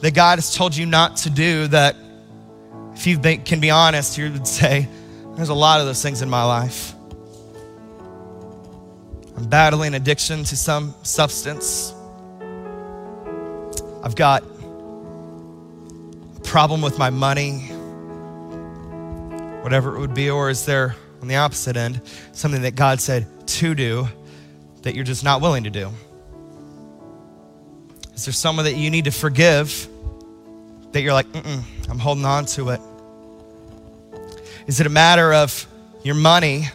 that 0.00 0.14
God 0.14 0.38
has 0.38 0.54
told 0.54 0.76
you 0.76 0.86
not 0.86 1.18
to 1.18 1.30
do 1.30 1.68
that, 1.68 1.94
if 2.94 3.06
you 3.06 3.18
can 3.18 3.60
be 3.60 3.70
honest, 3.70 4.18
you 4.18 4.32
would 4.32 4.46
say, 4.46 4.88
There's 5.36 5.50
a 5.50 5.54
lot 5.54 5.80
of 5.80 5.86
those 5.86 6.02
things 6.02 6.22
in 6.22 6.28
my 6.28 6.42
life. 6.42 6.94
I'm 9.36 9.48
battling 9.48 9.94
addiction 9.94 10.42
to 10.42 10.56
some 10.56 10.94
substance. 11.04 11.94
I've 14.02 14.14
got 14.14 14.44
a 14.44 16.40
problem 16.44 16.82
with 16.82 16.98
my 16.98 17.10
money, 17.10 17.58
whatever 19.62 19.96
it 19.96 20.00
would 20.00 20.14
be, 20.14 20.30
or 20.30 20.50
is 20.50 20.64
there 20.64 20.94
on 21.20 21.28
the 21.28 21.36
opposite 21.36 21.76
end 21.76 22.00
something 22.32 22.62
that 22.62 22.76
God 22.76 23.00
said 23.00 23.26
to 23.48 23.74
do 23.74 24.08
that 24.82 24.94
you're 24.94 25.04
just 25.04 25.24
not 25.24 25.40
willing 25.40 25.64
to 25.64 25.70
do? 25.70 25.90
Is 28.14 28.24
there 28.24 28.32
someone 28.32 28.64
that 28.64 28.76
you 28.76 28.90
need 28.90 29.04
to 29.04 29.10
forgive 29.10 29.88
that 30.92 31.02
you're 31.02 31.12
like, 31.12 31.26
mm 31.28 31.62
I'm 31.90 31.98
holding 31.98 32.24
on 32.24 32.46
to 32.46 32.70
it? 32.70 32.80
Is 34.66 34.80
it 34.80 34.86
a 34.86 34.90
matter 34.90 35.32
of 35.32 35.66
your 36.04 36.14
money 36.14 36.68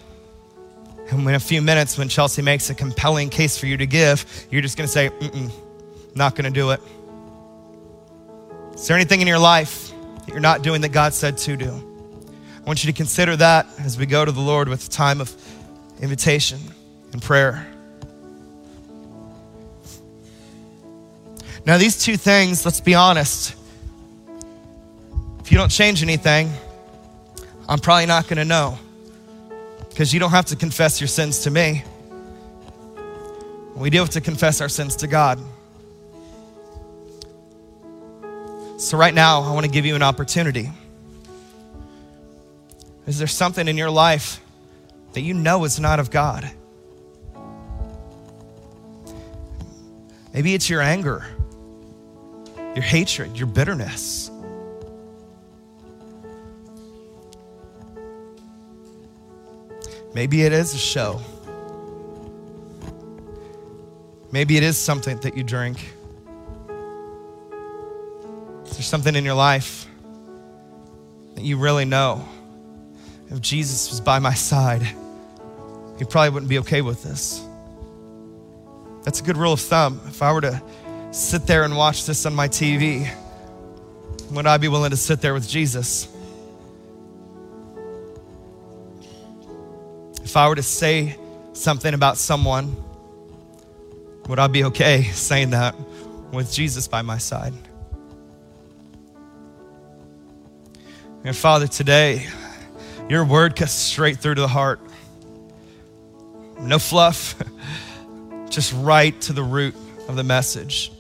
And 1.10 1.28
in 1.28 1.36
a 1.36 1.40
few 1.40 1.62
minutes, 1.62 1.98
when 1.98 2.10
Chelsea 2.10 2.42
makes 2.42 2.70
a 2.70 2.76
compelling 2.76 3.30
case 3.30 3.58
for 3.58 3.68
you 3.68 3.78
to 3.78 3.86
give, 3.86 4.26
you're 4.50 4.62
just 4.62 4.78
going 4.78 4.88
to 4.88 4.92
say, 4.92 5.10
Mm-mm, 5.10 5.52
not 6.16 6.36
going 6.36 6.52
to 6.52 6.60
do 6.60 6.72
it. 6.72 6.82
Is 8.74 8.88
there 8.88 8.96
anything 8.98 9.22
in 9.22 9.28
your 9.28 9.40
life 9.40 9.92
that 10.20 10.30
you're 10.30 10.40
not 10.40 10.62
doing 10.62 10.82
that 10.82 10.90
God 10.90 11.14
said 11.14 11.38
to 11.40 11.56
do? 11.56 11.70
I 11.70 12.66
want 12.66 12.84
you 12.84 12.92
to 12.92 12.98
consider 12.98 13.36
that 13.38 13.68
as 13.80 13.98
we 13.98 14.06
go 14.06 14.24
to 14.24 14.32
the 14.32 14.42
Lord 14.42 14.68
with 14.70 14.88
a 14.88 14.90
time 14.90 15.22
of 15.22 15.34
invitation 16.02 16.60
and 17.12 17.22
prayer. 17.22 17.68
Now, 21.66 21.78
these 21.78 22.02
two 22.04 22.18
things, 22.18 22.66
let's 22.66 22.82
be 22.82 22.96
honest, 22.96 23.56
if 25.40 25.52
you 25.52 25.58
don't 25.58 25.70
change 25.70 26.04
anything, 26.04 26.52
I'm 27.70 27.80
probably 27.80 28.06
not 28.06 28.28
going 28.28 28.38
to 28.38 28.46
know 28.46 28.78
because 29.90 30.14
you 30.14 30.20
don't 30.20 30.32
have 30.32 30.46
to 30.46 30.56
confess 30.56 31.00
your 31.00 31.08
sins 31.08 31.40
to 31.40 31.52
me. 31.52 31.84
We 33.76 33.90
do 33.90 34.00
have 34.00 34.10
to 34.12 34.22
confess 34.22 34.62
our 34.62 34.70
sins 34.70 34.96
to 34.98 35.08
God. 35.08 35.40
So, 38.84 38.98
right 38.98 39.14
now, 39.14 39.42
I 39.44 39.54
want 39.54 39.66
to 39.66 39.72
give 39.72 39.86
you 39.86 39.96
an 39.96 40.04
opportunity. 40.04 40.70
Is 43.08 43.18
there 43.18 43.28
something 43.28 43.70
in 43.70 43.78
your 43.78 43.90
life 43.90 44.42
that 45.14 45.22
you 45.22 45.34
know 45.34 45.64
is 45.64 45.80
not 45.80 46.02
of 46.02 46.12
God? 46.12 46.52
Maybe 50.34 50.54
it's 50.54 50.70
your 50.70 50.82
anger, 50.82 51.26
your 52.76 52.84
hatred, 52.84 53.38
your 53.38 53.48
bitterness. 53.48 54.30
Maybe 60.14 60.42
it 60.42 60.52
is 60.52 60.74
a 60.74 60.78
show. 60.78 61.22
Maybe 64.34 64.58
it 64.58 64.64
is 64.64 64.78
something 64.78 65.22
that 65.22 65.38
you 65.38 65.44
drink. 65.44 65.80
Is 68.74 68.78
there 68.78 68.86
something 68.86 69.16
in 69.16 69.24
your 69.24 69.36
life 69.36 69.86
that 71.36 71.44
you 71.44 71.58
really 71.58 71.86
know? 71.86 72.28
If 73.30 73.40
Jesus 73.40 73.92
was 73.92 74.02
by 74.02 74.18
my 74.18 74.34
side, 74.34 74.82
he 76.00 76.06
probably 76.06 76.32
wouldn't 76.32 76.50
be 76.50 76.58
okay 76.58 76.82
with 76.82 77.04
this. 77.04 77.46
That's 79.04 79.22
a 79.22 79.24
good 79.24 79.38
rule 79.38 79.54
of 79.54 79.60
thumb. 79.60 80.02
If 80.08 80.24
I 80.24 80.34
were 80.34 80.42
to 80.42 80.60
sit 81.12 81.46
there 81.46 81.66
and 81.66 81.78
watch 81.78 82.08
this 82.08 82.26
on 82.26 82.34
my 82.34 82.48
TV, 82.48 83.08
would 84.32 84.48
I 84.48 84.58
be 84.58 84.70
willing 84.70 84.90
to 84.90 84.98
sit 84.98 85.22
there 85.22 85.36
with 85.36 85.48
Jesus? 85.48 86.08
If 90.24 90.36
I 90.36 90.48
were 90.48 90.56
to 90.56 90.64
say 90.64 91.16
something 91.54 91.94
about 91.94 92.18
someone, 92.18 92.76
would 94.28 94.40
I 94.40 94.48
be 94.48 94.64
okay 94.64 95.04
saying 95.04 95.52
that 95.52 95.76
with 96.32 96.52
Jesus 96.52 96.88
by 96.88 97.04
my 97.04 97.20
side? 97.20 97.54
And 101.26 101.34
Father, 101.34 101.68
today, 101.68 102.28
your 103.08 103.24
word 103.24 103.56
cuts 103.56 103.72
straight 103.72 104.18
through 104.18 104.36
to 104.36 104.42
the 104.42 104.48
heart. 104.48 104.82
No 106.60 106.80
fluff, 106.80 107.42
just 108.50 108.74
right 108.74 109.20
to 109.22 109.32
the 109.32 109.42
root 109.42 109.74
of 110.10 110.18
the 110.18 110.24
message. 110.26 110.92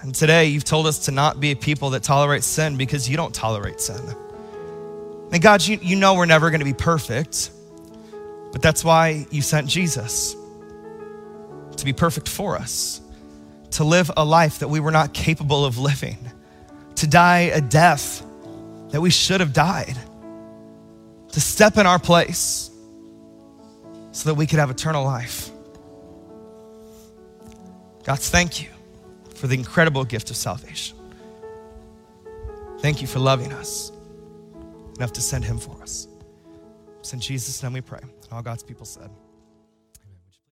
And 0.00 0.14
today, 0.14 0.46
you've 0.46 0.64
told 0.64 0.86
us 0.86 1.00
to 1.00 1.10
not 1.10 1.40
be 1.40 1.50
a 1.50 1.56
people 1.56 1.90
that 1.90 2.02
tolerate 2.02 2.42
sin 2.42 2.78
because 2.78 3.06
you 3.06 3.18
don't 3.18 3.34
tolerate 3.34 3.82
sin. 3.82 4.00
And 5.30 5.42
God, 5.42 5.62
you, 5.62 5.78
you 5.82 5.96
know 5.96 6.14
we're 6.14 6.24
never 6.24 6.48
going 6.48 6.60
to 6.60 6.64
be 6.64 6.72
perfect. 6.72 7.50
But 8.50 8.62
that's 8.62 8.82
why 8.82 9.26
you 9.30 9.42
sent 9.42 9.68
Jesus 9.68 10.34
to 11.76 11.84
be 11.84 11.92
perfect 11.92 12.30
for 12.30 12.56
us, 12.56 13.02
to 13.72 13.84
live 13.84 14.10
a 14.16 14.24
life 14.24 14.60
that 14.60 14.68
we 14.68 14.80
were 14.80 14.90
not 14.90 15.12
capable 15.12 15.66
of 15.66 15.76
living, 15.76 16.16
to 16.96 17.06
die 17.06 17.50
a 17.52 17.60
death 17.60 18.24
that 18.90 19.00
we 19.00 19.10
should 19.10 19.40
have 19.40 19.52
died, 19.52 19.96
to 21.32 21.40
step 21.40 21.76
in 21.76 21.86
our 21.86 21.98
place 21.98 22.70
so 24.12 24.28
that 24.28 24.34
we 24.34 24.46
could 24.46 24.58
have 24.58 24.70
eternal 24.70 25.04
life. 25.04 25.50
God, 28.04 28.18
thank 28.18 28.62
you 28.62 28.68
for 29.34 29.46
the 29.46 29.54
incredible 29.54 30.04
gift 30.04 30.30
of 30.30 30.36
salvation. 30.36 30.96
Thank 32.80 33.00
you 33.00 33.06
for 33.06 33.18
loving 33.18 33.52
us 33.52 33.92
enough 34.96 35.12
to 35.12 35.20
send 35.20 35.44
him 35.44 35.58
for 35.58 35.80
us. 35.82 36.08
It's 36.98 37.12
in 37.12 37.20
Jesus' 37.20 37.62
name 37.62 37.74
we 37.74 37.80
pray. 37.80 38.00
And 38.02 38.32
All 38.32 38.42
God's 38.42 38.62
people 38.62 38.84
said. 38.84 39.10